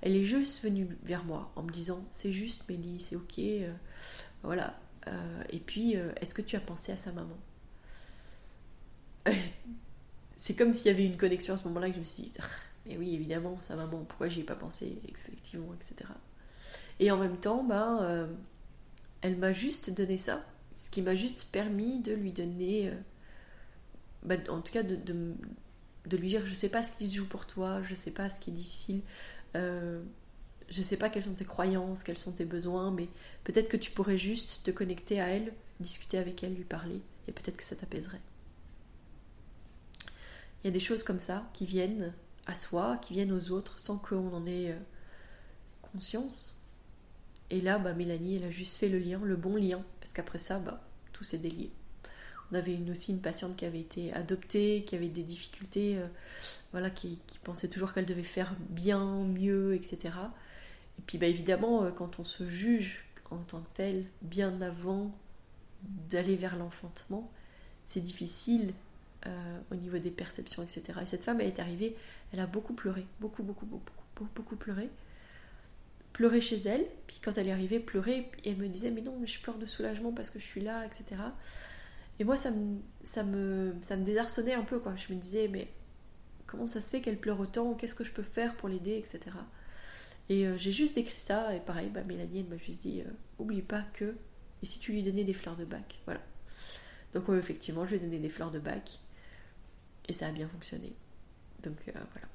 Elle 0.00 0.14
est 0.14 0.24
juste 0.24 0.62
venue 0.62 0.88
vers 1.02 1.24
moi 1.24 1.52
en 1.56 1.62
me 1.62 1.70
disant 1.70 2.04
c'est 2.10 2.32
juste 2.32 2.68
Mélie, 2.68 3.00
c'est 3.00 3.16
ok, 3.16 3.40
voilà. 4.42 4.78
et 5.50 5.58
puis, 5.58 5.94
est-ce 6.20 6.34
que 6.34 6.42
tu 6.42 6.54
as 6.56 6.60
pensé 6.60 6.92
à 6.92 6.96
sa 6.96 7.12
maman? 7.12 7.36
C'est 10.38 10.54
comme 10.54 10.74
s'il 10.74 10.88
y 10.88 10.94
avait 10.94 11.06
une 11.06 11.16
connexion 11.16 11.54
à 11.54 11.56
ce 11.56 11.64
moment-là 11.64 11.88
que 11.88 11.94
je 11.94 12.00
me 12.00 12.04
suis 12.04 12.24
dit, 12.24 12.32
mais 12.84 12.98
oui, 12.98 13.14
évidemment, 13.14 13.58
sa 13.62 13.74
maman, 13.74 14.04
pourquoi 14.04 14.28
j'y 14.28 14.40
ai 14.40 14.44
pas 14.44 14.54
pensé, 14.54 15.00
effectivement, 15.08 15.72
etc. 15.74 16.10
Et 17.00 17.10
en 17.10 17.18
même 17.18 17.36
temps, 17.36 17.62
ben, 17.62 17.98
euh, 18.02 18.26
elle 19.20 19.36
m'a 19.36 19.52
juste 19.52 19.90
donné 19.90 20.16
ça, 20.16 20.44
ce 20.74 20.90
qui 20.90 21.02
m'a 21.02 21.14
juste 21.14 21.48
permis 21.52 22.00
de 22.00 22.12
lui 22.12 22.32
donner, 22.32 22.88
euh, 22.88 22.94
ben, 24.22 24.42
en 24.48 24.60
tout 24.60 24.72
cas, 24.72 24.82
de, 24.82 24.96
de 26.06 26.16
lui 26.16 26.28
dire 26.28 26.46
je 26.46 26.54
sais 26.54 26.68
pas 26.68 26.82
ce 26.82 26.92
qui 26.92 27.08
se 27.08 27.16
joue 27.16 27.26
pour 27.26 27.46
toi, 27.46 27.82
je 27.82 27.94
sais 27.94 28.12
pas 28.12 28.30
ce 28.30 28.40
qui 28.40 28.50
est 28.50 28.54
difficile, 28.54 29.02
euh, 29.56 30.02
je 30.68 30.82
sais 30.82 30.96
pas 30.96 31.08
quelles 31.08 31.24
sont 31.24 31.34
tes 31.34 31.44
croyances, 31.44 32.04
quels 32.04 32.18
sont 32.18 32.32
tes 32.32 32.44
besoins, 32.44 32.90
mais 32.90 33.08
peut-être 33.44 33.68
que 33.68 33.76
tu 33.76 33.90
pourrais 33.90 34.18
juste 34.18 34.62
te 34.64 34.70
connecter 34.70 35.20
à 35.20 35.28
elle, 35.28 35.52
discuter 35.80 36.18
avec 36.18 36.42
elle, 36.42 36.54
lui 36.54 36.64
parler, 36.64 37.00
et 37.28 37.32
peut-être 37.32 37.56
que 37.56 37.62
ça 37.62 37.76
t'apaiserait. 37.76 38.20
Il 40.62 40.66
y 40.66 40.68
a 40.68 40.72
des 40.72 40.80
choses 40.80 41.04
comme 41.04 41.20
ça 41.20 41.48
qui 41.52 41.66
viennent 41.66 42.12
à 42.46 42.54
soi, 42.54 42.98
qui 42.98 43.12
viennent 43.12 43.32
aux 43.32 43.50
autres, 43.50 43.78
sans 43.78 43.98
qu'on 43.98 44.32
en 44.32 44.46
ait 44.46 44.72
euh, 44.72 44.78
conscience. 45.92 46.60
Et 47.50 47.60
là, 47.60 47.78
bah, 47.78 47.92
Mélanie, 47.92 48.36
elle 48.36 48.44
a 48.44 48.50
juste 48.50 48.76
fait 48.76 48.88
le 48.88 48.98
lien, 48.98 49.20
le 49.22 49.36
bon 49.36 49.56
lien, 49.56 49.84
parce 50.00 50.12
qu'après 50.12 50.38
ça, 50.38 50.58
bah, 50.58 50.80
tout 51.12 51.24
s'est 51.24 51.38
délié. 51.38 51.70
On 52.50 52.54
avait 52.54 52.74
une, 52.74 52.90
aussi 52.90 53.12
une 53.12 53.20
patiente 53.20 53.56
qui 53.56 53.64
avait 53.64 53.80
été 53.80 54.12
adoptée, 54.12 54.84
qui 54.86 54.94
avait 54.94 55.08
des 55.08 55.22
difficultés, 55.22 55.98
euh, 55.98 56.06
voilà, 56.72 56.90
qui, 56.90 57.20
pensait 57.42 57.68
toujours 57.68 57.92
qu'elle 57.92 58.06
devait 58.06 58.22
faire 58.22 58.54
bien, 58.70 59.24
mieux, 59.24 59.74
etc. 59.74 60.14
Et 60.98 61.02
puis 61.06 61.18
bah, 61.18 61.26
évidemment, 61.26 61.84
euh, 61.84 61.90
quand 61.90 62.18
on 62.18 62.24
se 62.24 62.48
juge 62.48 63.04
en 63.30 63.38
tant 63.38 63.60
que 63.60 63.68
tel, 63.74 64.04
bien 64.22 64.60
avant 64.60 65.12
d'aller 66.08 66.36
vers 66.36 66.56
l'enfantement, 66.56 67.30
c'est 67.84 68.00
difficile 68.00 68.72
euh, 69.26 69.60
au 69.72 69.74
niveau 69.74 69.98
des 69.98 70.10
perceptions, 70.10 70.62
etc. 70.62 70.82
Et 71.02 71.06
cette 71.06 71.22
femme, 71.22 71.40
elle 71.40 71.48
est 71.48 71.60
arrivée, 71.60 71.96
elle 72.32 72.40
a 72.40 72.46
beaucoup 72.46 72.74
pleuré, 72.74 73.06
beaucoup, 73.20 73.42
beaucoup, 73.42 73.66
beaucoup, 73.66 73.92
beaucoup, 74.14 74.30
beaucoup 74.34 74.56
pleuré. 74.56 74.88
Pleuré 76.16 76.40
chez 76.40 76.56
elle, 76.56 76.86
puis 77.06 77.18
quand 77.22 77.36
elle 77.36 77.46
est 77.46 77.52
arrivée, 77.52 77.78
pleurer, 77.78 78.30
et 78.42 78.52
elle 78.52 78.56
me 78.56 78.68
disait, 78.68 78.90
mais 78.90 79.02
non, 79.02 79.18
mais 79.20 79.26
je 79.26 79.38
pleure 79.38 79.58
de 79.58 79.66
soulagement 79.66 80.12
parce 80.12 80.30
que 80.30 80.38
je 80.38 80.46
suis 80.46 80.62
là, 80.62 80.86
etc. 80.86 81.20
Et 82.18 82.24
moi, 82.24 82.38
ça 82.38 82.50
me, 82.50 82.78
ça 83.02 83.22
me, 83.22 83.74
ça 83.82 83.98
me 83.98 84.02
désarçonnait 84.02 84.54
un 84.54 84.62
peu, 84.62 84.78
quoi. 84.78 84.96
Je 84.96 85.12
me 85.12 85.18
disais, 85.18 85.46
mais 85.48 85.68
comment 86.46 86.66
ça 86.66 86.80
se 86.80 86.88
fait 86.88 87.02
qu'elle 87.02 87.20
pleure 87.20 87.38
autant? 87.38 87.74
Qu'est-ce 87.74 87.94
que 87.94 88.02
je 88.02 88.12
peux 88.12 88.22
faire 88.22 88.56
pour 88.56 88.70
l'aider, 88.70 88.96
etc. 88.96 89.36
Et 90.30 90.46
euh, 90.46 90.56
j'ai 90.56 90.72
juste 90.72 90.94
décrit 90.94 91.18
ça, 91.18 91.54
et 91.54 91.60
pareil, 91.60 91.90
bah, 91.90 92.02
Mélanie, 92.02 92.40
elle 92.40 92.46
m'a 92.46 92.56
juste 92.56 92.80
dit, 92.80 93.02
euh, 93.02 93.10
oublie 93.38 93.60
pas 93.60 93.84
que, 93.92 94.16
et 94.62 94.66
si 94.66 94.78
tu 94.78 94.92
lui 94.92 95.02
donnais 95.02 95.24
des 95.24 95.34
fleurs 95.34 95.56
de 95.56 95.66
bac, 95.66 96.00
voilà. 96.06 96.22
Donc 97.12 97.28
effectivement, 97.28 97.84
je 97.84 97.90
lui 97.90 97.96
ai 97.98 98.00
donné 98.00 98.18
des 98.18 98.30
fleurs 98.30 98.50
de 98.50 98.58
bac, 98.58 99.00
et 100.08 100.14
ça 100.14 100.28
a 100.28 100.32
bien 100.32 100.48
fonctionné. 100.48 100.94
Donc 101.62 101.76
euh, 101.88 101.92
voilà. 102.12 102.28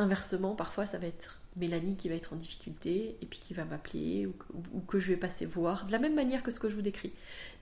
Inversement, 0.00 0.54
parfois, 0.54 0.86
ça 0.86 0.96
va 0.96 1.08
être 1.08 1.42
Mélanie 1.56 1.94
qui 1.94 2.08
va 2.08 2.14
être 2.14 2.32
en 2.32 2.36
difficulté 2.36 3.18
et 3.20 3.26
puis 3.26 3.38
qui 3.38 3.52
va 3.52 3.66
m'appeler 3.66 4.26
ou, 4.26 4.80
que 4.80 4.98
je 4.98 5.08
vais 5.08 5.18
passer 5.18 5.44
voir, 5.44 5.84
de 5.84 5.92
la 5.92 5.98
même 5.98 6.14
manière 6.14 6.42
que 6.42 6.50
ce 6.50 6.58
que 6.58 6.70
je 6.70 6.74
vous 6.74 6.80
décris. 6.80 7.12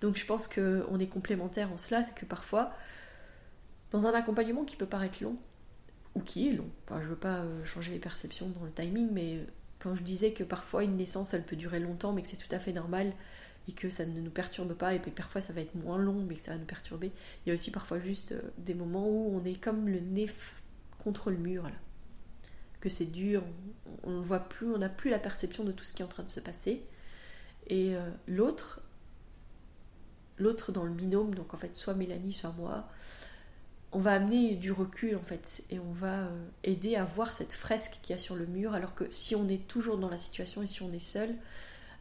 Donc 0.01 0.17
je 0.17 0.25
pense 0.25 0.47
qu'on 0.47 0.99
est 1.01 1.09
complémentaires 1.09 1.73
en 1.73 1.79
cela, 1.79 2.05
c'est 2.05 2.15
que 2.15 2.25
parfois, 2.25 2.73
dans 3.91 4.07
un 4.07 4.15
accompagnement 4.15 4.63
qui 4.63 4.77
peut 4.77 4.87
paraître 4.87 5.21
long, 5.21 5.37
ou 6.15 6.21
qui 6.21 6.49
est 6.49 6.53
long, 6.53 6.71
je 6.89 6.95
ne 6.95 7.01
veux 7.07 7.17
pas 7.17 7.39
euh, 7.39 7.65
changer 7.65 7.91
les 7.91 7.99
perceptions 7.99 8.49
dans 8.51 8.65
le 8.65 8.71
timing, 8.71 9.09
mais 9.11 9.41
quand 9.81 9.97
je 9.97 10.05
disais 10.05 10.33
que 10.33 10.45
parfois 10.45 10.85
une 10.85 10.97
naissance, 10.97 11.35
elle 11.35 11.45
peut 11.45 11.57
durer 11.57 11.81
longtemps, 11.81 12.13
mais 12.13 12.23
que 12.23 12.29
c'est 12.29 12.37
tout 12.37 12.55
à 12.55 12.61
fait 12.61 12.73
normal 12.73 13.13
et 13.67 13.73
que 13.73 13.91
ça 13.91 14.07
ne 14.07 14.21
nous 14.21 14.31
perturbe 14.31 14.75
pas, 14.75 14.95
et 14.95 15.01
puis 15.01 15.11
parfois 15.11 15.41
ça 15.41 15.53
va 15.53 15.61
être 15.61 15.75
moins 15.75 15.99
long, 15.99 16.25
mais 16.29 16.37
que 16.37 16.43
ça 16.43 16.53
va 16.53 16.59
nous 16.59 16.67
perturber. 16.67 17.11
Il 17.45 17.49
y 17.49 17.51
a 17.51 17.55
aussi 17.55 17.73
parfois 17.73 17.99
juste 17.99 18.31
euh, 18.31 18.43
des 18.59 18.75
moments 18.75 19.09
où 19.09 19.35
on 19.35 19.45
est 19.45 19.61
comme 19.61 19.89
le 19.89 19.99
nez 19.99 20.31
contre 20.99 21.33
le 21.33 21.39
mur, 21.39 21.65
là. 21.65 21.75
Que 22.81 22.89
c'est 22.89 23.07
dur, 23.07 23.43
on 24.05 24.13
ne 24.13 24.23
voit 24.23 24.41
plus, 24.41 24.73
on 24.73 24.79
n'a 24.79 24.89
plus 24.89 25.11
la 25.11 25.19
perception 25.19 25.65
de 25.65 25.73
tout 25.73 25.85
ce 25.85 25.93
qui 25.93 26.03
est 26.03 26.05
en 26.05 26.09
train 26.09 26.23
de 26.23 26.31
se 26.31 26.41
passer. 26.41 26.85
Et 27.67 27.95
euh, 27.95 28.11
l'autre, 28.27 28.81
l'autre 30.39 30.73
dans 30.73 30.85
le 30.85 30.93
binôme, 30.93 31.35
donc 31.35 31.55
en 31.55 31.57
fait 31.57 31.75
soit 31.77 31.95
Mélanie, 31.95 32.33
soit 32.33 32.55
moi, 32.57 32.89
on 33.93 33.99
va 33.99 34.13
amener 34.13 34.55
du 34.55 34.71
recul 34.73 35.17
en 35.17 35.23
fait 35.23 35.65
et 35.71 35.79
on 35.79 35.93
va 35.93 36.21
euh, 36.21 36.47
aider 36.63 36.97
à 36.97 37.05
voir 37.05 37.33
cette 37.33 37.53
fresque 37.53 37.99
qu'il 38.03 38.15
y 38.15 38.17
a 38.17 38.19
sur 38.19 38.37
le 38.37 38.47
mur 38.47 38.75
alors 38.75 38.95
que 38.95 39.05
si 39.09 39.35
on 39.35 39.49
est 39.49 39.67
toujours 39.67 39.97
dans 39.97 40.11
la 40.11 40.19
situation 40.19 40.63
et 40.63 40.67
si 40.67 40.83
on 40.83 40.93
est 40.93 40.99
seul 40.99 41.35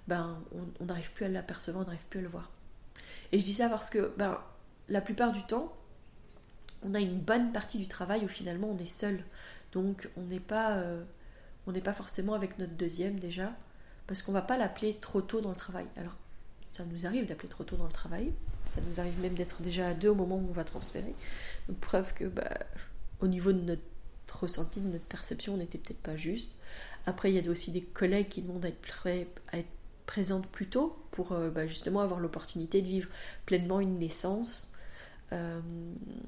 ben, 0.07 0.41
on 0.79 0.85
n'arrive 0.85 1.11
plus 1.11 1.25
à 1.25 1.27
l'apercevoir, 1.27 1.83
on 1.83 1.87
n'arrive 1.87 2.05
plus 2.09 2.19
à 2.19 2.23
le 2.23 2.29
voir. 2.29 2.49
Et 3.31 3.39
je 3.39 3.45
dis 3.45 3.53
ça 3.53 3.69
parce 3.69 3.89
que 3.89 4.13
ben, 4.17 4.39
la 4.87 5.01
plupart 5.01 5.33
du 5.33 5.43
temps, 5.43 5.73
on 6.83 6.95
a 6.95 6.99
une 6.99 7.19
bonne 7.19 7.51
partie 7.51 7.77
du 7.77 7.87
travail 7.87 8.23
où 8.23 8.27
finalement 8.27 8.69
on 8.69 8.77
est 8.77 8.85
seul. 8.85 9.23
Donc 9.71 10.09
on 10.17 10.23
n'est 10.23 10.39
pas, 10.39 10.77
euh, 10.77 11.03
on 11.65 11.71
n'est 11.71 11.81
pas 11.81 11.93
forcément 11.93 12.33
avec 12.33 12.57
notre 12.59 12.73
deuxième 12.73 13.19
déjà, 13.19 13.53
parce 14.07 14.21
qu'on 14.21 14.31
va 14.31 14.41
pas 14.41 14.57
l'appeler 14.57 14.93
trop 14.95 15.21
tôt 15.21 15.41
dans 15.41 15.49
le 15.49 15.55
travail. 15.55 15.85
Alors 15.97 16.15
ça 16.71 16.85
nous 16.85 17.05
arrive 17.05 17.25
d'appeler 17.25 17.49
trop 17.49 17.63
tôt 17.63 17.75
dans 17.75 17.85
le 17.85 17.91
travail, 17.91 18.31
ça 18.67 18.81
nous 18.81 18.99
arrive 18.99 19.19
même 19.21 19.33
d'être 19.33 19.61
déjà 19.61 19.87
à 19.87 19.93
deux 19.93 20.09
au 20.09 20.15
moment 20.15 20.35
où 20.35 20.47
on 20.49 20.53
va 20.53 20.63
transférer. 20.63 21.13
Donc 21.67 21.77
preuve 21.79 22.13
que 22.13 22.25
bah, 22.25 22.49
au 23.21 23.27
niveau 23.27 23.51
de 23.51 23.61
notre 23.61 23.81
ressenti, 24.39 24.81
de 24.81 24.87
notre 24.87 25.05
perception, 25.05 25.53
on 25.53 25.57
n'était 25.57 25.77
peut-être 25.77 26.01
pas 26.01 26.17
juste. 26.17 26.57
Après, 27.05 27.31
il 27.31 27.35
y 27.35 27.47
a 27.47 27.51
aussi 27.51 27.71
des 27.71 27.81
collègues 27.81 28.27
qui 28.27 28.41
demandent 28.41 28.65
à 28.65 28.69
être 28.69 28.81
prêts, 28.81 29.27
plus 30.51 30.67
tôt 30.67 30.97
pour 31.11 31.31
euh, 31.31 31.49
bah, 31.49 31.67
justement 31.67 32.01
avoir 32.01 32.19
l'opportunité 32.19 32.81
de 32.81 32.87
vivre 32.87 33.09
pleinement 33.45 33.79
une 33.79 33.97
naissance 33.99 34.71
euh, 35.33 35.59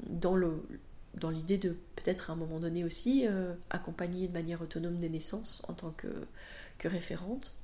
dans 0.07 0.35
le 0.35 0.61
dans 1.19 1.29
l'idée 1.29 1.57
de 1.57 1.77
peut-être 1.95 2.29
à 2.29 2.33
un 2.33 2.35
moment 2.35 2.59
donné 2.59 2.83
aussi 2.83 3.25
euh, 3.27 3.53
accompagner 3.69 4.27
de 4.27 4.33
manière 4.33 4.61
autonome 4.61 4.97
des 4.99 5.09
naissances 5.09 5.63
en 5.67 5.73
tant 5.73 5.91
que, 5.91 6.07
référente. 6.83 7.55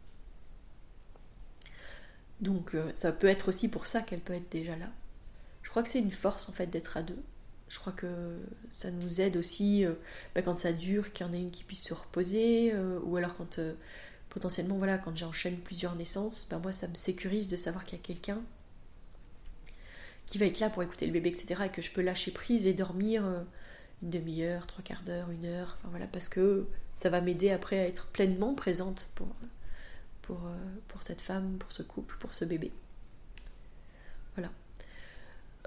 Donc 2.42 2.76
ça 2.94 3.14
peut 3.14 3.28
être 3.28 3.48
aussi 3.48 3.70
pour 3.70 3.88
ça 3.88 4.02
qu'elle 4.02 4.20
peut 4.20 4.34
être 4.34 4.52
déjà 4.52 4.76
là. 4.76 4.90
Je 5.64 5.70
crois 5.70 5.84
que 5.84 5.88
c'est 5.88 6.02
une 6.02 6.12
force 6.12 6.50
en 6.50 6.52
fait 6.52 6.68
d'être 6.68 6.98
à 6.98 7.02
deux. 7.02 7.24
Je 7.70 7.80
crois 7.80 7.94
que 7.94 8.38
ça 8.70 8.92
nous 8.92 9.22
aide 9.22 9.38
aussi 9.38 9.86
bah, 10.36 10.42
quand 10.42 10.60
ça 10.60 10.74
dure, 10.74 11.14
qu'il 11.14 11.26
y 11.26 11.30
en 11.30 11.32
ait 11.32 11.40
une 11.40 11.52
qui 11.52 11.64
puisse 11.64 11.84
se 11.84 11.94
reposer, 11.94 12.76
ou 13.06 13.16
alors 13.16 13.34
quand 13.34 13.58
potentiellement, 14.36 14.78
voilà, 14.78 14.98
quand 14.98 15.16
j'enchaîne 15.16 15.58
plusieurs 15.60 15.96
naissances, 15.96 16.46
ben 16.50 16.60
moi, 16.60 16.74
ça 16.74 16.90
me 16.90 16.94
sécurise 16.94 17.48
de 17.48 17.56
savoir 17.56 17.86
qu'il 17.86 17.98
y 17.98 18.02
a 18.02 18.04
quelqu'un 18.04 18.42
qui 20.28 20.38
va 20.38 20.46
être 20.46 20.60
là 20.60 20.70
pour 20.70 20.84
écouter 20.84 21.06
le 21.06 21.12
bébé, 21.12 21.30
etc. 21.30 21.64
Et 21.66 21.70
que 21.70 21.82
je 21.82 21.92
peux 21.92 22.02
lâcher 22.02 22.32
prise 22.32 22.68
et 22.68 22.74
dormir 22.74 23.26
euh, 23.26 23.42
une 24.02 24.10
demi-heure, 24.10 24.68
trois 24.68 24.84
quarts 24.84 25.04
d'heure, 25.04 25.30
une 25.30 25.46
heure, 25.46 25.78
enfin 25.80 25.90
voilà, 25.90 26.08
parce 26.08 26.30
que 26.30 26.68
ça 26.96 27.10
va 27.10 27.22
m'aider 27.22 27.52
après 27.52 27.80
à 27.80 27.88
être 27.88 28.08
pleinement 28.08 28.54
présente 28.54 29.10
pour, 29.16 29.28
pour, 30.22 30.46
euh, 30.48 30.56
pour 30.88 31.04
cette 31.04 31.22
femme, 31.22 31.58
pour 31.58 31.72
ce 31.72 31.84
couple, 31.84 32.16
pour 32.20 32.34
ce 32.34 32.46
bébé. 32.46 32.72
Voilà. 34.36 34.52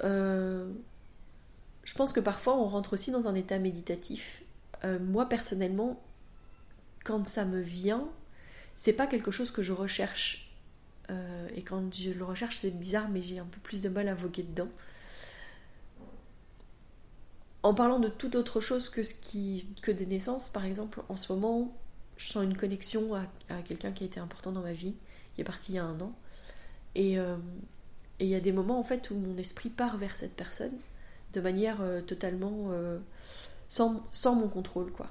Euh, 0.04 0.70
je 1.84 1.94
pense 1.94 2.12
que 2.12 2.20
parfois 2.20 2.56
on 2.56 2.68
rentre 2.68 2.92
aussi 2.92 3.10
dans 3.10 3.28
un 3.28 3.34
état 3.34 3.58
méditatif. 3.58 4.42
moi 5.00 5.28
personnellement, 5.28 6.00
quand 7.04 7.26
ça 7.26 7.44
me 7.44 7.60
vient, 7.60 8.08
c'est 8.76 8.92
pas 8.92 9.06
quelque 9.06 9.30
chose 9.30 9.50
que 9.50 9.62
je 9.62 9.72
recherche. 9.72 10.47
Euh, 11.10 11.48
et 11.54 11.62
quand 11.62 11.94
je 11.94 12.10
le 12.10 12.24
recherche, 12.24 12.56
c'est 12.56 12.70
bizarre, 12.70 13.08
mais 13.08 13.22
j'ai 13.22 13.38
un 13.38 13.46
peu 13.46 13.60
plus 13.60 13.80
de 13.80 13.88
mal 13.88 14.08
à 14.08 14.14
voguer 14.14 14.42
dedans. 14.42 14.68
En 17.62 17.74
parlant 17.74 17.98
de 17.98 18.08
toute 18.08 18.34
autre 18.34 18.60
chose 18.60 18.88
que, 18.88 19.02
ce 19.02 19.14
qui, 19.14 19.74
que 19.82 19.90
des 19.90 20.06
naissances, 20.06 20.50
par 20.50 20.64
exemple, 20.64 21.02
en 21.08 21.16
ce 21.16 21.32
moment, 21.32 21.76
je 22.16 22.26
sens 22.26 22.44
une 22.44 22.56
connexion 22.56 23.14
à, 23.14 23.26
quelqu'un 23.62 23.92
qui 23.92 24.04
a 24.04 24.06
été 24.06 24.20
important 24.20 24.52
dans 24.52 24.62
ma 24.62 24.72
vie, 24.72 24.94
qui 25.34 25.40
est 25.40 25.44
parti 25.44 25.72
il 25.72 25.74
y 25.76 25.78
a 25.78 25.84
un 25.84 26.00
an. 26.00 26.12
Et 26.94 27.18
euh, 27.18 27.36
il 28.20 28.26
y 28.26 28.34
a 28.34 28.40
des 28.40 28.52
moments 28.52 28.78
en 28.78 28.84
fait 28.84 29.10
où 29.10 29.14
mon 29.14 29.36
esprit 29.36 29.70
part 29.70 29.96
vers 29.98 30.16
cette 30.16 30.34
personne 30.34 30.72
de 31.32 31.40
manière 31.40 31.80
euh, 31.80 32.00
totalement 32.00 32.70
sans, 33.68 34.02
sans, 34.10 34.34
mon 34.34 34.48
contrôle, 34.48 34.90
quoi 34.92 35.10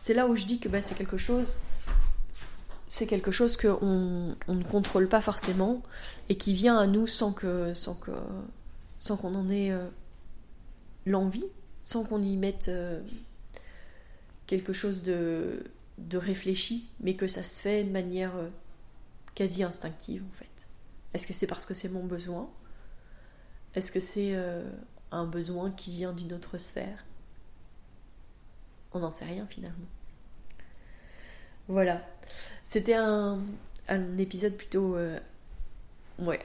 c'est 0.00 0.14
là 0.14 0.26
où 0.26 0.36
je 0.36 0.46
dis 0.46 0.58
que 0.58 0.68
bah, 0.68 0.82
c'est 0.82 0.94
quelque 0.94 1.16
chose 1.16 1.54
c'est 2.88 3.06
quelque 3.06 3.30
chose 3.30 3.56
qu'on 3.56 4.36
on 4.48 4.54
ne 4.54 4.64
contrôle 4.64 5.08
pas 5.08 5.20
forcément 5.20 5.82
et 6.28 6.36
qui 6.36 6.54
vient 6.54 6.78
à 6.78 6.86
nous 6.86 7.06
sans 7.06 7.32
que 7.32 7.74
sans 7.74 7.94
que 7.94 8.12
sans 8.98 9.16
qu'on 9.16 9.34
en 9.34 9.48
ait 9.48 9.70
euh, 9.70 9.86
l'envie, 11.06 11.46
sans 11.82 12.04
qu'on 12.04 12.22
y 12.22 12.36
mette 12.36 12.68
euh, 12.68 13.00
quelque 14.46 14.72
chose 14.72 15.04
de, 15.04 15.64
de 15.98 16.18
réfléchi, 16.18 16.90
mais 17.00 17.14
que 17.14 17.28
ça 17.28 17.42
se 17.42 17.60
fait 17.60 17.84
de 17.84 17.90
manière 17.90 18.34
euh, 18.36 18.48
quasi 19.34 19.62
instinctive 19.62 20.24
en 20.28 20.34
fait. 20.34 20.46
Est-ce 21.14 21.26
que 21.26 21.32
c'est 21.32 21.46
parce 21.46 21.66
que 21.66 21.74
c'est 21.74 21.90
mon 21.90 22.04
besoin? 22.04 22.50
Est-ce 23.74 23.92
que 23.92 24.00
c'est 24.00 24.34
un 25.10 25.24
besoin 25.24 25.70
qui 25.70 25.90
vient 25.90 26.12
d'une 26.12 26.32
autre 26.32 26.58
sphère? 26.58 27.06
On 28.92 28.98
n'en 28.98 29.12
sait 29.12 29.26
rien 29.26 29.46
finalement. 29.46 29.86
Voilà. 31.68 32.02
C'était 32.64 32.94
un, 32.94 33.38
épisode 34.18 34.54
plutôt 34.54 34.96
euh, 34.96 35.18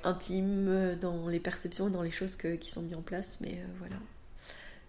intime 0.04 0.68
euh, 0.68 0.96
dans 0.96 1.28
les 1.28 1.40
perceptions 1.40 1.88
et 1.88 1.92
dans 1.92 2.02
les 2.02 2.12
choses 2.12 2.36
qui 2.36 2.70
sont 2.70 2.82
mises 2.82 2.96
en 2.96 3.02
place, 3.02 3.40
mais 3.42 3.54
euh, 3.54 3.66
voilà. 3.80 3.96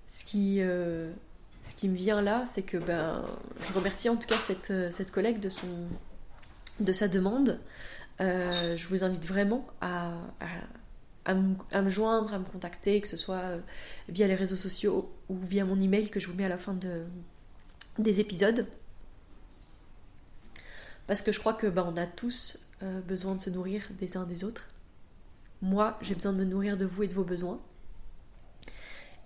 Ce 0.06 0.24
qui, 0.24 0.60
me 0.60 1.96
vient 1.96 2.20
là, 2.20 2.44
c'est 2.46 2.62
que 2.62 2.76
ben, 2.76 3.24
je 3.66 3.72
remercie 3.72 4.08
en 4.08 4.16
tout 4.16 4.28
cas 4.28 4.38
cette, 4.38 5.10
collègue 5.10 5.40
de, 5.40 6.92
sa 6.92 7.08
demande. 7.08 7.58
je 8.20 8.86
vous 8.86 9.02
invite 9.02 9.26
vraiment 9.26 9.66
à, 9.80 10.12
me, 11.32 11.88
joindre, 11.88 12.34
à 12.34 12.38
me 12.38 12.44
contacter, 12.44 13.00
que 13.00 13.08
ce 13.08 13.16
soit 13.16 13.58
via 14.08 14.26
les 14.26 14.34
réseaux 14.34 14.56
sociaux 14.56 15.10
ou 15.28 15.38
via 15.38 15.64
mon 15.64 15.80
email 15.80 16.10
que 16.10 16.20
je 16.20 16.28
vous 16.28 16.34
mets 16.34 16.44
à 16.44 16.50
la 16.50 16.58
fin 16.58 16.74
de, 16.74 17.04
des 17.98 18.20
épisodes. 18.20 18.66
Parce 21.06 21.22
que 21.22 21.32
je 21.32 21.38
crois 21.38 21.54
que 21.54 21.66
bah, 21.66 21.84
on 21.86 21.96
a 21.96 22.06
tous 22.06 22.58
euh, 22.82 23.00
besoin 23.02 23.34
de 23.34 23.40
se 23.40 23.50
nourrir 23.50 23.88
des 23.98 24.16
uns 24.16 24.24
des 24.24 24.44
autres. 24.44 24.68
Moi, 25.62 25.98
j'ai 26.02 26.14
besoin 26.14 26.32
de 26.32 26.38
me 26.38 26.44
nourrir 26.44 26.76
de 26.76 26.84
vous 26.84 27.02
et 27.02 27.08
de 27.08 27.14
vos 27.14 27.24
besoins. 27.24 27.60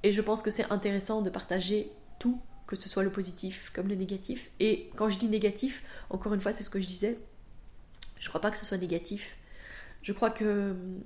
Et 0.02 0.12
je 0.12 0.20
pense 0.20 0.42
que 0.42 0.50
c'est 0.50 0.70
intéressant 0.70 1.22
de 1.22 1.30
partager 1.30 1.90
tout, 2.18 2.40
que 2.66 2.76
ce 2.76 2.88
soit 2.88 3.02
le 3.02 3.10
positif 3.10 3.70
comme 3.74 3.88
le 3.88 3.94
négatif. 3.94 4.50
Et 4.60 4.90
quand 4.96 5.08
je 5.08 5.18
dis 5.18 5.28
négatif, 5.28 5.82
encore 6.10 6.34
une 6.34 6.40
fois, 6.40 6.52
c'est 6.52 6.62
ce 6.62 6.70
que 6.70 6.80
je 6.80 6.86
disais. 6.86 7.18
Je 8.18 8.28
crois 8.28 8.40
pas 8.40 8.50
que 8.50 8.56
ce 8.56 8.64
soit 8.64 8.78
négatif. 8.78 9.38
Je 10.02 10.12
crois 10.12 10.30
que 10.30 10.70
hum, 10.72 11.02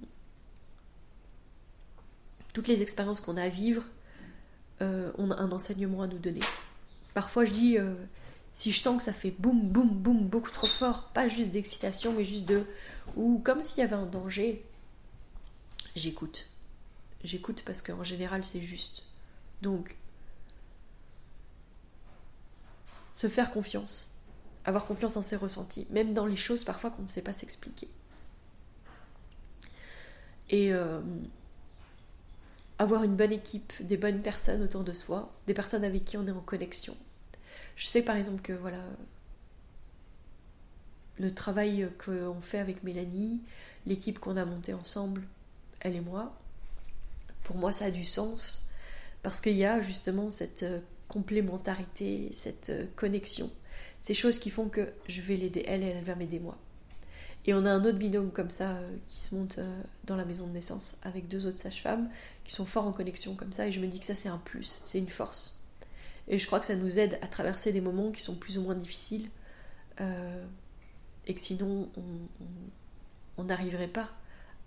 toutes 2.52 2.68
les 2.68 2.82
expériences 2.82 3.20
qu'on 3.20 3.36
a 3.36 3.42
à 3.42 3.48
vivre 3.48 3.84
euh, 4.82 5.10
ont 5.16 5.30
un 5.30 5.52
enseignement 5.52 6.02
à 6.02 6.06
nous 6.06 6.18
donner. 6.18 6.40
Parfois, 7.14 7.44
je 7.44 7.52
dis, 7.52 7.78
euh, 7.78 7.94
si 8.52 8.72
je 8.72 8.80
sens 8.80 8.98
que 8.98 9.02
ça 9.02 9.12
fait 9.12 9.30
boum, 9.30 9.60
boum, 9.60 9.88
boum, 9.88 10.26
beaucoup 10.26 10.50
trop 10.50 10.66
fort, 10.66 11.08
pas 11.14 11.28
juste 11.28 11.50
d'excitation, 11.50 12.12
mais 12.12 12.24
juste 12.24 12.46
de. 12.46 12.66
ou 13.16 13.40
comme 13.44 13.62
s'il 13.62 13.78
y 13.78 13.82
avait 13.82 13.96
un 13.96 14.06
danger, 14.06 14.64
j'écoute. 15.96 16.48
J'écoute 17.24 17.62
parce 17.64 17.82
qu'en 17.82 18.04
général, 18.04 18.44
c'est 18.44 18.60
juste. 18.60 19.06
Donc, 19.62 19.96
se 23.12 23.28
faire 23.28 23.50
confiance, 23.52 24.10
avoir 24.64 24.84
confiance 24.84 25.16
en 25.16 25.22
ses 25.22 25.36
ressentis, 25.36 25.86
même 25.90 26.14
dans 26.14 26.26
les 26.26 26.36
choses 26.36 26.64
parfois 26.64 26.90
qu'on 26.90 27.02
ne 27.02 27.06
sait 27.06 27.22
pas 27.22 27.32
s'expliquer. 27.32 27.88
Et 30.50 30.72
euh, 30.72 31.00
avoir 32.78 33.04
une 33.04 33.16
bonne 33.16 33.32
équipe, 33.32 33.72
des 33.80 33.96
bonnes 33.96 34.20
personnes 34.20 34.62
autour 34.62 34.84
de 34.84 34.92
soi, 34.92 35.32
des 35.46 35.54
personnes 35.54 35.84
avec 35.84 36.04
qui 36.04 36.16
on 36.16 36.26
est 36.26 36.32
en 36.32 36.40
connexion. 36.40 36.96
Je 37.76 37.86
sais 37.86 38.02
par 38.02 38.16
exemple 38.16 38.42
que 38.42 38.52
voilà, 38.52 38.82
le 41.18 41.32
travail 41.34 41.88
qu'on 42.04 42.40
fait 42.40 42.58
avec 42.58 42.82
Mélanie, 42.82 43.40
l'équipe 43.86 44.18
qu'on 44.18 44.36
a 44.36 44.44
montée 44.44 44.74
ensemble, 44.74 45.22
elle 45.80 45.96
et 45.96 46.00
moi, 46.00 46.36
pour 47.44 47.56
moi 47.56 47.72
ça 47.72 47.86
a 47.86 47.90
du 47.90 48.04
sens 48.04 48.68
parce 49.22 49.40
qu'il 49.40 49.56
y 49.56 49.64
a 49.64 49.80
justement 49.80 50.30
cette 50.30 50.64
euh, 50.64 50.80
complémentarité, 51.08 52.28
cette 52.32 52.70
euh, 52.70 52.86
connexion, 52.96 53.50
ces 54.00 54.14
choses 54.14 54.38
qui 54.38 54.50
font 54.50 54.68
que 54.68 54.92
je 55.08 55.20
vais 55.22 55.36
l'aider 55.36 55.64
elle 55.66 55.82
et 55.82 55.86
elle 55.86 56.04
va 56.04 56.14
m'aider 56.14 56.40
moi. 56.40 56.58
Et 57.44 57.54
on 57.54 57.64
a 57.64 57.70
un 57.70 57.84
autre 57.84 57.98
binôme 57.98 58.30
comme 58.30 58.50
ça 58.50 58.70
euh, 58.70 58.96
qui 59.08 59.20
se 59.20 59.34
monte 59.34 59.60
dans 60.04 60.16
la 60.16 60.24
maison 60.24 60.46
de 60.46 60.52
naissance 60.52 60.96
avec 61.02 61.28
deux 61.28 61.46
autres 61.46 61.58
sages-femmes 61.58 62.08
qui 62.44 62.52
sont 62.52 62.66
forts 62.66 62.86
en 62.86 62.92
connexion 62.92 63.34
comme 63.34 63.52
ça 63.52 63.66
et 63.66 63.72
je 63.72 63.80
me 63.80 63.86
dis 63.86 64.00
que 64.00 64.04
ça 64.04 64.14
c'est 64.14 64.28
un 64.28 64.38
plus, 64.38 64.80
c'est 64.84 64.98
une 64.98 65.08
force. 65.08 65.61
Et 66.28 66.38
je 66.38 66.46
crois 66.46 66.60
que 66.60 66.66
ça 66.66 66.76
nous 66.76 66.98
aide 66.98 67.18
à 67.22 67.28
traverser 67.28 67.72
des 67.72 67.80
moments 67.80 68.10
qui 68.10 68.22
sont 68.22 68.36
plus 68.36 68.58
ou 68.58 68.62
moins 68.62 68.74
difficiles 68.74 69.28
et 71.26 71.34
que 71.34 71.40
sinon 71.40 71.88
on 73.36 73.44
n'arriverait 73.44 73.88
pas 73.88 74.08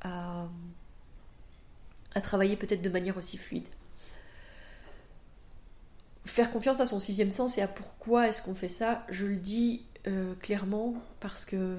à, 0.02 0.48
travailler 2.22 2.56
peut-être 2.56 2.82
de 2.82 2.90
manière 2.90 3.18
aussi 3.18 3.38
fluide. 3.38 3.68
Faire 6.24 6.52
confiance 6.52 6.80
à 6.80 6.86
son 6.86 7.00
sixième 7.00 7.32
sens 7.32 7.58
et 7.58 7.62
à 7.62 7.68
pourquoi 7.68 8.28
est-ce 8.28 8.42
qu'on 8.42 8.56
fait 8.56 8.70
ça, 8.70 9.06
je 9.10 9.26
le 9.26 9.38
dis 9.38 9.86
euh, 10.08 10.34
clairement 10.36 10.96
parce 11.20 11.46
que 11.46 11.78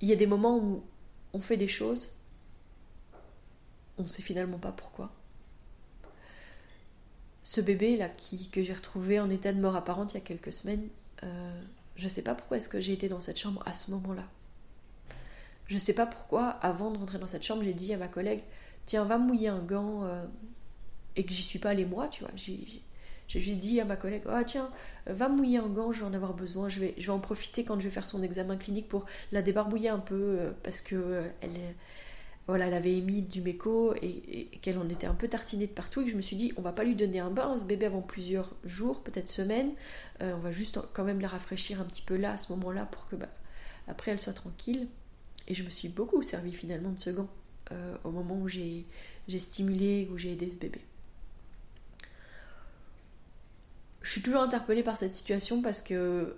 il 0.00 0.08
y 0.08 0.12
a 0.12 0.16
des 0.16 0.26
moments 0.26 0.56
où 0.56 0.82
on 1.34 1.40
fait 1.40 1.58
des 1.58 1.68
choses, 1.68 2.16
on 3.98 4.06
sait 4.06 4.22
finalement 4.22 4.58
pas 4.58 4.72
pourquoi. 4.72 5.12
Ce 7.42 7.60
bébé 7.60 7.96
là 7.96 8.08
qui, 8.08 8.50
que 8.50 8.62
j'ai 8.62 8.74
retrouvé 8.74 9.18
en 9.18 9.30
état 9.30 9.52
de 9.52 9.60
mort 9.60 9.76
apparente 9.76 10.12
il 10.12 10.16
y 10.16 10.18
a 10.18 10.24
quelques 10.24 10.52
semaines, 10.52 10.86
euh, 11.22 11.60
je 11.96 12.04
ne 12.04 12.08
sais 12.08 12.22
pas 12.22 12.34
pourquoi 12.34 12.56
est-ce 12.58 12.68
que 12.68 12.80
j'ai 12.80 12.92
été 12.92 13.08
dans 13.08 13.20
cette 13.20 13.38
chambre 13.38 13.62
à 13.66 13.74
ce 13.74 13.90
moment-là. 13.92 14.24
Je 15.66 15.78
sais 15.78 15.94
pas 15.94 16.06
pourquoi, 16.06 16.48
avant 16.48 16.90
de 16.90 16.98
rentrer 16.98 17.18
dans 17.18 17.28
cette 17.28 17.44
chambre, 17.44 17.62
j'ai 17.62 17.74
dit 17.74 17.94
à 17.94 17.96
ma 17.96 18.08
collègue 18.08 18.42
Tiens, 18.86 19.04
va 19.04 19.18
mouiller 19.18 19.48
un 19.48 19.60
gant. 19.60 20.04
Euh, 20.04 20.24
et 21.14 21.24
que 21.24 21.32
j'y 21.32 21.42
suis 21.42 21.58
pas 21.58 21.70
allée 21.70 21.84
moi, 21.84 22.08
tu 22.08 22.24
vois. 22.24 22.32
J'ai 22.34 22.82
juste 23.28 23.58
dit 23.58 23.80
à 23.80 23.84
ma 23.84 23.94
collègue 23.94 24.22
Ah, 24.28 24.42
tiens, 24.42 24.68
va 25.06 25.28
mouiller 25.28 25.58
un 25.58 25.68
gant, 25.68 25.92
je 25.92 26.00
vais 26.00 26.06
en 26.06 26.14
avoir 26.14 26.34
besoin. 26.34 26.68
Je 26.68 26.80
vais, 26.80 26.94
je 26.98 27.06
vais 27.06 27.12
en 27.12 27.20
profiter 27.20 27.64
quand 27.64 27.78
je 27.78 27.84
vais 27.84 27.90
faire 27.90 28.06
son 28.06 28.22
examen 28.22 28.56
clinique 28.56 28.88
pour 28.88 29.06
la 29.30 29.42
débarbouiller 29.42 29.90
un 29.90 29.98
peu 30.00 30.14
euh, 30.40 30.50
parce 30.64 30.80
que 30.80 30.96
euh, 30.96 31.28
elle, 31.40 31.50
voilà, 32.50 32.66
elle 32.66 32.74
avait 32.74 32.92
émis 32.92 33.22
du 33.22 33.40
méco 33.40 33.94
et, 34.02 34.50
qu'elle 34.60 34.78
en 34.78 34.88
était 34.88 35.06
un 35.06 35.14
peu 35.14 35.28
tartinée 35.28 35.66
de 35.66 35.72
partout 35.72 36.02
et 36.02 36.04
que 36.04 36.10
je 36.10 36.16
me 36.16 36.20
suis 36.20 36.36
dit 36.36 36.52
on 36.56 36.62
va 36.62 36.72
pas 36.72 36.84
lui 36.84 36.94
donner 36.94 37.18
un 37.18 37.30
bain 37.30 37.56
ce 37.56 37.64
bébé 37.64 37.86
avant 37.86 38.02
plusieurs 38.02 38.54
jours 38.64 39.02
peut-être 39.02 39.28
semaines 39.28 39.70
on 40.20 40.38
va 40.38 40.50
juste 40.50 40.78
quand 40.92 41.04
même 41.04 41.20
la 41.20 41.28
rafraîchir 41.28 41.80
un 41.80 41.84
petit 41.84 42.02
peu 42.02 42.16
là 42.16 42.32
à 42.32 42.36
ce 42.36 42.52
moment 42.52 42.70
là 42.72 42.84
pour 42.84 43.08
que 43.08 43.16
bah, 43.16 43.28
après 43.88 44.10
elle 44.10 44.20
soit 44.20 44.34
tranquille 44.34 44.88
et 45.48 45.54
je 45.54 45.64
me 45.64 45.70
suis 45.70 45.88
beaucoup 45.88 46.22
servi 46.22 46.52
finalement 46.52 46.90
de 46.90 46.98
ce 46.98 47.10
gant 47.10 47.28
euh, 47.72 47.96
au 48.02 48.10
moment 48.10 48.36
où 48.36 48.48
j'ai 48.48 48.84
stimulé, 49.38 50.08
où 50.12 50.18
j'ai 50.18 50.32
aidé 50.32 50.50
ce 50.50 50.58
bébé. 50.58 50.80
Je 54.02 54.10
suis 54.10 54.22
toujours 54.22 54.42
interpellée 54.42 54.82
par 54.82 54.96
cette 54.96 55.14
situation 55.14 55.62
parce 55.62 55.80
que, 55.82 56.34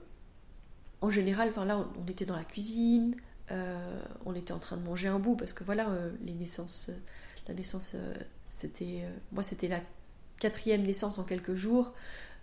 en 1.01 1.09
général, 1.09 1.49
enfin 1.49 1.65
là, 1.65 1.87
on, 1.99 2.07
était 2.11 2.27
dans 2.27 2.37
la 2.37 2.45
cuisine, 2.45 3.15
euh, 3.15 3.19
on 4.25 4.35
était 4.35 4.53
en 4.53 4.59
train 4.59 4.77
de 4.77 4.83
manger 4.83 5.09
un 5.09 5.19
bout 5.19 5.37
parce 5.37 5.53
que 5.53 5.65
voilà, 5.65 5.89
euh, 5.91 6.11
les 6.25 6.33
naissances, 6.33 6.91
la 7.49 7.55
naissance, 7.55 7.97
c'était, 8.49 9.05
moi, 9.33 9.43
c'était 9.43 9.69
la 9.69 9.81
quatrième 10.39 10.83
naissance 10.83 11.19
en 11.19 11.25
quelques 11.25 11.55
jours. 11.55 11.93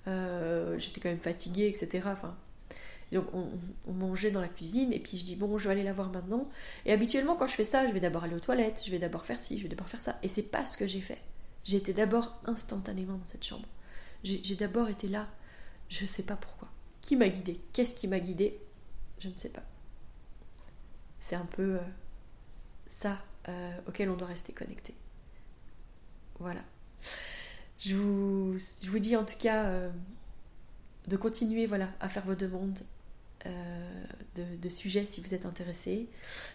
J'étais 0.06 1.02
quand 1.02 1.10
même 1.10 1.20
fatiguée, 1.20 1.68
etc. 1.68 2.08
Enfin, 2.12 2.36
donc 3.12 3.26
on, 3.34 3.92
mangeait 3.92 4.32
dans 4.32 4.42
la 4.42 4.48
cuisine 4.48 4.94
et 4.94 5.00
puis 5.00 5.18
je 5.18 5.26
dis 5.26 5.36
bon 5.36 5.58
je 5.58 5.68
vais 5.68 5.74
aller 5.74 5.84
la 5.84 5.94
voir 5.94 6.10
maintenant. 6.12 6.48
Et 6.86 6.92
habituellement 6.92 7.36
quand 7.36 7.48
je 7.48 7.54
fais 7.54 7.64
ça, 7.64 7.88
je 7.88 7.94
vais 7.94 8.00
d'abord 8.00 8.24
aller 8.24 8.36
aux 8.36 8.40
toilettes, 8.40 8.84
je 8.86 8.92
vais 8.92 9.00
d'abord 9.00 9.26
faire 9.26 9.40
ci, 9.40 9.58
je 9.58 9.64
vais 9.64 9.70
d'abord 9.70 9.90
faire 9.90 10.02
ça. 10.02 10.20
Et 10.24 10.28
c'est 10.28 10.44
pas 10.44 10.66
ce 10.66 10.78
que 10.78 10.88
j'ai 10.88 11.02
fait. 11.02 11.22
Été 11.72 11.94
d'abord 11.94 12.40
instantanément 12.46 13.18
dans 13.18 13.26
cette 13.26 13.44
chambre. 13.44 13.68
J'ai 14.24 14.56
d'abord 14.56 14.90
été 14.90 15.08
là, 15.08 15.28
je 15.88 16.04
sais 16.04 16.24
pas 16.24 16.36
pourquoi. 16.36 16.70
Qui 17.02 17.16
m'a 17.16 17.30
guidée? 17.30 17.60
Qu'est-ce 17.74 17.94
qui 17.94 18.08
m'a 18.08 18.20
guidée? 18.20 18.60
Je 19.20 19.30
ne 19.30 19.38
sais 19.38 19.50
pas. 19.50 19.64
C'est 21.20 21.36
un 21.36 21.46
peu 21.46 21.76
euh, 21.76 21.80
ça 22.88 23.18
euh, 23.48 23.78
auquel 23.88 24.10
on 24.10 24.16
doit 24.16 24.28
rester 24.28 24.54
connecté. 24.54 24.94
Voilà. 26.40 26.62
Je 27.80 27.96
vous, 27.96 29.00
dis 29.00 29.16
en 29.16 29.24
tout 29.24 29.38
cas 29.38 29.66
euh, 29.66 29.90
de 31.08 31.18
continuer 31.18 31.66
voilà, 31.66 31.90
à 32.00 32.10
faire 32.10 32.26
vos 32.26 32.36
demandes, 32.36 32.80
de, 34.36 34.70
sujets 34.70 35.06
si 35.06 35.22
vous 35.22 35.34
êtes 35.34 35.46
intéressé. 35.46 36.10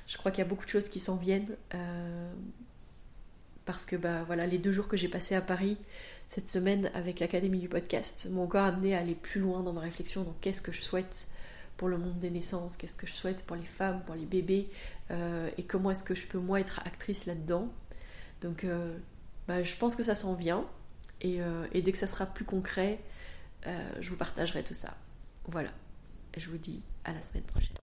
Je 0.07 0.17
crois 0.19 0.31
qu'il 0.31 0.45
y 0.45 0.47
a 0.47 0.49
beaucoup 0.49 0.65
de 0.65 0.71
choses 0.71 0.89
qui 0.89 0.99
s'en 0.99 1.17
viennent 1.17 1.57
parce 3.65 3.87
que 3.87 3.97
bah, 3.97 4.23
voilà, 4.25 4.47
les 4.47 4.59
deux 4.59 4.73
jours 4.73 4.87
que 4.87 4.97
j'ai 4.97 5.09
passés 5.09 5.35
à 5.35 5.41
Paris 5.41 5.79
cette 6.29 6.49
semaine 6.49 6.91
avec 6.95 7.21
l'Académie 7.21 7.59
du 7.59 7.69
podcast 7.69 8.29
m'ont 8.31 8.45
encore 8.45 8.65
amené 8.65 8.95
à 8.95 9.01
aller 9.01 9.15
plus 9.15 9.41
loin 9.41 9.63
dans 9.63 9.73
ma 9.73 9.81
réflexion. 9.81 10.25
Donc 10.25 10.35
qu'est-ce 10.41 10.63
que 10.63 10.73
je 10.73 10.81
souhaite 10.81 11.29
pour 11.77 11.89
le 11.89 11.99
monde 11.99 12.19
des 12.19 12.31
naissances, 12.31 12.77
qu'est-ce 12.77 12.97
que 12.97 13.07
je 13.07 13.13
souhaite 13.13 13.45
pour 13.45 13.57
les 13.57 13.65
femmes, 13.65 14.03
pour 14.05 14.15
les 14.15 14.27
bébés, 14.27 14.71
euh, 15.11 15.51
et 15.59 15.65
comment 15.65 15.91
est-ce 15.91 16.05
que 16.05 16.15
je 16.15 16.27
peux 16.27 16.39
moi 16.39 16.61
être 16.61 16.81
actrice 16.85 17.27
là-dedans. 17.27 17.69
Donc 18.41 18.67
bah, 19.49 19.63
je 19.63 19.77
pense 19.77 19.97
que 19.97 20.03
ça 20.03 20.15
s'en 20.15 20.35
vient, 20.35 20.65
et, 21.23 21.39
et, 21.73 21.81
dès 21.81 21.93
que 21.93 21.99
ça 21.99 22.07
sera 22.07 22.27
plus 22.27 22.45
concret, 22.45 23.01
je 24.01 24.11
vous 24.11 24.17
partagerai 24.17 24.63
tout 24.63 24.75
ça. 24.75 24.95
Voilà 25.49 25.71
je 26.41 26.49
vous 26.49 26.59
dis 26.59 26.83
à 27.05 27.13
la 27.13 27.23
semaine 27.23 27.45
prochaine. 27.45 27.77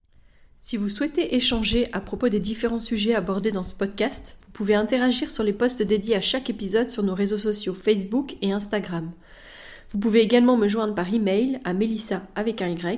Si 0.60 0.78
vous 0.78 0.90
souhaitez 0.90 1.36
échanger 1.36 1.92
à 1.92 2.02
propos 2.02 2.30
des 2.30 2.40
différents 2.40 2.80
sujets 2.80 3.16
abordés 3.16 3.52
dans 3.52 3.64
ce 3.64 3.74
podcast, 3.74 4.38
vous 4.46 4.52
pouvez 4.52 4.76
interagir 4.76 5.30
sur 5.32 5.44
les 5.44 5.54
posts 5.54 5.82
dédiés 5.82 6.16
à 6.16 6.22
chaque 6.22 6.50
épisode 6.50 6.90
sur 6.90 7.04
nos 7.04 7.16
réseaux 7.16 7.38
sociaux 7.38 7.74
Facebook 7.74 8.36
et 8.42 8.52
Instagram. 8.52 9.12
Vous 9.94 10.00
pouvez 10.00 10.22
également 10.22 10.56
me 10.56 10.70
joindre 10.70 10.96
par 10.96 11.14
email 11.14 11.60
à 11.66 11.74
melissa 11.74 12.24
avec 12.36 12.62
un 12.62 12.70
y, 12.70 12.98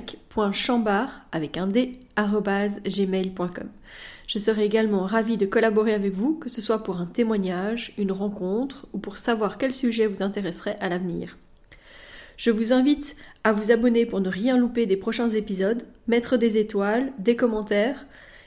avec 1.32 1.56
un 1.56 1.66
d, 1.66 1.98
gmail.com. 2.16 3.68
Je 4.28 4.38
serai 4.38 4.64
également 4.64 5.02
ravie 5.02 5.36
de 5.36 5.44
collaborer 5.44 5.92
avec 5.92 6.12
vous, 6.12 6.34
que 6.34 6.48
ce 6.48 6.60
soit 6.60 6.84
pour 6.84 6.98
un 6.98 7.06
témoignage, 7.06 7.92
une 7.98 8.12
rencontre 8.12 8.86
ou 8.92 8.98
pour 8.98 9.16
savoir 9.16 9.58
quel 9.58 9.74
sujet 9.74 10.06
vous 10.06 10.22
intéresserait 10.22 10.78
à 10.80 10.88
l'avenir. 10.88 11.36
Je 12.36 12.52
vous 12.52 12.72
invite 12.72 13.16
à 13.42 13.52
vous 13.52 13.72
abonner 13.72 14.06
pour 14.06 14.20
ne 14.20 14.28
rien 14.28 14.56
louper 14.56 14.86
des 14.86 14.96
prochains 14.96 15.30
épisodes, 15.30 15.82
mettre 16.06 16.36
des 16.36 16.58
étoiles, 16.58 17.12
des 17.18 17.34
commentaires 17.34 18.06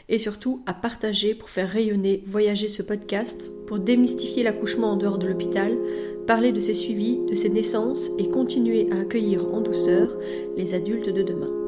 et 0.09 0.19
surtout 0.19 0.61
à 0.65 0.73
partager 0.73 1.35
pour 1.35 1.49
faire 1.49 1.69
rayonner, 1.69 2.23
voyager 2.27 2.67
ce 2.67 2.81
podcast, 2.81 3.51
pour 3.67 3.79
démystifier 3.79 4.43
l'accouchement 4.43 4.91
en 4.91 4.97
dehors 4.97 5.17
de 5.17 5.27
l'hôpital, 5.27 5.77
parler 6.25 6.51
de 6.51 6.61
ses 6.61 6.73
suivis, 6.73 7.19
de 7.29 7.35
ses 7.35 7.49
naissances 7.49 8.11
et 8.17 8.29
continuer 8.29 8.87
à 8.91 8.99
accueillir 8.99 9.53
en 9.53 9.61
douceur 9.61 10.17
les 10.55 10.73
adultes 10.73 11.09
de 11.09 11.23
demain. 11.23 11.66